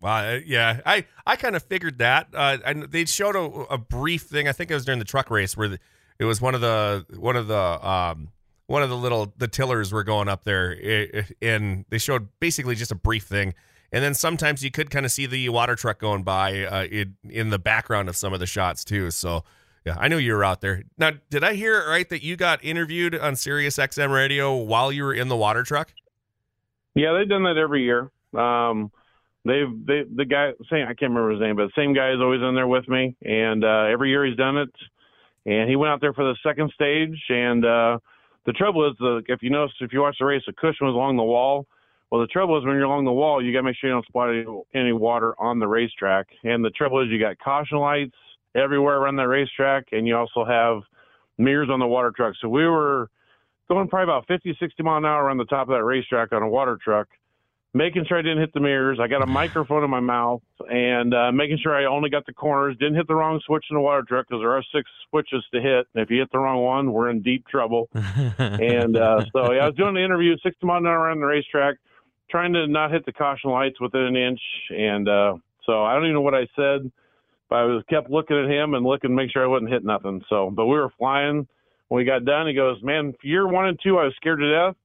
Well, 0.00 0.40
yeah, 0.46 0.80
I 0.86 1.04
I 1.26 1.36
kind 1.36 1.56
of 1.56 1.62
figured 1.62 1.98
that. 1.98 2.28
Uh, 2.34 2.58
they 2.88 3.04
showed 3.04 3.36
a, 3.36 3.42
a, 3.74 3.78
brief 3.78 4.22
thing. 4.22 4.48
I 4.48 4.52
think 4.52 4.70
it 4.70 4.74
was 4.74 4.84
during 4.84 4.98
the 4.98 5.04
truck 5.04 5.30
race 5.30 5.56
where 5.56 5.68
the, 5.68 5.78
it 6.18 6.24
was 6.24 6.40
one 6.40 6.54
of 6.54 6.60
the 6.60 7.04
one 7.16 7.36
of 7.36 7.48
the 7.48 7.86
um, 7.86 8.28
one 8.66 8.82
of 8.82 8.88
the 8.88 8.96
little 8.96 9.32
the 9.36 9.48
tillers 9.48 9.92
were 9.92 10.04
going 10.04 10.28
up 10.28 10.44
there, 10.44 10.76
and 11.42 11.84
they 11.90 11.98
showed 11.98 12.28
basically 12.40 12.74
just 12.74 12.92
a 12.92 12.96
brief 12.96 13.24
thing. 13.24 13.54
And 13.92 14.04
then 14.04 14.14
sometimes 14.14 14.62
you 14.62 14.70
could 14.70 14.90
kind 14.90 15.04
of 15.04 15.10
see 15.10 15.26
the 15.26 15.48
water 15.48 15.74
truck 15.74 15.98
going 15.98 16.22
by 16.22 16.62
uh, 16.64 16.84
in, 16.84 17.16
in 17.28 17.50
the 17.50 17.58
background 17.58 18.08
of 18.08 18.16
some 18.16 18.32
of 18.32 18.38
the 18.38 18.46
shots 18.46 18.84
too. 18.84 19.10
So 19.10 19.42
yeah, 19.84 19.96
I 19.98 20.08
knew 20.08 20.18
you 20.18 20.34
were 20.34 20.44
out 20.44 20.60
there. 20.60 20.82
Now, 20.98 21.12
did 21.30 21.42
I 21.42 21.54
hear 21.54 21.80
it 21.80 21.88
right 21.88 22.08
that 22.10 22.22
you 22.22 22.36
got 22.36 22.62
interviewed 22.62 23.14
on 23.14 23.36
Sirius 23.36 23.76
XM 23.76 24.12
radio 24.12 24.54
while 24.54 24.92
you 24.92 25.04
were 25.04 25.14
in 25.14 25.28
the 25.28 25.36
water 25.36 25.62
truck? 25.62 25.92
Yeah, 26.94 27.14
they've 27.16 27.28
done 27.28 27.44
that 27.44 27.56
every 27.56 27.84
year. 27.84 28.10
Um, 28.34 28.90
they've 29.44 29.86
they 29.86 30.02
the 30.14 30.24
guy 30.24 30.52
same 30.70 30.84
I 30.84 30.94
can't 30.94 31.12
remember 31.12 31.30
his 31.30 31.40
name, 31.40 31.56
but 31.56 31.66
the 31.66 31.80
same 31.80 31.94
guy 31.94 32.12
is 32.12 32.20
always 32.20 32.42
in 32.42 32.54
there 32.54 32.68
with 32.68 32.88
me, 32.88 33.16
and 33.22 33.64
uh, 33.64 33.86
every 33.90 34.10
year 34.10 34.26
he's 34.26 34.36
done 34.36 34.58
it. 34.58 34.70
And 35.46 35.70
he 35.70 35.76
went 35.76 35.90
out 35.90 36.02
there 36.02 36.12
for 36.12 36.24
the 36.24 36.36
second 36.42 36.70
stage, 36.74 37.18
and 37.30 37.64
uh, 37.64 37.98
the 38.44 38.52
trouble 38.52 38.86
is, 38.88 38.94
the, 38.98 39.22
if 39.28 39.42
you 39.42 39.48
notice, 39.48 39.74
if 39.80 39.90
you 39.92 40.02
watch 40.02 40.16
the 40.20 40.26
race, 40.26 40.42
the 40.46 40.52
cushion 40.52 40.86
was 40.86 40.94
along 40.94 41.16
the 41.16 41.22
wall. 41.22 41.66
Well, 42.10 42.20
the 42.20 42.26
trouble 42.26 42.58
is 42.58 42.64
when 42.64 42.74
you're 42.74 42.84
along 42.84 43.06
the 43.06 43.12
wall, 43.12 43.42
you 43.42 43.50
got 43.52 43.60
to 43.60 43.62
make 43.62 43.76
sure 43.76 43.88
you 43.88 43.94
don't 43.94 44.06
spot 44.06 44.28
any, 44.28 44.44
any 44.74 44.92
water 44.92 45.34
on 45.40 45.58
the 45.58 45.66
racetrack. 45.66 46.26
And 46.44 46.62
the 46.62 46.70
trouble 46.70 47.02
is, 47.02 47.08
you 47.08 47.18
got 47.18 47.38
caution 47.38 47.78
lights 47.78 48.16
everywhere 48.54 48.96
around 48.96 49.16
that 49.16 49.28
racetrack, 49.28 49.86
and 49.92 50.06
you 50.06 50.16
also 50.16 50.44
have 50.44 50.82
mirrors 51.38 51.68
on 51.70 51.80
the 51.80 51.86
water 51.86 52.12
truck. 52.14 52.34
So 52.40 52.48
we 52.48 52.66
were 52.66 53.10
going 53.68 53.88
probably 53.88 54.12
about 54.12 54.26
50, 54.26 54.56
60 54.58 54.82
mile 54.82 54.98
an 54.98 55.04
hour 55.04 55.30
on 55.30 55.38
the 55.38 55.44
top 55.44 55.68
of 55.68 55.74
that 55.74 55.84
racetrack 55.84 56.32
on 56.32 56.42
a 56.42 56.48
water 56.48 56.78
truck, 56.82 57.08
making 57.72 58.04
sure 58.08 58.18
I 58.18 58.22
didn't 58.22 58.40
hit 58.40 58.52
the 58.52 58.60
mirrors. 58.60 58.98
I 59.00 59.06
got 59.06 59.22
a 59.22 59.26
microphone 59.26 59.84
in 59.84 59.90
my 59.90 60.00
mouth 60.00 60.42
and 60.68 61.14
uh, 61.14 61.30
making 61.32 61.58
sure 61.62 61.74
I 61.74 61.84
only 61.84 62.10
got 62.10 62.26
the 62.26 62.32
corners. 62.32 62.76
Didn't 62.78 62.96
hit 62.96 63.06
the 63.06 63.14
wrong 63.14 63.40
switch 63.46 63.64
in 63.70 63.76
the 63.76 63.80
water 63.80 64.02
truck 64.06 64.26
because 64.28 64.42
there 64.42 64.52
are 64.52 64.62
six 64.74 64.90
switches 65.08 65.44
to 65.54 65.60
hit. 65.60 65.86
And 65.94 66.02
if 66.02 66.10
you 66.10 66.18
hit 66.18 66.32
the 66.32 66.38
wrong 66.38 66.62
one, 66.62 66.92
we're 66.92 67.10
in 67.10 67.22
deep 67.22 67.46
trouble. 67.46 67.88
and 67.94 68.96
uh, 68.96 69.24
so 69.32 69.52
yeah, 69.52 69.64
I 69.64 69.66
was 69.66 69.76
doing 69.76 69.94
the 69.94 70.04
interview, 70.04 70.36
60 70.42 70.66
mile 70.66 70.78
an 70.78 70.86
hour 70.86 71.00
around 71.00 71.20
the 71.20 71.26
racetrack, 71.26 71.76
trying 72.28 72.52
to 72.54 72.66
not 72.66 72.90
hit 72.90 73.06
the 73.06 73.12
caution 73.12 73.50
lights 73.50 73.80
within 73.80 74.02
an 74.02 74.16
inch. 74.16 74.40
And 74.70 75.08
uh, 75.08 75.34
so 75.64 75.84
I 75.84 75.94
don't 75.94 76.04
even 76.04 76.14
know 76.14 76.20
what 76.22 76.34
I 76.34 76.48
said, 76.56 76.90
but 77.50 77.56
I 77.56 77.64
was 77.64 77.82
kept 77.90 78.08
looking 78.08 78.38
at 78.38 78.48
him 78.48 78.74
and 78.74 78.86
looking, 78.86 79.10
to 79.10 79.16
make 79.16 79.30
sure 79.30 79.44
I 79.44 79.46
wouldn't 79.46 79.70
hit 79.70 79.84
nothing. 79.84 80.22
So, 80.30 80.50
but 80.50 80.66
we 80.66 80.76
were 80.76 80.90
flying. 80.98 81.46
When 81.88 81.98
we 81.98 82.04
got 82.04 82.24
done, 82.24 82.46
he 82.46 82.54
goes, 82.54 82.82
"Man, 82.82 83.12
year 83.22 83.46
one 83.46 83.66
and 83.66 83.78
two, 83.82 83.98
I 83.98 84.04
was 84.04 84.14
scared 84.16 84.38
to 84.38 84.50
death." 84.50 84.76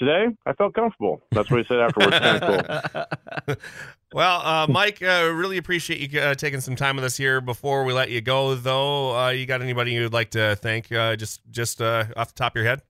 today 0.00 0.34
I 0.46 0.52
felt 0.54 0.74
comfortable. 0.74 1.22
That's 1.30 1.50
what 1.50 1.60
he 1.60 1.66
said 1.66 1.78
afterwards. 1.78 2.18
kind 2.18 2.42
of 2.42 3.06
cool. 3.46 3.56
well, 4.12 4.40
uh, 4.40 4.66
Mike, 4.68 5.00
uh, 5.02 5.30
really 5.32 5.58
appreciate 5.58 6.00
you 6.10 6.20
uh, 6.20 6.34
taking 6.34 6.60
some 6.60 6.74
time 6.74 6.96
with 6.96 7.04
us 7.04 7.16
here. 7.16 7.40
Before 7.40 7.84
we 7.84 7.92
let 7.92 8.10
you 8.10 8.20
go, 8.20 8.54
though, 8.54 9.16
uh, 9.16 9.28
you 9.30 9.46
got 9.46 9.62
anybody 9.62 9.92
you'd 9.92 10.12
like 10.12 10.30
to 10.30 10.56
thank? 10.56 10.90
Uh, 10.90 11.14
just 11.14 11.42
just 11.50 11.80
uh, 11.80 12.06
off 12.16 12.34
the 12.34 12.38
top 12.38 12.52
of 12.52 12.56
your 12.56 12.64
head. 12.64 12.82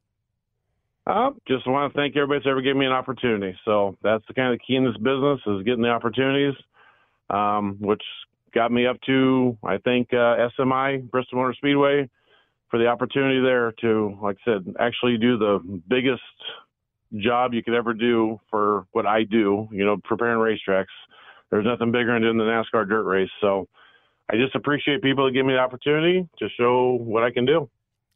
Uh, 1.07 1.31
just 1.49 1.67
want 1.67 1.93
to 1.93 1.99
thank 1.99 2.17
everybody 2.17 2.39
that's 2.39 2.49
ever 2.49 2.63
given 2.63 2.79
me 2.79 2.87
an 2.87 2.93
opportunity. 2.93 3.59
So 3.65 3.97
that's 4.03 4.25
the 4.29 4.35
kind 4.35 4.55
of 4.55 4.61
key 4.65 4.77
in 4.77 4.85
this 4.85 4.97
business 4.97 5.41
is 5.47 5.65
getting 5.65 5.83
the 5.83 5.89
opportunities, 5.89 6.55
um, 7.31 7.79
which 7.81 8.03
got 8.55 8.73
me 8.73 8.87
up 8.87 9.01
to 9.07 9.57
I 9.63 9.79
think 9.79 10.11
SMI 10.11 11.11
Bristol 11.11 11.39
Motor 11.39 11.55
Speedway 11.55 12.09
for 12.71 12.79
the 12.79 12.87
opportunity 12.87 13.41
there 13.41 13.73
to, 13.81 14.17
like 14.23 14.37
I 14.47 14.53
said, 14.53 14.75
actually 14.79 15.19
do 15.19 15.37
the 15.37 15.59
biggest 15.89 16.23
job 17.17 17.53
you 17.53 17.63
could 17.63 17.75
ever 17.75 17.93
do 17.93 18.41
for 18.49 18.87
what 18.93 19.07
I 19.07 19.25
do, 19.25 19.69
you 19.73 19.85
know, 19.85 19.97
preparing 20.05 20.39
racetracks. 20.39 20.87
There's 21.51 21.67
nothing 21.67 21.91
bigger 21.91 22.13
than 22.13 22.23
doing 22.23 22.39
the 22.39 22.45
NASCAR 22.45 22.89
dirt 22.89 23.03
race. 23.03 23.31
So 23.41 23.67
I 24.31 24.37
just 24.37 24.55
appreciate 24.55 25.03
people 25.03 25.27
that 25.27 25.33
give 25.33 25.45
me 25.45 25.55
the 25.55 25.59
opportunity 25.59 26.29
to 26.39 26.49
show 26.57 26.97
what 27.01 27.25
I 27.25 27.33
can 27.33 27.45
do. 27.45 27.69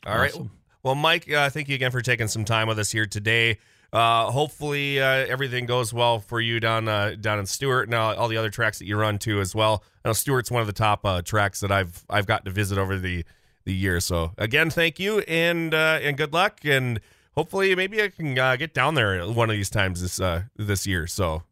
All 0.07 0.16
right. 0.16 0.32
awesome. 0.32 0.51
Well, 0.85 0.95
Mike, 0.95 1.30
uh, 1.32 1.51
thank 1.51 1.68
you 1.68 1.74
again 1.74 1.91
for 1.91 2.03
taking 2.03 2.28
some 2.28 2.45
time 2.45 2.68
with 2.68 2.78
us 2.78 2.93
here 2.93 3.07
today. 3.07 3.59
Uh, 3.95 4.28
hopefully, 4.32 5.01
uh, 5.01 5.05
everything 5.05 5.66
goes 5.66 5.95
well 5.95 6.18
for 6.18 6.40
you 6.40 6.59
down 6.59 6.88
uh, 6.88 7.14
down 7.20 7.38
in 7.38 7.47
Stuart 7.47 7.84
and 7.84 7.95
all 7.95 8.26
the 8.26 8.36
other 8.36 8.51
tracks 8.51 8.80
that 8.80 8.86
you 8.86 8.97
run 8.97 9.18
to 9.18 9.40
as 9.40 9.55
well. 9.55 9.84
I 10.05 10.09
know 10.09 10.12
Stuart's 10.12 10.51
one 10.51 10.61
of 10.61 10.66
the 10.66 10.72
top 10.72 11.07
uh, 11.07 11.22
tracks 11.22 11.61
that 11.61 11.70
I've 11.70 12.05
I've 12.11 12.26
gotten 12.26 12.47
to 12.47 12.51
visit 12.51 12.76
over 12.76 12.99
the 12.99 13.24
the 13.64 13.72
year. 13.72 14.01
So 14.01 14.32
again, 14.36 14.68
thank 14.68 14.99
you 14.99 15.20
and 15.20 15.72
uh, 15.72 16.01
and 16.03 16.16
good 16.16 16.32
luck 16.32 16.59
and 16.64 17.01
hopefully 17.36 17.76
maybe 17.76 18.03
I 18.03 18.09
can 18.09 18.36
uh, 18.36 18.57
get 18.57 18.74
down 18.74 18.97
there 18.97 19.24
one 19.28 19.49
of 19.49 19.55
these 19.55 19.70
times 19.70 20.03
this 20.03 20.18
uh, 20.18 20.42
this 20.57 20.88
year. 20.88 21.07
So 21.07 21.45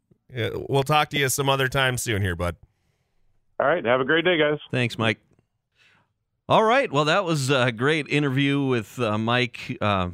we'll 0.68 0.82
talk 0.82 1.11
to 1.11 1.18
you 1.18 1.28
some 1.28 1.49
other 1.49 1.68
time 1.68 1.97
soon 1.97 2.22
here, 2.22 2.34
bud. 2.34 2.57
All 3.61 3.68
right. 3.68 3.84
Have 3.84 4.01
a 4.01 4.05
great 4.05 4.24
day, 4.24 4.36
guys. 4.36 4.59
Thanks, 4.72 4.99
Mike. 4.99 5.20
All 6.49 6.64
right. 6.64 6.90
Well, 6.90 7.05
that 7.05 7.24
was 7.24 7.51
a 7.51 7.70
great 7.70 8.09
interview 8.09 8.64
with 8.64 8.99
uh, 8.99 9.16
Mike. 9.16 9.78
Uh, 9.80 10.09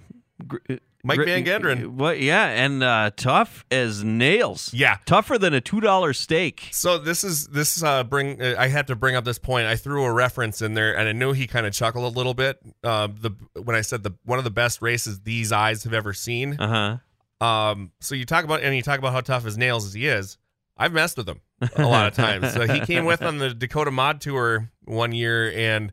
Mike 1.04 1.24
Van 1.24 1.44
Genderen. 1.44 1.88
What? 1.88 2.20
Yeah, 2.20 2.46
and 2.46 2.82
uh, 2.82 3.10
tough 3.16 3.64
as 3.70 4.02
nails. 4.02 4.72
Yeah. 4.74 4.98
tougher 5.06 5.38
than 5.38 5.54
a 5.54 5.60
two 5.60 5.80
dollar 5.80 6.12
steak. 6.12 6.68
So 6.72 6.98
this 6.98 7.22
is 7.24 7.46
this 7.48 7.82
uh 7.82 8.04
bring 8.04 8.42
uh, 8.42 8.56
I 8.58 8.68
had 8.68 8.88
to 8.88 8.96
bring 8.96 9.14
up 9.14 9.24
this 9.24 9.38
point. 9.38 9.66
I 9.66 9.76
threw 9.76 10.04
a 10.04 10.12
reference 10.12 10.60
in 10.60 10.74
there, 10.74 10.96
and 10.96 11.08
I 11.08 11.12
knew 11.12 11.32
he 11.32 11.46
kind 11.46 11.66
of 11.66 11.72
chuckled 11.72 12.04
a 12.04 12.16
little 12.16 12.34
bit. 12.34 12.58
Uh, 12.82 13.06
the 13.08 13.30
when 13.62 13.76
I 13.76 13.80
said 13.82 14.02
the 14.02 14.14
one 14.24 14.38
of 14.38 14.44
the 14.44 14.50
best 14.50 14.82
races 14.82 15.20
these 15.20 15.52
eyes 15.52 15.84
have 15.84 15.94
ever 15.94 16.12
seen. 16.12 16.56
Uh 16.58 16.98
huh. 17.40 17.46
Um, 17.46 17.92
so 18.00 18.14
you 18.16 18.24
talk 18.24 18.44
about 18.44 18.62
and 18.62 18.74
you 18.74 18.82
talk 18.82 18.98
about 18.98 19.12
how 19.12 19.20
tough 19.20 19.46
as 19.46 19.56
nails 19.56 19.86
as 19.86 19.94
he 19.94 20.06
is. 20.08 20.36
I've 20.76 20.92
messed 20.92 21.16
with 21.16 21.28
him 21.28 21.40
a 21.76 21.86
lot 21.86 22.06
of 22.06 22.14
times. 22.14 22.52
So 22.52 22.66
he 22.66 22.80
came 22.86 23.04
with 23.04 23.22
on 23.22 23.38
the 23.38 23.52
Dakota 23.52 23.90
Mod 23.90 24.20
Tour 24.20 24.70
one 24.84 25.12
year, 25.12 25.52
and 25.52 25.92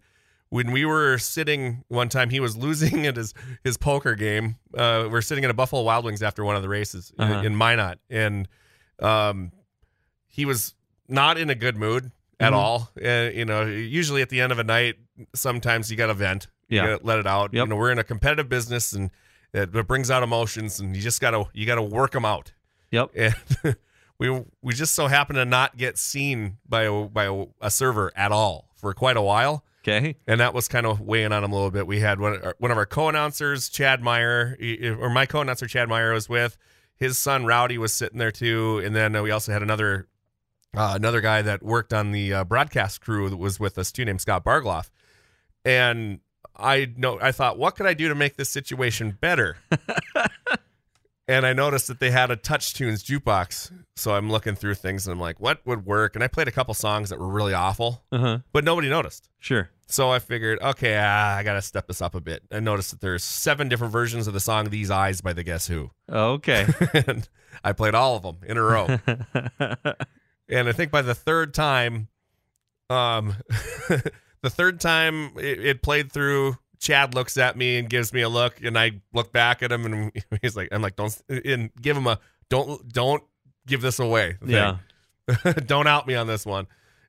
when 0.49 0.71
we 0.71 0.85
were 0.85 1.17
sitting 1.17 1.83
one 1.87 2.07
time, 2.09 2.29
he 2.29 2.39
was 2.39 2.55
losing 2.55 3.05
at 3.07 3.15
his 3.15 3.33
his 3.63 3.77
poker 3.77 4.15
game. 4.15 4.55
Uh, 4.73 5.07
we're 5.11 5.21
sitting 5.21 5.43
at 5.43 5.51
a 5.51 5.53
Buffalo 5.53 5.81
Wild 5.83 6.05
Wings 6.05 6.21
after 6.23 6.43
one 6.45 6.55
of 6.55 6.61
the 6.61 6.69
races 6.69 7.11
in- 7.17 7.23
Uh-huh. 7.25 7.41
in 7.43 7.55
Minot, 7.55 7.99
and 8.09 8.47
um, 8.99 9.51
he 10.27 10.45
was 10.45 10.73
not 11.07 11.37
in 11.37 11.49
a 11.49 11.55
good 11.55 11.77
mood 11.77 12.11
at 12.39 12.51
Mhm. 12.53 12.55
all. 12.55 12.89
Uh, 13.03 13.29
you 13.33 13.45
know, 13.45 13.65
usually 13.65 14.21
at 14.21 14.29
the 14.29 14.41
end 14.41 14.51
of 14.51 14.59
a 14.59 14.63
night, 14.63 14.95
sometimes 15.33 15.89
you 15.91 15.97
got 15.97 16.07
to 16.07 16.13
vent, 16.13 16.47
you 16.67 16.81
Yeah. 16.81 16.97
let 17.01 17.19
it 17.19 17.27
out. 17.27 17.53
Yep. 17.53 17.63
You 17.65 17.69
know, 17.69 17.75
we're 17.75 17.91
in 17.91 17.99
a 17.99 18.03
competitive 18.03 18.49
business, 18.49 18.91
and 18.93 19.11
it, 19.53 19.71
brings 19.87 20.11
out 20.11 20.23
emotions, 20.23 20.79
and 20.79 20.95
you 20.95 21.01
just 21.01 21.21
gotta 21.21 21.45
you 21.53 21.65
gotta 21.65 21.81
work 21.81 22.11
them 22.11 22.25
out 22.25 22.51
Yep. 22.91 23.11
and 23.15 23.35
we 24.19 24.43
we 24.61 24.73
just 24.73 24.93
so 24.95 25.07
happen 25.07 25.35
to 25.37 25.45
not 25.45 25.77
get 25.77 25.97
seen 25.97 26.57
by 26.67 26.83
a, 26.83 27.03
by 27.05 27.25
a, 27.25 27.45
a 27.61 27.71
server 27.71 28.11
at 28.15 28.31
all 28.31 28.69
for 28.75 28.93
quite 28.93 29.15
a 29.17 29.21
while, 29.21 29.63
Okay. 29.87 30.15
and 30.25 30.39
that 30.39 30.55
was 30.55 30.67
kind 30.67 30.87
of 30.87 30.99
weighing 30.99 31.31
on 31.31 31.43
him 31.43 31.51
a 31.51 31.55
little 31.55 31.69
bit. 31.69 31.85
We 31.85 31.99
had 31.99 32.19
one 32.19 32.41
one 32.57 32.71
of 32.71 32.77
our 32.77 32.87
co-announcers, 32.87 33.69
Chad 33.69 34.01
Meyer, 34.01 34.57
or 34.99 35.09
my 35.11 35.27
co-announcer 35.27 35.67
Chad 35.67 35.89
Meyer 35.89 36.11
was 36.11 36.27
with 36.27 36.57
his 36.95 37.19
son 37.19 37.45
Rowdy 37.45 37.77
was 37.77 37.93
sitting 37.93 38.17
there 38.17 38.31
too, 38.31 38.81
and 38.83 38.95
then 38.95 39.21
we 39.21 39.29
also 39.29 39.51
had 39.51 39.61
another 39.61 40.07
uh, 40.75 40.93
another 40.95 41.21
guy 41.21 41.43
that 41.43 41.61
worked 41.61 41.93
on 41.93 42.11
the 42.11 42.33
uh, 42.33 42.43
broadcast 42.43 43.01
crew 43.01 43.29
that 43.29 43.37
was 43.37 43.59
with 43.59 43.77
us 43.77 43.91
too, 43.91 44.05
named 44.05 44.21
Scott 44.21 44.43
Bargloff, 44.43 44.89
and. 45.63 46.19
I 46.57 46.93
know. 46.95 47.19
I 47.21 47.33
thought, 47.33 47.57
what 47.57 47.75
could 47.75 47.85
I 47.85 47.93
do 47.93 48.07
to 48.07 48.15
make 48.15 48.37
this 48.37 48.49
situation 48.49 49.17
better? 49.19 49.57
and 51.27 51.45
I 51.45 51.53
noticed 51.53 51.87
that 51.87 51.99
they 51.99 52.11
had 52.11 52.29
a 52.31 52.35
Touch 52.35 52.73
Tunes 52.73 53.03
jukebox. 53.03 53.71
So 53.95 54.13
I'm 54.15 54.29
looking 54.31 54.55
through 54.55 54.75
things 54.75 55.07
and 55.07 55.13
I'm 55.13 55.19
like, 55.19 55.39
what 55.39 55.65
would 55.65 55.85
work? 55.85 56.15
And 56.15 56.23
I 56.23 56.27
played 56.27 56.47
a 56.47 56.51
couple 56.51 56.73
songs 56.73 57.09
that 57.09 57.19
were 57.19 57.27
really 57.27 57.53
awful, 57.53 58.03
Uh 58.11 58.17
huh. 58.17 58.37
but 58.51 58.63
nobody 58.63 58.89
noticed. 58.89 59.29
Sure. 59.39 59.69
So 59.87 60.09
I 60.11 60.19
figured, 60.19 60.59
okay, 60.61 60.97
ah, 60.99 61.35
I 61.35 61.43
got 61.43 61.53
to 61.53 61.61
step 61.61 61.87
this 61.87 62.01
up 62.01 62.15
a 62.15 62.19
bit. 62.21 62.43
I 62.51 62.59
noticed 62.59 62.91
that 62.91 63.01
there's 63.01 63.23
seven 63.23 63.69
different 63.69 63.93
versions 63.93 64.27
of 64.27 64.33
the 64.33 64.39
song 64.39 64.69
These 64.69 64.89
Eyes 64.91 65.21
by 65.21 65.33
the 65.33 65.43
Guess 65.43 65.67
Who. 65.67 65.91
Okay. 66.11 66.65
and 67.07 67.27
I 67.63 67.71
played 67.73 67.93
all 67.95 68.15
of 68.15 68.23
them 68.23 68.37
in 68.47 68.57
a 68.57 68.63
row. 68.63 68.87
and 70.49 70.67
I 70.69 70.71
think 70.71 70.91
by 70.91 71.01
the 71.03 71.15
third 71.15 71.53
time, 71.53 72.07
um, 72.89 73.35
the 74.41 74.49
third 74.49 74.79
time 74.79 75.31
it, 75.37 75.63
it 75.65 75.81
played 75.83 76.11
through, 76.11 76.57
Chad 76.79 77.13
looks 77.13 77.37
at 77.37 77.57
me 77.57 77.77
and 77.77 77.89
gives 77.89 78.13
me 78.13 78.21
a 78.21 78.29
look, 78.29 78.61
and 78.63 78.77
I 78.77 79.01
look 79.13 79.31
back 79.31 79.63
at 79.63 79.71
him, 79.71 79.85
and 79.85 80.11
he's 80.41 80.55
like, 80.55 80.69
"I'm 80.71 80.81
like, 80.81 80.95
don't 80.95 81.15
and 81.29 81.69
give 81.81 81.97
him 81.97 82.07
a 82.07 82.19
don't 82.49 82.87
don't 82.91 83.23
give 83.67 83.81
this 83.81 83.99
away. 83.99 84.37
thing. 84.39 84.49
yeah. 84.49 84.77
don't 85.65 85.87
out 85.87 86.07
me 86.07 86.15
on 86.15 86.27
this 86.27 86.45
one." 86.45 86.67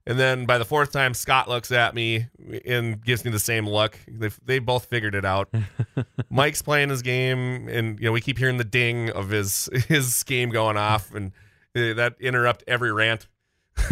And 0.08 0.20
then 0.20 0.46
by 0.46 0.58
the 0.58 0.64
fourth 0.64 0.92
time, 0.92 1.14
Scott 1.14 1.48
looks 1.48 1.72
at 1.72 1.92
me 1.92 2.28
and 2.64 3.04
gives 3.04 3.24
me 3.24 3.32
the 3.32 3.40
same 3.40 3.68
look. 3.68 3.98
They 4.06 4.30
they 4.44 4.58
both 4.60 4.86
figured 4.86 5.16
it 5.16 5.24
out. 5.24 5.52
Mike's 6.30 6.62
playing 6.62 6.90
his 6.90 7.02
game, 7.02 7.68
and 7.68 7.98
you 7.98 8.06
know 8.06 8.12
we 8.12 8.20
keep 8.20 8.38
hearing 8.38 8.56
the 8.56 8.64
ding 8.64 9.10
of 9.10 9.30
his 9.30 9.68
his 9.88 10.22
game 10.22 10.50
going 10.50 10.76
off, 10.76 11.12
and 11.12 11.32
uh, 11.74 11.94
that 11.94 12.14
interrupt 12.20 12.62
every 12.68 12.92
rant. 12.92 13.26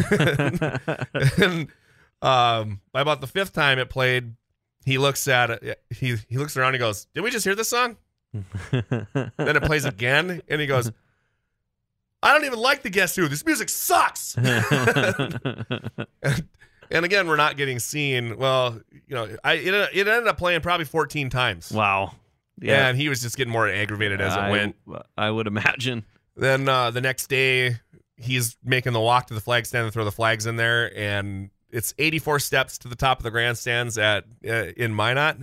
and 0.08 1.68
um, 2.22 2.80
by 2.92 3.00
about 3.00 3.20
the 3.20 3.26
fifth 3.26 3.52
time 3.52 3.80
it 3.80 3.90
played, 3.90 4.36
he 4.84 4.98
looks 4.98 5.26
at 5.28 5.50
it. 5.50 5.82
He 5.90 6.16
he 6.28 6.38
looks 6.38 6.56
around. 6.56 6.68
and 6.68 6.76
He 6.76 6.80
goes, 6.80 7.06
"Did 7.14 7.22
we 7.22 7.30
just 7.30 7.44
hear 7.44 7.54
this 7.54 7.68
song?" 7.68 7.96
then 8.70 9.06
it 9.38 9.62
plays 9.62 9.84
again, 9.84 10.42
and 10.48 10.60
he 10.60 10.66
goes, 10.66 10.90
"I 12.22 12.32
don't 12.32 12.44
even 12.44 12.58
like 12.58 12.82
the 12.82 12.90
Guess 12.90 13.16
Who. 13.16 13.28
This 13.28 13.44
music 13.44 13.68
sucks." 13.68 14.36
and, 14.36 15.38
again, 16.90 17.26
we're 17.26 17.36
not 17.36 17.56
getting 17.56 17.78
seen. 17.78 18.36
Well, 18.36 18.80
you 19.06 19.14
know, 19.14 19.28
I 19.42 19.54
it, 19.54 19.74
it 19.74 20.08
ended 20.08 20.26
up 20.26 20.38
playing 20.38 20.60
probably 20.60 20.86
14 20.86 21.30
times. 21.30 21.72
wow. 21.72 22.12
Yeah. 22.60 22.86
And 22.86 22.96
he 22.96 23.08
was 23.08 23.20
just 23.20 23.36
getting 23.36 23.52
more 23.52 23.68
aggravated 23.68 24.20
as 24.20 24.32
it 24.32 24.38
I, 24.38 24.50
went. 24.50 24.76
I 25.18 25.28
would 25.28 25.48
imagine. 25.48 26.04
Then 26.36 26.68
uh, 26.68 26.92
the 26.92 27.00
next 27.00 27.26
day, 27.26 27.80
he's 28.16 28.56
making 28.62 28.92
the 28.92 29.00
walk 29.00 29.26
to 29.26 29.34
the 29.34 29.40
flag 29.40 29.66
stand 29.66 29.84
and 29.84 29.92
throw 29.92 30.04
the 30.04 30.12
flags 30.12 30.46
in 30.46 30.54
there, 30.54 30.96
and 30.96 31.50
it's 31.74 31.92
84 31.98 32.38
steps 32.38 32.78
to 32.78 32.88
the 32.88 32.96
top 32.96 33.18
of 33.18 33.24
the 33.24 33.30
grandstands 33.30 33.98
at 33.98 34.24
uh, 34.46 34.72
in 34.76 34.94
Minot. 34.94 35.38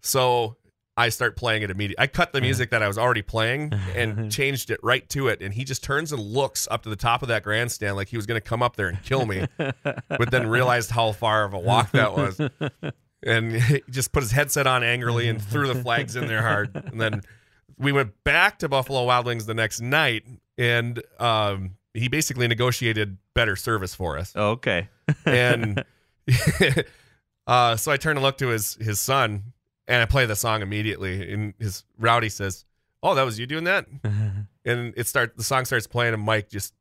So 0.00 0.56
I 0.96 1.08
start 1.08 1.36
playing 1.36 1.62
it 1.62 1.70
immediately. 1.70 2.02
I 2.02 2.06
cut 2.06 2.32
the 2.32 2.40
music 2.40 2.70
that 2.70 2.82
I 2.82 2.88
was 2.88 2.98
already 2.98 3.22
playing 3.22 3.72
and 3.94 4.30
changed 4.30 4.70
it 4.70 4.80
right 4.82 5.08
to 5.10 5.28
it, 5.28 5.40
and 5.40 5.54
he 5.54 5.64
just 5.64 5.82
turns 5.82 6.12
and 6.12 6.20
looks 6.20 6.68
up 6.70 6.82
to 6.82 6.90
the 6.90 6.96
top 6.96 7.22
of 7.22 7.28
that 7.28 7.42
grandstand 7.44 7.96
like 7.96 8.08
he 8.08 8.16
was 8.16 8.26
going 8.26 8.40
to 8.40 8.46
come 8.46 8.62
up 8.62 8.76
there 8.76 8.88
and 8.88 9.02
kill 9.02 9.24
me, 9.24 9.46
but 9.56 10.30
then 10.30 10.48
realized 10.48 10.90
how 10.90 11.12
far 11.12 11.44
of 11.44 11.54
a 11.54 11.58
walk 11.58 11.90
that 11.92 12.14
was. 12.14 12.40
And 13.24 13.52
he 13.52 13.80
just 13.88 14.10
put 14.10 14.24
his 14.24 14.32
headset 14.32 14.66
on 14.66 14.82
angrily 14.82 15.28
and 15.28 15.40
threw 15.40 15.68
the 15.68 15.80
flags 15.80 16.16
in 16.16 16.26
there 16.26 16.42
hard. 16.42 16.74
And 16.74 17.00
then 17.00 17.22
we 17.78 17.92
went 17.92 18.14
back 18.24 18.58
to 18.58 18.68
Buffalo 18.68 19.04
Wild 19.04 19.26
Wings 19.26 19.46
the 19.46 19.54
next 19.54 19.80
night, 19.80 20.24
and 20.58 21.00
um, 21.20 21.76
he 21.94 22.08
basically 22.08 22.48
negotiated 22.48 23.18
better 23.34 23.56
service 23.56 23.94
for 23.94 24.18
us. 24.18 24.34
Okay. 24.34 24.88
And 25.24 25.84
uh, 27.46 27.76
so 27.76 27.92
I 27.92 27.96
turn 27.96 28.16
and 28.16 28.22
look 28.22 28.38
to 28.38 28.48
his 28.48 28.74
his 28.76 29.00
son, 29.00 29.52
and 29.86 30.02
I 30.02 30.06
play 30.06 30.26
the 30.26 30.36
song 30.36 30.62
immediately. 30.62 31.32
And 31.32 31.54
his 31.58 31.84
Rowdy 31.98 32.28
says, 32.28 32.64
"Oh, 33.02 33.14
that 33.14 33.24
was 33.24 33.38
you 33.38 33.46
doing 33.46 33.64
that?" 33.64 33.86
And 34.64 34.94
it 34.96 35.08
start 35.08 35.36
the 35.36 35.42
song 35.42 35.64
starts 35.64 35.88
playing, 35.88 36.14
and 36.14 36.22
Mike 36.22 36.48
just, 36.48 36.72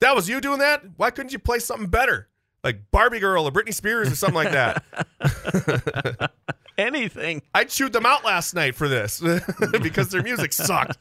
"That 0.00 0.14
was 0.14 0.28
you 0.28 0.42
doing 0.42 0.58
that? 0.58 0.82
Why 0.98 1.10
couldn't 1.10 1.32
you 1.32 1.38
play 1.38 1.60
something 1.60 1.88
better?" 1.88 2.28
Like 2.62 2.90
Barbie 2.90 3.20
Girl 3.20 3.48
or 3.48 3.50
Britney 3.50 3.72
Spears 3.72 4.12
or 4.12 4.16
something 4.16 4.34
like 4.34 4.52
that. 4.52 6.30
Anything. 6.78 7.42
I 7.54 7.64
chewed 7.64 7.92
them 7.92 8.04
out 8.04 8.24
last 8.24 8.54
night 8.54 8.74
for 8.74 8.86
this 8.86 9.22
because 9.82 10.10
their 10.10 10.22
music 10.22 10.52
sucked. 10.52 10.98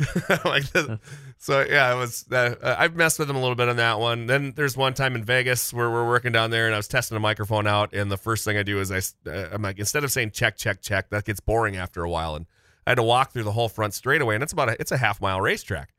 like 0.44 0.70
this. 0.70 0.98
So 1.38 1.64
yeah, 1.68 1.94
it 1.94 1.98
was. 1.98 2.24
Uh, 2.30 2.54
uh, 2.62 2.76
I've 2.78 2.96
messed 2.96 3.18
with 3.18 3.28
them 3.28 3.36
a 3.36 3.40
little 3.40 3.54
bit 3.54 3.68
on 3.68 3.76
that 3.76 4.00
one. 4.00 4.26
Then 4.26 4.52
there's 4.56 4.76
one 4.76 4.94
time 4.94 5.14
in 5.14 5.24
Vegas 5.24 5.72
where 5.72 5.90
we're 5.90 6.06
working 6.06 6.32
down 6.32 6.50
there, 6.50 6.66
and 6.66 6.74
I 6.74 6.78
was 6.78 6.88
testing 6.88 7.16
a 7.16 7.20
microphone 7.20 7.66
out, 7.66 7.92
and 7.92 8.10
the 8.10 8.16
first 8.16 8.44
thing 8.44 8.56
I 8.56 8.62
do 8.62 8.80
is 8.80 8.90
I, 8.90 9.00
uh, 9.30 9.48
I'm 9.52 9.62
like, 9.62 9.78
instead 9.78 10.02
of 10.02 10.10
saying 10.10 10.30
check, 10.30 10.56
check, 10.56 10.80
check, 10.80 11.10
that 11.10 11.24
gets 11.24 11.40
boring 11.40 11.76
after 11.76 12.02
a 12.02 12.10
while, 12.10 12.34
and 12.34 12.46
I 12.86 12.90
had 12.90 12.96
to 12.96 13.02
walk 13.02 13.32
through 13.32 13.44
the 13.44 13.52
whole 13.52 13.68
front 13.68 13.92
straightaway, 13.92 14.34
and 14.34 14.42
it's 14.42 14.52
about 14.52 14.70
a, 14.70 14.80
it's 14.80 14.92
a 14.92 14.96
half 14.96 15.20
mile 15.20 15.40
racetrack. 15.40 15.90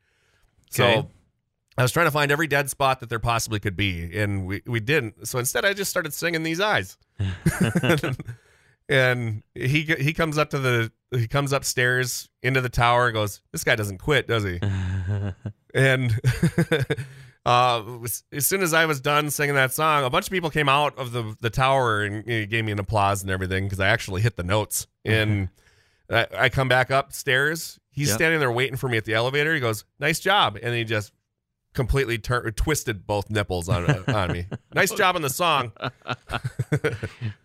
Okay. 0.74 1.02
So 1.02 1.08
I 1.78 1.82
was 1.82 1.92
trying 1.92 2.06
to 2.06 2.12
find 2.12 2.30
every 2.32 2.48
dead 2.48 2.68
spot 2.68 3.00
that 3.00 3.08
there 3.08 3.20
possibly 3.20 3.60
could 3.60 3.76
be, 3.76 4.18
and 4.18 4.44
we, 4.46 4.62
we 4.66 4.80
didn't. 4.80 5.26
So 5.28 5.38
instead, 5.38 5.64
I 5.64 5.72
just 5.72 5.90
started 5.90 6.12
singing 6.12 6.42
these 6.42 6.60
eyes. 6.60 6.98
and 8.90 9.42
he 9.54 9.82
he 9.82 10.12
comes 10.12 10.36
up 10.36 10.50
to 10.50 10.58
the 10.58 10.92
he 11.12 11.26
comes 11.26 11.52
upstairs 11.52 12.28
into 12.42 12.60
the 12.60 12.68
tower 12.68 13.06
and 13.06 13.14
goes, 13.14 13.40
"This 13.52 13.64
guy 13.64 13.74
doesn't 13.76 13.98
quit, 13.98 14.26
does 14.28 14.44
he?" 14.44 14.60
and 15.74 16.20
uh, 17.46 17.82
as 18.32 18.46
soon 18.46 18.62
as 18.62 18.74
I 18.74 18.84
was 18.86 19.00
done 19.00 19.30
singing 19.30 19.54
that 19.54 19.72
song, 19.72 20.04
a 20.04 20.10
bunch 20.10 20.26
of 20.26 20.30
people 20.32 20.50
came 20.50 20.68
out 20.68 20.98
of 20.98 21.12
the 21.12 21.34
the 21.40 21.50
tower 21.50 22.02
and 22.02 22.26
you 22.26 22.40
know, 22.40 22.46
gave 22.46 22.64
me 22.64 22.72
an 22.72 22.78
applause 22.78 23.22
and 23.22 23.30
everything 23.30 23.64
because 23.64 23.80
I 23.80 23.88
actually 23.88 24.22
hit 24.22 24.36
the 24.36 24.42
notes. 24.44 24.86
And 25.04 25.48
I, 26.10 26.26
I 26.36 26.48
come 26.50 26.68
back 26.68 26.90
upstairs. 26.90 27.78
He's 27.92 28.08
Yep. 28.08 28.16
standing 28.16 28.40
there 28.40 28.52
waiting 28.52 28.76
for 28.76 28.88
me 28.88 28.96
at 28.98 29.04
the 29.04 29.14
elevator. 29.14 29.54
He 29.54 29.60
goes, 29.60 29.84
"Nice 29.98 30.20
job," 30.20 30.58
and 30.62 30.74
he 30.74 30.84
just 30.84 31.12
completely 31.74 32.18
tur- 32.18 32.50
twisted 32.50 33.06
both 33.06 33.30
nipples 33.30 33.68
on 33.68 33.88
on 34.08 34.32
me. 34.32 34.46
Nice 34.74 34.92
job 34.92 35.16
on 35.16 35.22
the 35.22 35.30
song. 35.30 35.72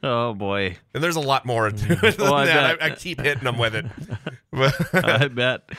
Oh 0.03 0.33
boy. 0.33 0.77
And 0.93 1.03
there's 1.03 1.15
a 1.15 1.21
lot 1.21 1.45
more 1.45 1.69
to 1.69 1.91
it 1.93 1.99
than 2.17 2.27
Oh, 2.27 2.33
I 2.35 2.45
that. 2.45 2.81
I, 2.81 2.87
I 2.87 2.89
keep 2.91 3.19
hitting 3.19 3.43
them 3.43 3.57
with 3.57 3.75
it. 3.75 3.85
I 4.93 5.27
bet. 5.27 5.69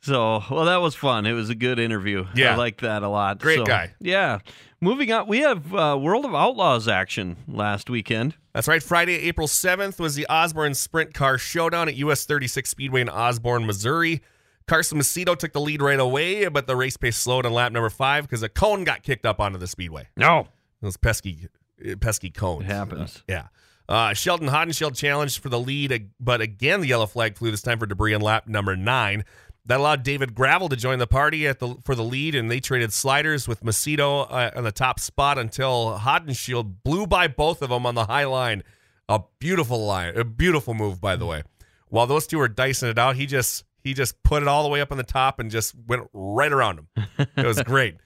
So, 0.00 0.42
well, 0.50 0.64
that 0.64 0.78
was 0.78 0.94
fun. 0.94 1.26
It 1.26 1.32
was 1.32 1.48
a 1.48 1.54
good 1.54 1.78
interview. 1.78 2.26
Yeah. 2.34 2.54
I 2.54 2.56
like 2.56 2.80
that 2.80 3.02
a 3.02 3.08
lot. 3.08 3.38
Great 3.38 3.58
So, 3.58 3.64
guy. 3.64 3.94
Yeah. 4.00 4.40
Moving 4.80 5.12
on, 5.12 5.28
we 5.28 5.38
have 5.40 5.72
uh, 5.72 5.96
World 6.00 6.24
of 6.24 6.34
Outlaws 6.34 6.88
action 6.88 7.36
last 7.46 7.88
weekend. 7.88 8.34
That's 8.52 8.66
right. 8.66 8.82
Friday, 8.82 9.14
April 9.28 9.46
7th 9.46 10.00
was 10.00 10.16
the 10.16 10.26
Osborne 10.26 10.74
Sprint 10.74 11.14
Car 11.14 11.38
Showdown 11.38 11.88
at 11.88 11.94
US 11.96 12.24
36 12.26 12.68
Speedway 12.68 13.00
in 13.02 13.08
Osborne, 13.08 13.64
Missouri. 13.64 14.22
Carson 14.66 14.98
Macedo 14.98 15.36
took 15.36 15.52
the 15.52 15.60
lead 15.60 15.82
right 15.82 16.00
away, 16.00 16.48
but 16.48 16.66
the 16.66 16.76
race 16.76 16.96
pace 16.96 17.16
slowed 17.16 17.46
on 17.46 17.52
lap 17.52 17.72
number 17.72 17.90
five 17.90 18.24
because 18.24 18.42
a 18.42 18.48
cone 18.48 18.84
got 18.84 19.02
kicked 19.02 19.26
up 19.26 19.40
onto 19.40 19.58
the 19.58 19.66
speedway. 19.66 20.08
No. 20.16 20.48
Those 20.80 20.96
pesky, 20.96 21.48
pesky 22.00 22.30
cones. 22.30 22.64
It 22.64 22.66
happens. 22.66 23.22
Yeah. 23.28 23.48
Uh, 23.88 24.14
Sheldon 24.14 24.48
Haudenschild 24.48 24.96
challenged 24.96 25.42
for 25.42 25.48
the 25.48 25.60
lead, 25.60 26.10
but 26.20 26.40
again 26.40 26.80
the 26.80 26.86
yellow 26.86 27.06
flag 27.06 27.36
flew 27.36 27.50
this 27.50 27.62
time 27.62 27.78
for 27.78 27.86
debris 27.86 28.14
on 28.14 28.20
lap 28.20 28.46
number 28.46 28.76
nine. 28.76 29.24
That 29.66 29.78
allowed 29.78 30.02
David 30.02 30.34
Gravel 30.34 30.68
to 30.70 30.76
join 30.76 30.98
the 30.98 31.06
party 31.06 31.46
at 31.46 31.60
the 31.60 31.76
for 31.84 31.94
the 31.94 32.02
lead, 32.02 32.34
and 32.34 32.50
they 32.50 32.58
traded 32.58 32.92
sliders 32.92 33.46
with 33.46 33.62
Macedo 33.62 34.26
uh, 34.28 34.50
on 34.56 34.64
the 34.64 34.72
top 34.72 34.98
spot 34.98 35.38
until 35.38 35.98
Haudenschild 36.00 36.82
blew 36.82 37.06
by 37.06 37.28
both 37.28 37.62
of 37.62 37.70
them 37.70 37.86
on 37.86 37.94
the 37.94 38.06
high 38.06 38.24
line. 38.24 38.64
A 39.08 39.20
beautiful 39.38 39.84
line, 39.84 40.16
a 40.16 40.24
beautiful 40.24 40.74
move, 40.74 41.00
by 41.00 41.14
the 41.14 41.26
way. 41.26 41.42
While 41.88 42.06
those 42.06 42.26
two 42.26 42.38
were 42.38 42.48
dicing 42.48 42.88
it 42.88 42.98
out, 42.98 43.16
he 43.16 43.26
just 43.26 43.64
he 43.82 43.94
just 43.94 44.22
put 44.22 44.42
it 44.42 44.48
all 44.48 44.62
the 44.62 44.68
way 44.68 44.80
up 44.80 44.92
on 44.92 44.98
the 44.98 45.04
top 45.04 45.38
and 45.38 45.50
just 45.50 45.74
went 45.86 46.08
right 46.12 46.52
around 46.52 46.78
him. 46.78 47.06
It 47.36 47.46
was 47.46 47.62
great. 47.64 47.96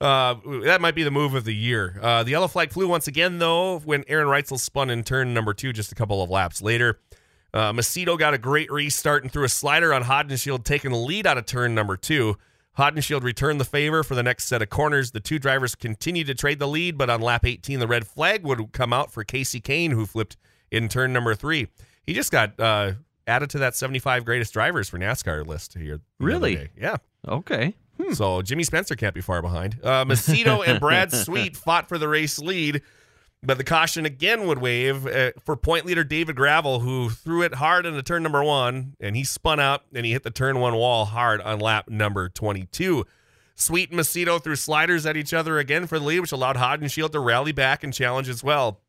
Uh, 0.00 0.36
that 0.64 0.80
might 0.80 0.94
be 0.94 1.02
the 1.02 1.10
move 1.10 1.34
of 1.34 1.44
the 1.44 1.54
year. 1.54 1.98
Uh, 2.00 2.22
the 2.22 2.30
yellow 2.30 2.48
flag 2.48 2.70
flew 2.70 2.86
once 2.86 3.08
again, 3.08 3.38
though, 3.38 3.80
when 3.80 4.04
Aaron 4.06 4.28
Reutzel 4.28 4.58
spun 4.58 4.90
in 4.90 5.02
turn 5.02 5.34
number 5.34 5.54
two 5.54 5.72
just 5.72 5.90
a 5.90 5.94
couple 5.94 6.22
of 6.22 6.30
laps 6.30 6.62
later. 6.62 7.00
Uh, 7.52 7.72
Macedo 7.72 8.18
got 8.18 8.34
a 8.34 8.38
great 8.38 8.70
restart 8.70 9.22
and 9.22 9.32
threw 9.32 9.44
a 9.44 9.48
slider 9.48 9.92
on 9.92 10.04
Haudenschild, 10.04 10.64
taking 10.64 10.92
the 10.92 10.98
lead 10.98 11.26
out 11.26 11.38
of 11.38 11.46
turn 11.46 11.74
number 11.74 11.96
two. 11.96 12.36
Haudenschild 12.78 13.24
returned 13.24 13.60
the 13.60 13.64
favor 13.64 14.04
for 14.04 14.14
the 14.14 14.22
next 14.22 14.44
set 14.44 14.62
of 14.62 14.70
corners. 14.70 15.10
The 15.10 15.18
two 15.18 15.40
drivers 15.40 15.74
continued 15.74 16.28
to 16.28 16.34
trade 16.34 16.60
the 16.60 16.68
lead, 16.68 16.96
but 16.96 17.10
on 17.10 17.20
lap 17.20 17.44
18, 17.44 17.80
the 17.80 17.88
red 17.88 18.06
flag 18.06 18.44
would 18.44 18.72
come 18.72 18.92
out 18.92 19.10
for 19.10 19.24
Kasey 19.24 19.60
Kahne, 19.60 19.90
who 19.90 20.06
flipped 20.06 20.36
in 20.70 20.88
turn 20.88 21.12
number 21.12 21.34
three. 21.34 21.68
He 22.06 22.14
just 22.14 22.30
got 22.30 22.58
uh, 22.60 22.92
added 23.28 23.50
to 23.50 23.58
that 23.58 23.76
75 23.76 24.24
greatest 24.24 24.52
drivers 24.52 24.88
for 24.88 24.98
NASCAR 24.98 25.46
list 25.46 25.74
here. 25.74 26.00
Really? 26.18 26.70
Yeah. 26.76 26.96
Okay. 27.26 27.74
Hmm. 28.00 28.12
So 28.14 28.42
Jimmy 28.42 28.64
Spencer 28.64 28.96
can't 28.96 29.14
be 29.14 29.20
far 29.20 29.42
behind. 29.42 29.78
Uh, 29.82 30.04
Macedo 30.04 30.66
and 30.66 30.80
Brad 30.80 31.12
Sweet 31.12 31.56
fought 31.56 31.88
for 31.88 31.98
the 31.98 32.08
race 32.08 32.38
lead, 32.38 32.82
but 33.42 33.58
the 33.58 33.64
caution 33.64 34.06
again 34.06 34.46
would 34.46 34.58
wave 34.58 35.06
uh, 35.06 35.32
for 35.44 35.56
point 35.56 35.84
leader 35.84 36.04
David 36.04 36.36
Gravel, 36.36 36.80
who 36.80 37.10
threw 37.10 37.42
it 37.42 37.54
hard 37.54 37.86
into 37.86 38.02
turn 38.02 38.22
number 38.22 38.42
one, 38.42 38.94
and 39.00 39.14
he 39.14 39.24
spun 39.24 39.60
out 39.60 39.82
and 39.94 40.06
he 40.06 40.12
hit 40.12 40.22
the 40.22 40.30
turn 40.30 40.58
one 40.58 40.74
wall 40.74 41.04
hard 41.04 41.40
on 41.42 41.60
lap 41.60 41.88
number 41.88 42.28
22. 42.28 43.04
Sweet 43.54 43.90
and 43.90 43.98
Macedo 43.98 44.42
threw 44.42 44.54
sliders 44.54 45.04
at 45.04 45.16
each 45.16 45.34
other 45.34 45.58
again 45.58 45.88
for 45.88 45.98
the 45.98 46.04
lead, 46.04 46.20
which 46.20 46.32
allowed 46.32 46.56
Haudenschild 46.56 47.10
to 47.10 47.20
rally 47.20 47.50
back 47.50 47.82
and 47.82 47.92
challenge 47.92 48.28
as 48.28 48.44
well. 48.44 48.80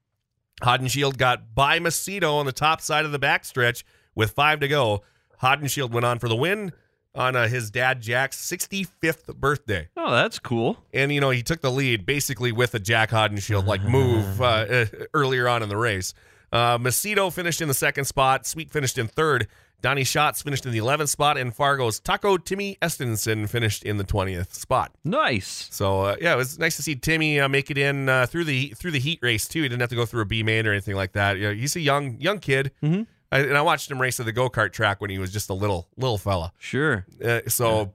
Haudenschild 0.62 1.18
got 1.18 1.56
by 1.56 1.80
Macedo 1.80 2.34
on 2.34 2.46
the 2.46 2.52
top 2.52 2.82
side 2.82 3.06
of 3.06 3.12
the 3.12 3.20
backstretch 3.20 3.84
with 4.16 4.32
five 4.32 4.60
to 4.62 4.68
go. 4.68 5.04
Haudenschild 5.42 5.92
went 5.92 6.06
on 6.06 6.20
for 6.20 6.28
the 6.28 6.36
win 6.36 6.74
on 7.16 7.36
uh, 7.36 7.48
his 7.48 7.72
dad 7.72 8.02
Jack's 8.02 8.38
65th 8.38 9.36
birthday. 9.36 9.90
Oh, 9.98 10.12
that's 10.12 10.40
cool. 10.40 10.78
And, 10.94 11.12
you 11.12 11.22
know, 11.22 11.30
he 11.30 11.44
took 11.44 11.62
the 11.62 11.72
lead 11.72 12.06
basically 12.06 12.52
with 12.52 12.74
a 12.76 12.80
Jack 12.80 13.10
Haudenschild 13.12 13.66
like 13.66 13.82
move 13.84 14.42
uh, 14.42 14.46
uh, 14.46 14.86
earlier 15.14 15.48
on 15.48 15.64
in 15.64 15.70
the 15.70 15.78
race. 15.78 16.14
Uh, 16.52 16.78
Macedo 16.78 17.32
finished 17.32 17.62
in 17.62 17.68
the 17.68 17.74
second 17.74 18.06
spot. 18.06 18.46
Sweet 18.46 18.72
finished 18.72 18.98
in 18.98 19.08
third. 19.08 19.48
Donny 19.82 20.04
Schatz 20.04 20.42
finished 20.42 20.66
in 20.66 20.74
the 20.74 20.80
11th 20.80 21.10
spot. 21.10 21.38
And 21.38 21.56
Fargo's 21.56 22.00
Taco 22.00 22.38
Timmy 22.38 22.78
Estenson 22.82 23.48
finished 23.50 23.84
in 23.84 23.98
the 23.98 24.04
20th 24.04 24.54
spot. 24.54 24.92
Nice. 25.04 25.68
So, 25.72 26.02
uh, 26.02 26.16
yeah, 26.20 26.34
it 26.34 26.38
was 26.38 26.60
nice 26.60 26.76
to 26.76 26.84
see 26.84 26.96
Timmy 26.96 27.40
uh, 27.40 27.48
make 27.48 27.72
it 27.72 27.78
in 27.78 28.10
uh, 28.10 28.26
through 28.26 28.46
the 28.46 28.70
through 28.70 28.92
the 28.92 29.00
heat 29.00 29.20
race, 29.22 29.48
too. 29.48 29.62
He 29.62 29.70
didn't 29.70 29.82
have 29.82 29.90
to 29.90 29.96
go 29.96 30.06
through 30.06 30.22
a 30.22 30.26
B 30.26 30.44
main 30.44 30.68
or 30.68 30.72
anything 30.72 30.96
like 30.96 31.14
that. 31.14 31.38
You 31.38 31.50
know, 31.50 31.54
he's 31.54 31.76
a 31.76 31.82
young 31.82 32.20
young 32.20 32.40
kid. 32.40 32.72
Mm-hmm. 32.84 33.04
I, 33.32 33.40
and 33.40 33.58
I 33.58 33.62
watched 33.62 33.90
him 33.92 34.02
race 34.02 34.20
at 34.20 34.26
the 34.26 34.32
go 34.32 34.50
kart 34.50 34.72
track 34.72 35.02
when 35.02 35.10
he 35.10 35.20
was 35.20 35.32
just 35.32 35.50
a 35.50 35.54
little 35.54 35.88
little 35.98 36.18
fella. 36.18 36.52
Sure. 36.58 37.06
Uh, 37.24 37.42
so 37.48 37.94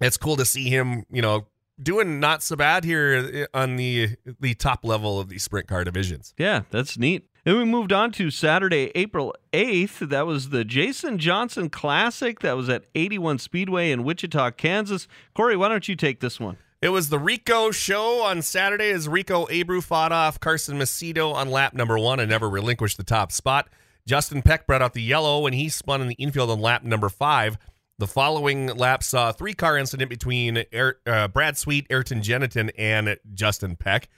it's 0.00 0.16
cool 0.16 0.36
to 0.36 0.44
see 0.44 0.68
him, 0.68 1.04
you 1.10 1.22
know, 1.22 1.46
doing 1.80 2.20
not 2.20 2.42
so 2.42 2.56
bad 2.56 2.84
here 2.84 3.46
uh, 3.54 3.58
on 3.58 3.76
the 3.76 4.16
the 4.40 4.54
top 4.54 4.84
level 4.84 5.18
of 5.18 5.28
the 5.28 5.38
sprint 5.38 5.68
car 5.68 5.84
divisions. 5.84 6.34
Yeah, 6.36 6.62
that's 6.70 6.96
neat. 6.96 7.28
And 7.44 7.58
we 7.58 7.64
moved 7.64 7.92
on 7.92 8.12
to 8.12 8.30
Saturday, 8.30 8.92
April 8.94 9.34
8th. 9.52 10.08
That 10.10 10.28
was 10.28 10.50
the 10.50 10.64
Jason 10.64 11.18
Johnson 11.18 11.70
Classic. 11.70 12.38
That 12.38 12.56
was 12.56 12.68
at 12.68 12.84
81 12.94 13.40
Speedway 13.40 13.90
in 13.90 14.04
Wichita, 14.04 14.52
Kansas. 14.52 15.08
Corey, 15.34 15.56
why 15.56 15.68
don't 15.68 15.88
you 15.88 15.96
take 15.96 16.20
this 16.20 16.38
one? 16.38 16.56
It 16.80 16.90
was 16.90 17.08
the 17.08 17.18
Rico 17.18 17.72
show 17.72 18.22
on 18.22 18.42
Saturday 18.42 18.90
as 18.90 19.08
Rico 19.08 19.46
Abreu 19.46 19.82
fought 19.82 20.12
off 20.12 20.38
Carson 20.38 20.78
Macedo 20.78 21.34
on 21.34 21.50
lap 21.50 21.74
number 21.74 21.98
one 21.98 22.20
and 22.20 22.30
never 22.30 22.48
relinquished 22.48 22.96
the 22.96 23.04
top 23.04 23.32
spot. 23.32 23.68
Justin 24.06 24.42
Peck 24.42 24.66
brought 24.66 24.82
out 24.82 24.94
the 24.94 25.02
yellow 25.02 25.46
and 25.46 25.54
he 25.54 25.68
spun 25.68 26.00
in 26.00 26.08
the 26.08 26.14
infield 26.14 26.50
on 26.50 26.60
lap 26.60 26.82
number 26.82 27.08
five. 27.08 27.56
The 27.98 28.06
following 28.06 28.66
lap 28.66 29.02
saw 29.02 29.30
a 29.30 29.32
three 29.32 29.54
car 29.54 29.78
incident 29.78 30.10
between 30.10 30.64
Air, 30.72 30.96
uh, 31.06 31.28
Brad 31.28 31.56
Sweet, 31.56 31.86
Ayrton 31.90 32.20
Gennetten, 32.20 32.70
and 32.76 33.16
Justin 33.32 33.76
Peck. 33.76 34.08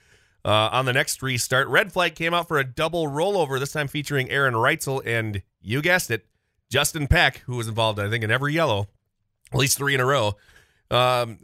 Uh, 0.43 0.69
on 0.71 0.85
the 0.85 0.93
next 0.93 1.21
restart, 1.21 1.67
red 1.67 1.91
flag 1.91 2.15
came 2.15 2.33
out 2.33 2.47
for 2.47 2.59
a 2.59 2.63
double 2.63 3.07
rollover, 3.07 3.59
this 3.59 3.71
time 3.71 3.87
featuring 3.87 4.29
Aaron 4.29 4.53
Reutzel 4.53 5.01
and, 5.05 5.41
you 5.61 5.81
guessed 5.81 6.11
it, 6.11 6.25
Justin 6.69 7.07
Peck, 7.07 7.37
who 7.45 7.55
was 7.57 7.67
involved, 7.67 7.99
I 7.99 8.09
think, 8.09 8.23
in 8.23 8.31
every 8.31 8.53
yellow, 8.53 8.87
at 9.51 9.59
least 9.59 9.77
three 9.77 9.95
in 9.95 9.99
a 9.99 10.05
row. 10.05 10.35
Um, 10.91 11.39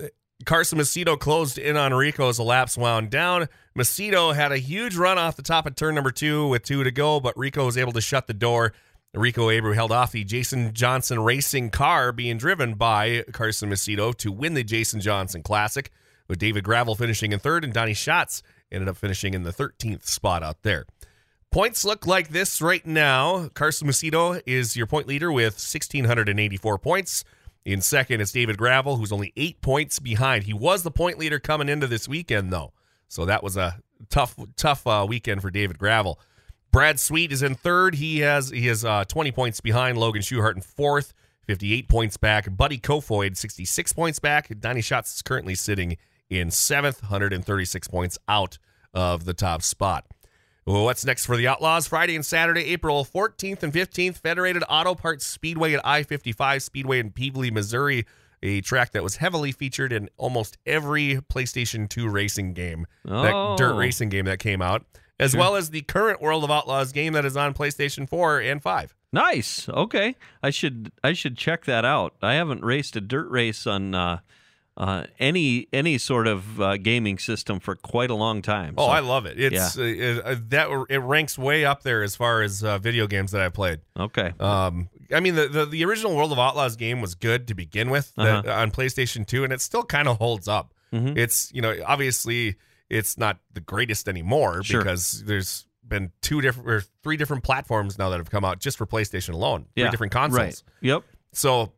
Carson 0.45 0.79
Macedo 0.79 1.19
closed 1.19 1.57
in 1.57 1.77
on 1.77 1.93
Rico 1.93 2.29
as 2.29 2.37
the 2.37 2.43
laps 2.43 2.77
wound 2.77 3.09
down. 3.09 3.47
Macedo 3.77 4.33
had 4.35 4.51
a 4.51 4.57
huge 4.57 4.95
run 4.95 5.17
off 5.17 5.35
the 5.35 5.41
top 5.41 5.65
of 5.65 5.75
turn 5.75 5.95
number 5.95 6.11
two 6.11 6.47
with 6.47 6.63
two 6.63 6.83
to 6.83 6.91
go, 6.91 7.19
but 7.19 7.37
Rico 7.37 7.65
was 7.65 7.77
able 7.77 7.91
to 7.93 8.01
shut 8.01 8.27
the 8.27 8.33
door. 8.33 8.73
Rico 9.13 9.49
Abreu 9.49 9.75
held 9.75 9.91
off 9.91 10.13
the 10.13 10.23
Jason 10.23 10.73
Johnson 10.73 11.19
racing 11.19 11.69
car 11.69 12.11
being 12.11 12.37
driven 12.37 12.75
by 12.75 13.25
Carson 13.33 13.69
Macedo 13.69 14.15
to 14.17 14.31
win 14.31 14.53
the 14.53 14.63
Jason 14.63 15.01
Johnson 15.01 15.43
Classic, 15.43 15.91
with 16.27 16.39
David 16.39 16.63
Gravel 16.63 16.95
finishing 16.95 17.33
in 17.33 17.39
third 17.39 17.65
and 17.65 17.73
Donny 17.73 17.93
Schatz 17.93 18.41
ended 18.71 18.87
up 18.87 18.95
finishing 18.95 19.33
in 19.33 19.43
the 19.43 19.51
13th 19.51 20.05
spot 20.05 20.43
out 20.43 20.63
there. 20.63 20.85
Points 21.51 21.83
look 21.83 22.07
like 22.07 22.29
this 22.29 22.61
right 22.61 22.85
now. 22.85 23.49
Carson 23.53 23.85
Macedo 23.89 24.41
is 24.45 24.77
your 24.77 24.87
point 24.87 25.07
leader 25.07 25.29
with 25.29 25.55
1,684 25.55 26.77
points. 26.77 27.25
In 27.63 27.81
second, 27.81 28.21
it's 28.21 28.31
David 28.31 28.57
Gravel, 28.57 28.97
who's 28.97 29.11
only 29.11 29.33
eight 29.37 29.61
points 29.61 29.99
behind. 29.99 30.45
He 30.45 30.53
was 30.53 30.83
the 30.83 30.91
point 30.91 31.19
leader 31.19 31.39
coming 31.39 31.69
into 31.69 31.87
this 31.87 32.07
weekend, 32.07 32.51
though. 32.51 32.73
So 33.07 33.25
that 33.25 33.43
was 33.43 33.55
a 33.57 33.79
tough, 34.09 34.35
tough 34.55 34.87
uh, 34.87 35.05
weekend 35.07 35.41
for 35.41 35.51
David 35.51 35.77
Gravel. 35.77 36.19
Brad 36.71 36.99
Sweet 36.99 37.31
is 37.31 37.43
in 37.43 37.55
third. 37.55 37.95
He 37.95 38.19
has 38.19 38.49
he 38.49 38.67
has 38.67 38.85
uh, 38.85 39.03
20 39.03 39.31
points 39.31 39.59
behind 39.59 39.97
Logan 39.97 40.21
Schuchart 40.21 40.55
in 40.55 40.61
fourth, 40.61 41.13
58 41.45 41.89
points 41.89 42.17
back. 42.17 42.55
Buddy 42.55 42.79
Kofoid, 42.79 43.35
66 43.35 43.93
points 43.93 44.19
back. 44.19 44.49
Donny 44.59 44.81
Schatz 44.81 45.15
is 45.15 45.21
currently 45.21 45.53
sitting 45.53 45.97
in 46.29 46.49
seventh, 46.49 47.01
136 47.01 47.87
points 47.89 48.17
out 48.27 48.57
of 48.93 49.25
the 49.25 49.33
top 49.33 49.61
spot. 49.61 50.05
Well, 50.65 50.83
what's 50.83 51.03
next 51.03 51.25
for 51.25 51.35
the 51.37 51.47
Outlaws? 51.47 51.87
Friday 51.87 52.15
and 52.15 52.25
Saturday, 52.25 52.65
April 52.65 53.03
14th 53.03 53.63
and 53.63 53.73
15th, 53.73 54.17
Federated 54.17 54.63
Auto 54.69 54.93
Parts 54.93 55.25
Speedway 55.25 55.73
at 55.73 55.81
I 55.85 56.03
55 56.03 56.61
Speedway 56.61 56.99
in 56.99 57.09
Pevely, 57.11 57.51
Missouri, 57.51 58.05
a 58.43 58.61
track 58.61 58.91
that 58.91 59.01
was 59.03 59.15
heavily 59.17 59.51
featured 59.51 59.91
in 59.91 60.07
almost 60.17 60.57
every 60.67 61.15
PlayStation 61.33 61.89
2 61.89 62.07
racing 62.07 62.53
game, 62.53 62.85
Oh. 63.07 63.23
that 63.23 63.57
dirt 63.57 63.75
racing 63.75 64.09
game 64.09 64.25
that 64.25 64.37
came 64.39 64.61
out, 64.61 64.85
as 65.19 65.35
well 65.35 65.55
as 65.55 65.71
the 65.71 65.81
current 65.81 66.21
World 66.21 66.43
of 66.43 66.51
Outlaws 66.51 66.91
game 66.91 67.13
that 67.13 67.25
is 67.25 67.35
on 67.35 67.53
PlayStation 67.55 68.07
4 68.07 68.39
and 68.39 68.61
5. 68.61 68.95
Nice. 69.13 69.67
Okay. 69.67 70.15
I 70.43 70.51
should 70.51 70.91
I 71.03 71.13
should 71.13 71.37
check 71.37 71.65
that 71.65 71.83
out. 71.85 72.15
I 72.21 72.35
haven't 72.35 72.63
raced 72.63 72.95
a 72.95 73.01
dirt 73.01 73.29
race 73.29 73.67
on 73.67 73.93
uh, 73.93 74.19
uh, 74.81 75.05
any 75.19 75.67
any 75.71 75.97
sort 75.99 76.25
of 76.25 76.59
uh, 76.59 76.75
gaming 76.77 77.19
system 77.19 77.59
for 77.59 77.75
quite 77.75 78.09
a 78.09 78.15
long 78.15 78.41
time. 78.41 78.73
Oh, 78.77 78.87
So- 78.87 78.91
I 78.91 78.99
love 78.99 79.25
it. 79.27 79.39
It's 79.39 79.77
uh, 79.77 79.81
it, 79.83 80.25
uh, 80.25 80.35
that 80.49 80.67
it 80.89 80.97
ranks 80.97 81.37
way 81.37 81.63
up 81.65 81.83
there 81.83 82.01
as 82.01 82.15
far 82.15 82.41
as 82.41 82.63
uh, 82.63 82.79
video 82.79 83.05
games 83.05 83.31
that 83.31 83.41
I 83.41 83.49
played. 83.49 83.79
okay. 83.95 84.33
Um, 84.39 84.89
I 85.13 85.19
mean, 85.19 85.35
the, 85.35 85.47
the 85.47 85.65
the 85.67 85.85
original 85.85 86.15
World 86.15 86.31
of 86.31 86.39
Outlaws 86.39 86.75
game 86.77 86.99
was 86.99 87.13
good 87.15 87.47
to 87.49 87.53
begin 87.53 87.89
with 87.91 88.11
Uh-huh. 88.17 88.41
on 88.51 88.71
PlayStation 88.71 89.25
2, 89.27 89.43
and 89.43 89.53
it 89.53 89.61
still 89.61 89.83
kind 89.83 90.07
of 90.07 90.17
holds 90.17 90.47
up. 90.47 90.73
Mhm. 90.91 91.15
It's 91.17 91.51
you 91.53 91.61
know 91.61 91.75
obviously 91.85 92.55
it's 92.89 93.17
not 93.17 93.37
the 93.53 93.61
greatest 93.61 94.09
anymore 94.09 94.63
Sure. 94.63 94.81
because 94.81 95.23
there's 95.25 95.65
been 95.87 96.11
two 96.21 96.41
different 96.41 96.67
or 96.69 96.83
three 97.03 97.17
different 97.17 97.43
platforms 97.43 97.97
now 97.97 98.09
that 98.09 98.17
have 98.17 98.29
come 98.31 98.43
out 98.43 98.59
just 98.59 98.77
for 98.77 98.85
PlayStation 98.87 99.33
alone, 99.33 99.65
three 99.75 99.83
Yeah, 99.83 99.91
different 99.91 100.11
consoles. 100.13 100.39
Right. 100.39 100.63
Yep. 100.81 101.03
So, 101.33 101.71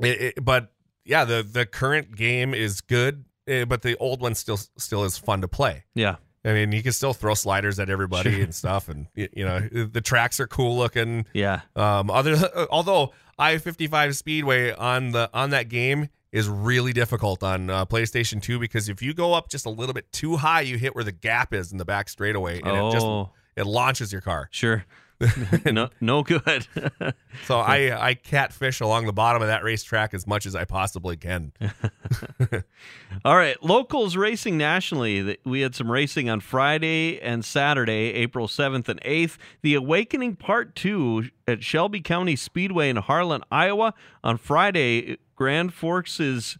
it, 0.00 0.20
it- 0.36 0.44
but 0.44 0.72
yeah, 1.06 1.24
the 1.24 1.42
the 1.42 1.64
current 1.66 2.14
game 2.16 2.52
is 2.54 2.80
good, 2.80 3.24
eh, 3.46 3.64
but 3.64 3.82
the 3.82 3.96
old 3.98 4.20
one 4.20 4.34
still 4.34 4.58
still 4.76 5.04
is 5.04 5.16
fun 5.16 5.40
to 5.40 5.48
play. 5.48 5.84
Yeah. 5.94 6.16
I 6.44 6.52
mean, 6.52 6.70
you 6.70 6.80
can 6.82 6.92
still 6.92 7.12
throw 7.12 7.34
sliders 7.34 7.80
at 7.80 7.90
everybody 7.90 8.32
Sure. 8.34 8.42
and 8.44 8.54
stuff, 8.54 8.88
and 8.88 9.08
you 9.14 9.44
know 9.44 9.60
the 9.60 10.00
tracks 10.00 10.38
are 10.38 10.46
cool 10.46 10.76
looking. 10.76 11.26
Yeah. 11.32 11.62
Um, 11.74 12.08
other 12.10 12.36
although 12.70 13.12
I 13.38 13.58
fifty 13.58 13.86
five 13.88 14.16
Speedway 14.16 14.72
on 14.72 15.10
the 15.10 15.28
on 15.34 15.50
that 15.50 15.68
game 15.68 16.08
is 16.30 16.48
really 16.48 16.92
difficult 16.92 17.42
on 17.42 17.68
uh, 17.70 17.84
PlayStation 17.86 18.40
Two 18.40 18.58
because 18.60 18.88
if 18.88 19.02
you 19.02 19.12
go 19.14 19.32
up 19.32 19.48
just 19.48 19.66
a 19.66 19.70
little 19.70 19.92
bit 19.94 20.12
too 20.12 20.36
high, 20.36 20.60
you 20.60 20.78
hit 20.78 20.94
where 20.94 21.02
the 21.04 21.10
gap 21.12 21.52
is 21.52 21.72
in 21.72 21.78
the 21.78 21.84
back 21.84 22.08
straightaway, 22.08 22.60
and 22.60 22.76
it 22.76 22.92
just 22.92 23.04
Oh. 23.06 23.30
it 23.56 23.66
launches 23.66 24.12
your 24.12 24.20
car. 24.20 24.48
Sure. 24.52 24.84
no, 25.66 25.88
no 26.00 26.22
good. 26.22 26.66
So 27.44 27.58
I 27.60 28.08
I 28.08 28.14
catfish 28.14 28.80
along 28.80 29.04
the 29.04 29.12
bottom 29.12 29.42
of 29.42 29.48
that 29.48 29.62
racetrack 29.62 30.14
as 30.14 30.26
much 30.26 30.46
as 30.46 30.56
I 30.56 30.64
possibly 30.64 31.18
can. 31.18 31.52
All 33.26 33.36
right, 33.36 33.62
locals 33.62 34.16
racing 34.16 34.56
nationally. 34.56 35.36
We 35.44 35.60
had 35.60 35.74
some 35.74 35.90
racing 35.90 36.30
on 36.30 36.40
Friday 36.40 37.20
and 37.20 37.44
Saturday, 37.44 38.14
April 38.14 38.48
7th 38.48 38.88
and 38.88 39.00
8th. 39.02 39.36
The 39.60 39.74
Awakening 39.74 40.36
Part 40.36 40.74
2 40.76 41.28
at 41.46 41.62
Shelby 41.62 42.00
County 42.00 42.36
Speedway 42.36 42.88
in 42.88 42.96
Harlan, 42.96 43.42
Iowa. 43.50 43.92
On 44.24 44.38
Friday, 44.38 45.18
Grand 45.36 45.74
Forks 45.74 46.18
is 46.18 46.56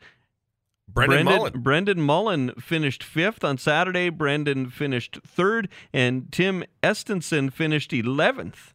Brendan, 0.88 1.24
Brendan 1.24 1.38
Mullen. 1.38 1.60
Brendan 1.62 2.00
Mullen 2.00 2.52
finished 2.60 3.02
fifth 3.02 3.44
on 3.44 3.58
Saturday. 3.58 4.08
Brendan 4.08 4.70
finished 4.70 5.18
third, 5.26 5.68
and 5.92 6.30
Tim 6.32 6.64
Estenson 6.82 7.52
finished 7.52 7.90
11th. 7.90 8.72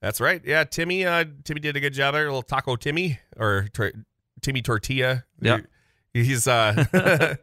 That's 0.00 0.20
right. 0.20 0.42
Yeah, 0.44 0.64
Timmy. 0.64 1.06
Uh, 1.06 1.24
Timmy 1.44 1.60
did 1.60 1.76
a 1.76 1.80
good 1.80 1.94
job 1.94 2.14
there. 2.14 2.24
A 2.24 2.26
little 2.26 2.42
taco 2.42 2.76
Timmy 2.76 3.20
or 3.38 3.68
tor- 3.72 3.92
Timmy 4.42 4.60
Tortilla. 4.60 5.24
Yeah. 5.40 5.60
he's 6.12 6.46
uh, 6.46 6.84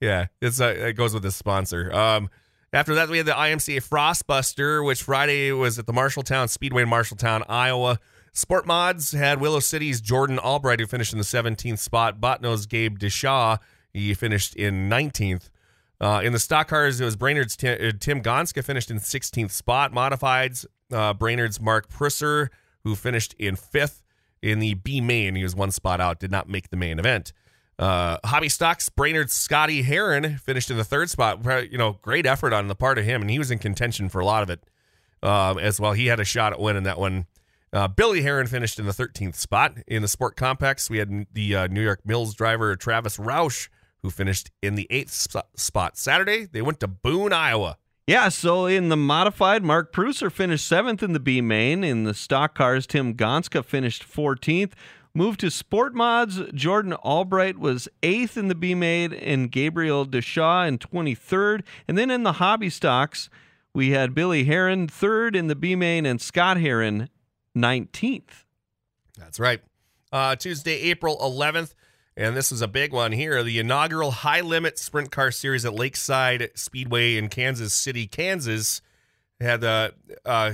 yeah. 0.00 0.26
It's 0.40 0.58
uh, 0.58 0.68
it 0.68 0.94
goes 0.94 1.12
with 1.12 1.24
his 1.24 1.36
sponsor. 1.36 1.92
Um, 1.92 2.30
after 2.72 2.94
that 2.94 3.10
we 3.10 3.18
had 3.18 3.26
the 3.26 3.32
IMCA 3.32 3.86
Frostbuster, 3.86 4.84
which 4.84 5.02
Friday 5.02 5.52
was 5.52 5.78
at 5.78 5.86
the 5.86 5.92
Marshalltown 5.92 6.48
Speedway 6.48 6.82
in 6.82 6.88
Marshalltown, 6.88 7.42
Iowa. 7.50 7.98
Sport 8.36 8.66
Mods 8.66 9.12
had 9.12 9.40
Willow 9.40 9.60
City's 9.60 10.02
Jordan 10.02 10.38
Albright 10.38 10.78
who 10.78 10.86
finished 10.86 11.14
in 11.14 11.18
the 11.18 11.24
17th 11.24 11.78
spot. 11.78 12.20
Bottineau's 12.20 12.66
Gabe 12.66 12.98
Deshaw 12.98 13.58
he 13.94 14.12
finished 14.12 14.54
in 14.54 14.90
19th. 14.90 15.48
Uh, 15.98 16.20
in 16.22 16.34
the 16.34 16.38
stock 16.38 16.68
cars, 16.68 17.00
it 17.00 17.04
was 17.06 17.16
Brainerd's 17.16 17.56
Tim, 17.56 17.78
uh, 17.80 17.92
Tim 17.98 18.22
Gonska 18.22 18.62
finished 18.62 18.90
in 18.90 18.98
16th 18.98 19.50
spot. 19.50 19.92
Modifieds, 19.92 20.66
uh, 20.92 21.14
Brainerd's 21.14 21.58
Mark 21.60 21.88
Prusser, 21.88 22.50
who 22.84 22.94
finished 22.94 23.34
in 23.38 23.56
fifth. 23.56 24.02
In 24.42 24.58
the 24.58 24.74
B 24.74 25.00
main, 25.00 25.34
he 25.34 25.42
was 25.42 25.56
one 25.56 25.70
spot 25.70 25.98
out, 25.98 26.20
did 26.20 26.30
not 26.30 26.46
make 26.46 26.68
the 26.68 26.76
main 26.76 26.98
event. 26.98 27.32
Uh, 27.78 28.18
Hobby 28.22 28.50
Stocks, 28.50 28.90
Brainerd's 28.90 29.32
Scotty 29.32 29.80
Heron 29.80 30.36
finished 30.36 30.70
in 30.70 30.76
the 30.76 30.84
third 30.84 31.08
spot. 31.08 31.42
You 31.70 31.78
know, 31.78 31.98
great 32.02 32.26
effort 32.26 32.52
on 32.52 32.68
the 32.68 32.74
part 32.74 32.98
of 32.98 33.06
him, 33.06 33.22
and 33.22 33.30
he 33.30 33.38
was 33.38 33.50
in 33.50 33.58
contention 33.58 34.10
for 34.10 34.20
a 34.20 34.26
lot 34.26 34.42
of 34.42 34.50
it 34.50 34.62
um, 35.22 35.58
as 35.58 35.80
well. 35.80 35.94
He 35.94 36.06
had 36.06 36.20
a 36.20 36.24
shot 36.24 36.52
at 36.52 36.60
winning 36.60 36.82
that 36.82 36.98
one. 36.98 37.24
Uh, 37.76 37.86
Billy 37.86 38.22
Heron 38.22 38.46
finished 38.46 38.78
in 38.78 38.86
the 38.86 38.92
13th 38.92 39.34
spot. 39.34 39.76
In 39.86 40.00
the 40.00 40.08
Sport 40.08 40.34
compacts. 40.34 40.88
we 40.88 40.96
had 40.96 41.26
the 41.30 41.54
uh, 41.54 41.66
New 41.66 41.82
York 41.82 42.00
Mills 42.06 42.34
driver 42.34 42.74
Travis 42.74 43.18
Roush, 43.18 43.68
who 44.00 44.08
finished 44.08 44.50
in 44.62 44.76
the 44.76 44.86
eighth 44.88 45.12
sp- 45.12 45.44
spot. 45.56 45.98
Saturday, 45.98 46.46
they 46.46 46.62
went 46.62 46.80
to 46.80 46.88
Boone, 46.88 47.34
Iowa. 47.34 47.76
Yeah, 48.06 48.30
so 48.30 48.64
in 48.64 48.88
the 48.88 48.96
modified, 48.96 49.62
Mark 49.62 49.92
Prusser 49.92 50.32
finished 50.32 50.66
seventh 50.66 51.02
in 51.02 51.12
the 51.12 51.20
B 51.20 51.42
main. 51.42 51.84
In 51.84 52.04
the 52.04 52.14
stock 52.14 52.54
cars, 52.54 52.86
Tim 52.86 53.12
Gonska 53.12 53.62
finished 53.62 54.08
14th. 54.10 54.72
Moved 55.12 55.40
to 55.40 55.50
sport 55.50 55.94
mods, 55.94 56.40
Jordan 56.54 56.94
Albright 56.94 57.58
was 57.58 57.88
eighth 58.02 58.38
in 58.38 58.48
the 58.48 58.54
B 58.54 58.74
main, 58.74 59.12
and 59.12 59.52
Gabriel 59.52 60.06
Deshaw 60.06 60.66
in 60.66 60.78
23rd. 60.78 61.62
And 61.86 61.98
then 61.98 62.10
in 62.10 62.22
the 62.22 62.34
hobby 62.34 62.70
stocks, 62.70 63.28
we 63.74 63.90
had 63.90 64.14
Billy 64.14 64.44
Heron 64.44 64.88
third 64.88 65.36
in 65.36 65.48
the 65.48 65.54
B 65.54 65.76
main 65.76 66.06
and 66.06 66.22
Scott 66.22 66.58
Heron 66.58 67.10
19th. 67.56 68.44
That's 69.18 69.40
right. 69.40 69.60
Uh, 70.12 70.36
Tuesday, 70.36 70.82
April 70.82 71.16
11th. 71.18 71.74
And 72.18 72.36
this 72.36 72.50
is 72.50 72.62
a 72.62 72.68
big 72.68 72.92
one 72.92 73.12
here. 73.12 73.42
The 73.42 73.58
inaugural 73.58 74.10
high 74.10 74.40
limit 74.40 74.78
sprint 74.78 75.10
car 75.10 75.30
series 75.30 75.64
at 75.66 75.74
Lakeside 75.74 76.50
Speedway 76.54 77.16
in 77.16 77.28
Kansas 77.28 77.74
City, 77.74 78.06
Kansas, 78.06 78.80
had 79.38 79.62
uh, 79.62 79.90
uh, 80.24 80.52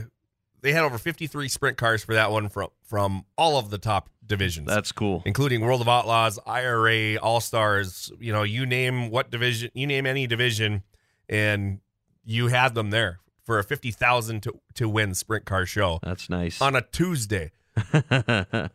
they 0.61 0.72
had 0.72 0.82
over 0.82 0.98
53 0.98 1.48
sprint 1.48 1.76
cars 1.76 2.03
for 2.03 2.14
that 2.14 2.32
one 2.32 2.48
from 2.48 2.70
from 2.82 3.24
all 3.38 3.59
of 3.59 3.70
the 3.70 3.78
top 3.78 4.11
divisions. 4.26 4.66
That's 4.66 4.90
cool. 4.90 5.22
including 5.24 5.61
World 5.61 5.80
of 5.80 5.88
Outlaws, 5.88 6.40
IRA, 6.46 7.16
All 7.16 7.40
Stars. 7.40 8.11
You 8.18 8.32
know, 8.32 8.42
you 8.42 8.66
name 8.66 9.11
what 9.11 9.30
division, 9.30 9.70
you 9.72 9.86
name 9.86 10.05
any 10.05 10.26
division, 10.26 10.82
and 11.28 11.78
you 12.24 12.48
had 12.48 12.74
them 12.74 12.90
there 12.90 13.20
for 13.53 13.59
a 13.59 13.64
fifty 13.64 13.90
thousand 13.90 14.42
to 14.42 14.59
to 14.72 14.88
win 14.88 15.14
sprint 15.14 15.44
car 15.44 15.66
show 15.66 16.00
That's 16.03 16.30
nice. 16.30 16.62
on 16.62 16.74
a 16.74 16.80
Tuesday. 16.80 17.53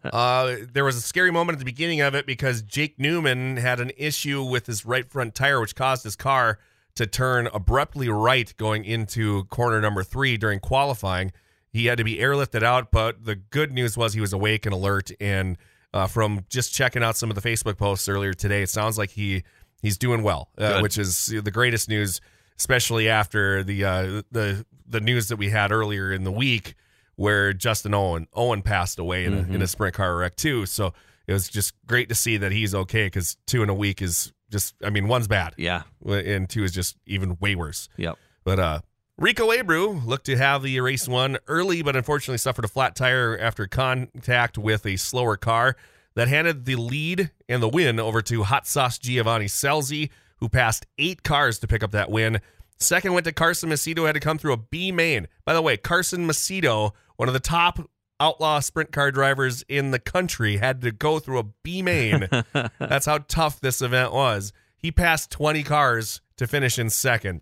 Uh, 0.03 0.55
there 0.73 0.83
was 0.83 0.95
a 0.95 1.01
scary 1.01 1.31
moment 1.31 1.55
at 1.55 1.59
the 1.59 1.65
beginning 1.65 2.01
of 2.01 2.15
it 2.15 2.25
because 2.25 2.61
Jake 2.61 2.97
Neuman 2.97 3.57
had 3.57 3.79
an 3.79 3.91
issue 3.97 4.43
with 4.43 4.65
his 4.65 4.85
right 4.85 5.07
front 5.09 5.35
tire, 5.35 5.59
which 5.59 5.75
caused 5.75 6.03
his 6.03 6.15
car 6.15 6.59
to 6.95 7.05
turn 7.05 7.47
abruptly 7.53 8.09
right 8.09 8.55
going 8.57 8.85
into 8.85 9.43
corner 9.45 9.81
number 9.81 10.03
three 10.03 10.37
during 10.37 10.59
qualifying. 10.59 11.31
He 11.71 11.85
had 11.87 11.97
to 11.99 12.03
be 12.03 12.17
airlifted 12.17 12.63
out, 12.63 12.91
but 12.91 13.25
the 13.25 13.35
good 13.35 13.71
news 13.71 13.97
was 13.97 14.13
he 14.13 14.21
was 14.21 14.33
awake 14.33 14.65
and 14.65 14.73
alert. 14.73 15.11
And 15.19 15.57
uh, 15.93 16.07
from 16.07 16.45
just 16.49 16.73
checking 16.73 17.03
out 17.03 17.17
some 17.17 17.29
of 17.29 17.39
the 17.39 17.47
Facebook 17.47 17.77
posts 17.77 18.07
earlier 18.09 18.33
today, 18.33 18.63
it 18.63 18.69
sounds 18.69 18.97
like 18.97 19.11
he 19.11 19.43
he's 19.81 19.97
doing 19.97 20.23
well, 20.23 20.49
uh, 20.57 20.79
which 20.79 20.97
is 20.97 21.27
the 21.27 21.51
greatest 21.51 21.89
news, 21.89 22.21
especially 22.57 23.09
after 23.09 23.63
the 23.63 23.83
uh, 23.83 24.21
the 24.31 24.65
the 24.87 25.01
news 25.01 25.27
that 25.27 25.37
we 25.37 25.49
had 25.49 25.71
earlier 25.71 26.11
in 26.11 26.23
the 26.23 26.31
week 26.31 26.75
where 27.15 27.53
Justin 27.53 27.93
Owen 27.93 28.27
Owen 28.33 28.61
passed 28.61 28.99
away 28.99 29.25
in, 29.25 29.33
a, 29.33 29.37
in 29.53 29.61
a 29.61 29.67
sprint 29.67 29.95
car 29.95 30.15
wreck 30.15 30.35
too. 30.35 30.65
So 30.65 30.93
it 31.27 31.33
was 31.33 31.49
just 31.49 31.73
great 31.85 32.09
to 32.09 32.15
see 32.15 32.37
that 32.37 32.51
he's 32.51 32.73
okay 32.73 33.07
because 33.07 33.37
two 33.45 33.63
in 33.63 33.69
a 33.69 33.73
week 33.73 34.01
is 34.01 34.31
just 34.49 34.75
I 34.83 34.89
mean 34.89 35.07
one's 35.07 35.27
bad 35.27 35.53
yeah. 35.57 35.83
and 36.05 36.49
two 36.49 36.63
is 36.63 36.71
just 36.71 36.95
even 37.05 37.37
way 37.39 37.55
worse. 37.55 37.89
Yep. 37.97 38.17
But 38.43 38.59
uh 38.59 38.79
Rico 39.19 39.49
Abreu 39.49 40.05
looked 40.05 40.27
to 40.27 40.37
have 40.37 40.61
the 40.61 40.79
race 40.79 41.07
won 41.07 41.39
early, 41.47 41.81
but 41.81 41.95
unfortunately 41.95 42.37
suffered 42.37 42.65
a 42.65 42.67
flat 42.67 42.95
tire 42.95 43.35
after 43.35 43.65
contact 43.65 44.59
with 44.59 44.85
a 44.85 44.95
slower 44.95 45.37
car 45.37 45.75
that 46.13 46.27
handed 46.27 46.65
the 46.65 46.75
lead 46.75 47.31
and 47.49 47.61
the 47.61 47.67
win 47.67 47.99
over 47.99 48.21
to 48.21 48.43
Hot 48.43 48.67
Sauce 48.67 48.99
Giovanni 48.99 49.45
Scelzi, 49.45 50.11
who 50.37 50.49
passed 50.49 50.85
eight 50.97 51.23
cars 51.23 51.59
to 51.59 51.67
pick 51.67 51.83
up 51.83 51.91
that 51.91 52.11
win. 52.11 52.39
Second 52.79 53.13
went 53.13 53.25
to 53.25 53.31
Carson 53.31 53.69
Macedo, 53.69 54.05
had 54.05 54.13
to 54.13 54.19
come 54.19 54.37
through 54.37 54.53
a 54.53 54.57
B 54.57 54.91
main. 54.91 55.27
By 55.45 55.53
the 55.53 55.61
way, 55.61 55.77
Carson 55.77 56.27
Macedo, 56.27 56.91
one 57.15 57.27
of 57.27 57.33
the 57.33 57.39
top 57.39 57.79
outlaw 58.19 58.59
sprint 58.59 58.91
car 58.91 59.11
drivers 59.11 59.63
in 59.67 59.91
the 59.91 59.99
country, 59.99 60.57
had 60.57 60.81
to 60.81 60.91
go 60.91 61.19
through 61.19 61.39
a 61.39 61.43
B 61.63 61.81
main. 61.81 62.27
That's 62.79 63.05
how 63.05 63.19
tough 63.27 63.59
this 63.59 63.81
event 63.81 64.13
was. 64.13 64.53
He 64.77 64.91
passed 64.91 65.31
20 65.31 65.63
cars 65.63 66.21
to 66.37 66.45
finish 66.47 66.77
in 66.77 66.89
second. 66.89 67.41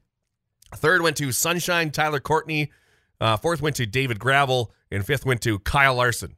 Third 0.73 1.01
went 1.01 1.17
to 1.17 1.31
Sunshine 1.31 1.91
Tyler 1.91 2.19
Courtney. 2.19 2.71
Uh, 3.19 3.37
fourth 3.37 3.61
went 3.61 3.75
to 3.77 3.85
David 3.85 4.19
Gravel. 4.19 4.71
And 4.91 5.05
fifth 5.05 5.25
went 5.25 5.41
to 5.41 5.59
Kyle 5.59 5.95
Larson. 5.95 6.35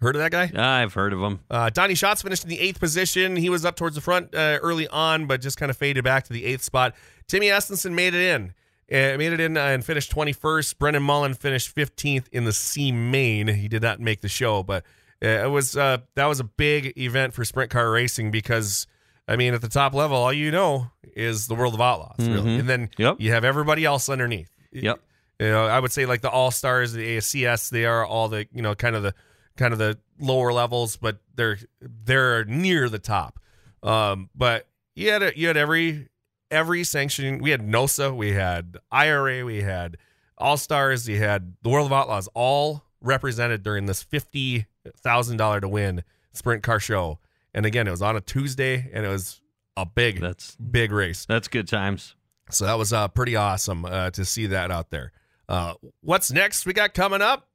Heard 0.00 0.16
of 0.16 0.20
that 0.22 0.30
guy? 0.30 0.50
I've 0.82 0.94
heard 0.94 1.12
of 1.12 1.20
him. 1.20 1.40
Uh, 1.50 1.68
Donny 1.70 1.94
Schatz 1.94 2.22
finished 2.22 2.42
in 2.44 2.48
the 2.48 2.58
eighth 2.60 2.80
position. 2.80 3.36
He 3.36 3.50
was 3.50 3.64
up 3.64 3.76
towards 3.76 3.94
the 3.94 4.00
front 4.00 4.34
uh, 4.34 4.58
early 4.62 4.88
on, 4.88 5.26
but 5.26 5.40
just 5.42 5.58
kind 5.58 5.68
of 5.68 5.76
faded 5.76 6.04
back 6.04 6.24
to 6.24 6.32
the 6.32 6.44
eighth 6.46 6.62
spot. 6.62 6.94
Timmy 7.28 7.48
Estenson 7.48 7.92
made 7.92 8.14
it 8.14 8.22
in. 8.34 8.54
Uh, 8.90 9.16
made 9.18 9.32
it 9.32 9.40
in 9.40 9.56
uh, 9.56 9.60
and 9.60 9.84
finished 9.84 10.10
21st. 10.12 10.78
Brendan 10.78 11.02
Mullen 11.02 11.34
finished 11.34 11.76
15th 11.76 12.24
in 12.32 12.44
the 12.44 12.52
C 12.52 12.90
main. 12.90 13.46
He 13.46 13.68
did 13.68 13.82
not 13.82 14.00
make 14.00 14.20
the 14.20 14.28
show, 14.28 14.62
but 14.62 14.84
uh, 15.22 15.28
it 15.28 15.50
was 15.50 15.76
uh, 15.76 15.98
that 16.16 16.26
was 16.26 16.40
a 16.40 16.44
big 16.44 16.98
event 16.98 17.32
for 17.34 17.44
sprint 17.44 17.70
car 17.70 17.88
racing 17.90 18.30
because 18.32 18.86
I 19.28 19.36
mean 19.36 19.54
at 19.54 19.60
the 19.60 19.68
top 19.68 19.94
level, 19.94 20.16
all 20.16 20.32
you 20.32 20.50
know 20.50 20.90
is 21.14 21.46
the 21.46 21.54
world 21.54 21.74
of 21.74 21.80
outlaws, 21.80 22.16
really, 22.26 22.56
and 22.56 22.68
then 22.68 22.88
Yep. 22.98 23.16
you 23.20 23.30
have 23.32 23.44
everybody 23.44 23.84
else 23.84 24.08
underneath. 24.08 24.50
Yep. 24.72 24.98
You 25.38 25.48
know, 25.50 25.66
I 25.66 25.78
would 25.78 25.92
say 25.92 26.04
like 26.06 26.20
the 26.22 26.30
All 26.30 26.50
Stars, 26.50 26.92
the 26.92 27.16
ASCS, 27.18 27.70
they 27.70 27.84
are 27.84 28.04
all 28.04 28.28
the 28.28 28.46
you 28.52 28.62
know 28.62 28.74
kind 28.74 28.96
of 28.96 29.02
the 29.04 29.14
kind 29.60 29.72
of 29.72 29.78
the 29.78 29.98
lower 30.18 30.52
levels, 30.52 30.96
but 30.96 31.18
they're 31.34 31.58
they're 31.80 32.44
near 32.46 32.88
the 32.88 32.98
top. 32.98 33.38
Um, 33.82 34.30
but 34.34 34.66
you 34.96 35.10
had 35.12 35.22
a, 35.22 35.38
you 35.38 35.46
had 35.46 35.56
every 35.56 36.08
every 36.50 36.82
sanctioning. 36.82 37.40
We 37.40 37.50
had 37.50 37.60
NOSA, 37.60 38.16
we 38.16 38.32
had 38.32 38.78
IRA, 38.90 39.44
we 39.44 39.60
had 39.62 39.98
All 40.38 40.56
Stars, 40.56 41.08
you 41.08 41.18
had 41.18 41.54
the 41.62 41.68
World 41.68 41.86
of 41.86 41.92
Outlaws, 41.92 42.28
all 42.34 42.82
represented 43.00 43.62
during 43.62 43.86
this 43.86 44.02
fifty 44.02 44.66
thousand 44.96 45.36
dollar 45.36 45.60
to 45.60 45.68
win 45.68 46.02
sprint 46.32 46.62
car 46.62 46.80
show. 46.80 47.18
And 47.52 47.66
again, 47.66 47.86
it 47.86 47.90
was 47.90 48.02
on 48.02 48.16
a 48.16 48.20
Tuesday, 48.20 48.90
and 48.92 49.04
it 49.04 49.08
was 49.08 49.40
a 49.76 49.84
big 49.84 50.20
That's 50.20 50.56
big 50.56 50.90
race. 50.90 51.26
that's 51.26 51.48
good 51.48 51.68
times. 51.68 52.16
So 52.50 52.64
that 52.64 52.78
was 52.78 52.92
uh, 52.92 53.08
pretty 53.08 53.36
awesome 53.36 53.84
uh, 53.84 54.10
to 54.10 54.24
see 54.24 54.46
that 54.48 54.70
out 54.70 54.90
there. 54.90 55.12
Uh, 55.48 55.74
what's 56.00 56.32
next 56.32 56.66
we 56.66 56.72
got 56.72 56.94
coming 56.94 57.22
up? 57.22 57.48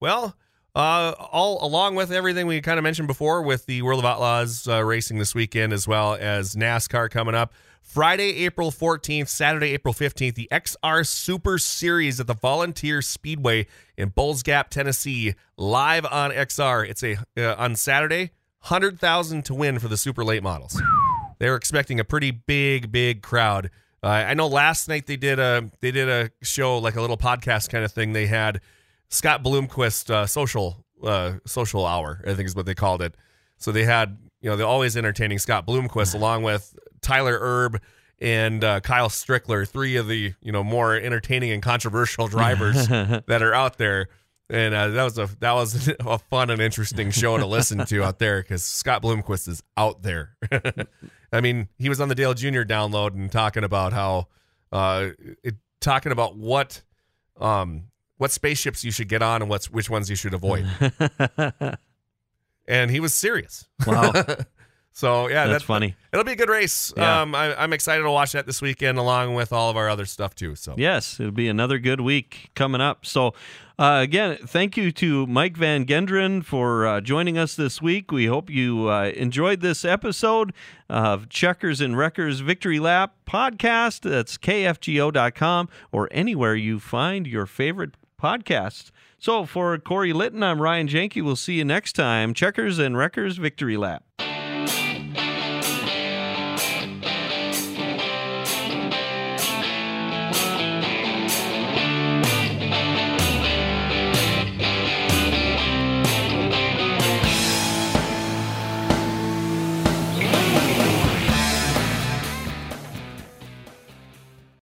Well, 0.00 0.36
uh, 0.76 1.14
all 1.32 1.66
along 1.66 1.94
with 1.94 2.12
everything 2.12 2.46
we 2.46 2.60
kind 2.60 2.78
of 2.78 2.82
mentioned 2.82 3.08
before 3.08 3.40
with 3.40 3.64
the 3.64 3.80
World 3.80 3.98
of 3.98 4.04
Outlaws 4.04 4.68
uh, 4.68 4.84
racing 4.84 5.18
this 5.18 5.34
weekend, 5.34 5.72
as 5.72 5.88
well 5.88 6.14
as 6.20 6.54
NASCAR 6.54 7.10
coming 7.10 7.34
up. 7.34 7.54
Friday, 7.80 8.44
April 8.44 8.70
14th, 8.70 9.28
Saturday, 9.28 9.72
April 9.72 9.94
15th, 9.94 10.34
the 10.34 10.48
XR 10.52 11.06
Super 11.06 11.56
Series 11.56 12.20
at 12.20 12.26
the 12.26 12.34
Volunteer 12.34 13.00
Speedway 13.00 13.66
in 13.96 14.10
Bulls 14.10 14.42
Gap, 14.42 14.68
Tennessee, 14.68 15.34
live 15.56 16.04
on 16.04 16.30
XR. 16.30 16.86
It's 16.86 17.02
a 17.02 17.16
uh, 17.38 17.54
on 17.56 17.74
Saturday, 17.74 18.32
100,000 18.60 19.46
to 19.46 19.54
win 19.54 19.78
for 19.78 19.88
the 19.88 19.96
super 19.96 20.24
late 20.24 20.42
models. 20.42 20.80
They 21.38 21.48
were 21.48 21.56
expecting 21.56 21.98
a 22.00 22.04
pretty 22.04 22.32
big, 22.32 22.92
big 22.92 23.22
crowd. 23.22 23.70
Uh, 24.02 24.08
I 24.08 24.34
know 24.34 24.46
last 24.46 24.88
night 24.88 25.06
they 25.06 25.16
did 25.16 25.38
a 25.38 25.70
they 25.80 25.90
did 25.90 26.10
a 26.10 26.30
show 26.42 26.76
like 26.76 26.96
a 26.96 27.00
little 27.00 27.16
podcast 27.16 27.70
kind 27.70 27.82
of 27.82 27.92
thing. 27.92 28.12
They 28.12 28.26
had 28.26 28.60
Scott 29.08 29.42
Bloomquist 29.42 30.10
uh, 30.10 30.26
social 30.26 30.84
uh, 31.02 31.34
social 31.46 31.86
hour. 31.86 32.22
I 32.26 32.34
think 32.34 32.46
is 32.46 32.56
what 32.56 32.66
they 32.66 32.74
called 32.74 33.02
it. 33.02 33.14
So 33.58 33.72
they 33.72 33.84
had 33.84 34.18
you 34.40 34.50
know 34.50 34.56
the 34.56 34.66
always 34.66 34.96
entertaining 34.96 35.38
Scott 35.38 35.66
Bloomquist 35.66 36.14
along 36.14 36.42
with 36.42 36.76
Tyler 37.00 37.38
Erb 37.40 37.80
and 38.18 38.64
uh, 38.64 38.80
Kyle 38.80 39.08
Strickler, 39.08 39.68
three 39.68 39.96
of 39.96 40.08
the 40.08 40.34
you 40.40 40.52
know 40.52 40.64
more 40.64 40.94
entertaining 40.94 41.52
and 41.52 41.62
controversial 41.62 42.28
drivers 42.28 42.88
that 42.88 43.42
are 43.42 43.54
out 43.54 43.78
there. 43.78 44.08
And 44.48 44.74
uh, 44.74 44.88
that 44.88 45.02
was 45.02 45.18
a 45.18 45.28
that 45.40 45.52
was 45.52 45.88
a 46.00 46.18
fun 46.18 46.50
and 46.50 46.60
interesting 46.60 47.10
show 47.10 47.36
to 47.36 47.46
listen 47.46 47.84
to 47.86 48.04
out 48.04 48.18
there 48.18 48.42
because 48.42 48.62
Scott 48.62 49.02
Bloomquist 49.02 49.48
is 49.48 49.62
out 49.76 50.02
there. 50.02 50.36
I 51.32 51.40
mean, 51.40 51.68
he 51.78 51.88
was 51.88 52.00
on 52.00 52.08
the 52.08 52.14
Dale 52.14 52.34
Jr. 52.34 52.62
download 52.62 53.14
and 53.14 53.30
talking 53.30 53.64
about 53.64 53.92
how, 53.92 54.28
uh, 54.70 55.08
it, 55.42 55.56
talking 55.80 56.12
about 56.12 56.36
what, 56.36 56.82
um, 57.40 57.84
what 58.18 58.30
spaceships 58.30 58.84
you 58.84 58.90
should 58.90 59.08
get 59.08 59.22
on 59.22 59.42
and 59.42 59.50
what's 59.50 59.70
which 59.70 59.90
ones 59.90 60.08
you 60.08 60.16
should 60.16 60.34
avoid. 60.34 60.66
and 62.68 62.90
he 62.90 63.00
was 63.00 63.14
serious. 63.14 63.66
Wow. 63.86 64.12
so 64.92 65.28
yeah, 65.28 65.46
That's 65.46 65.64
funny. 65.64 65.94
It'll 66.12 66.24
be 66.24 66.32
a 66.32 66.36
good 66.36 66.48
race. 66.48 66.92
Yeah. 66.96 67.22
Um, 67.22 67.34
I, 67.34 67.54
I'm 67.60 67.72
excited 67.72 68.02
to 68.02 68.10
watch 68.10 68.32
that 68.32 68.46
this 68.46 68.62
weekend, 68.62 68.98
along 68.98 69.34
with 69.34 69.52
all 69.52 69.70
of 69.70 69.76
our 69.76 69.88
other 69.88 70.06
stuff 70.06 70.34
too. 70.34 70.56
So 70.56 70.74
Yes, 70.76 71.20
it'll 71.20 71.32
be 71.32 71.48
another 71.48 71.78
good 71.78 72.00
week 72.00 72.50
coming 72.54 72.80
up. 72.80 73.04
So, 73.04 73.34
uh, 73.78 74.00
again, 74.02 74.38
thank 74.46 74.78
you 74.78 74.90
to 74.92 75.26
Mike 75.26 75.58
Van 75.58 75.84
Genderen 75.84 76.42
for 76.42 76.86
uh, 76.86 77.00
joining 77.02 77.36
us 77.36 77.54
this 77.54 77.82
week. 77.82 78.10
We 78.10 78.24
hope 78.24 78.48
you 78.48 78.88
uh, 78.88 79.12
enjoyed 79.14 79.60
this 79.60 79.84
episode 79.84 80.54
of 80.88 81.28
Checkers 81.28 81.82
and 81.82 81.98
Wreckers 81.98 82.40
Victory 82.40 82.80
Lap 82.80 83.14
podcast. 83.26 84.00
That's 84.08 84.38
kfgo.com 84.38 85.68
or 85.92 86.08
anywhere 86.10 86.54
you 86.54 86.80
find 86.80 87.26
your 87.26 87.44
favorite 87.44 87.90
podcast. 88.20 88.90
So, 89.18 89.46
for 89.46 89.78
Corey 89.78 90.12
Litton, 90.12 90.42
I'm 90.42 90.60
Ryan 90.60 90.88
Janke. 90.88 91.22
We'll 91.22 91.36
see 91.36 91.54
you 91.54 91.64
next 91.64 91.94
time. 91.94 92.34
Checkers 92.34 92.78
and 92.78 92.96
Wreckers 92.96 93.38
Victory 93.38 93.76
Lap. 93.76 94.04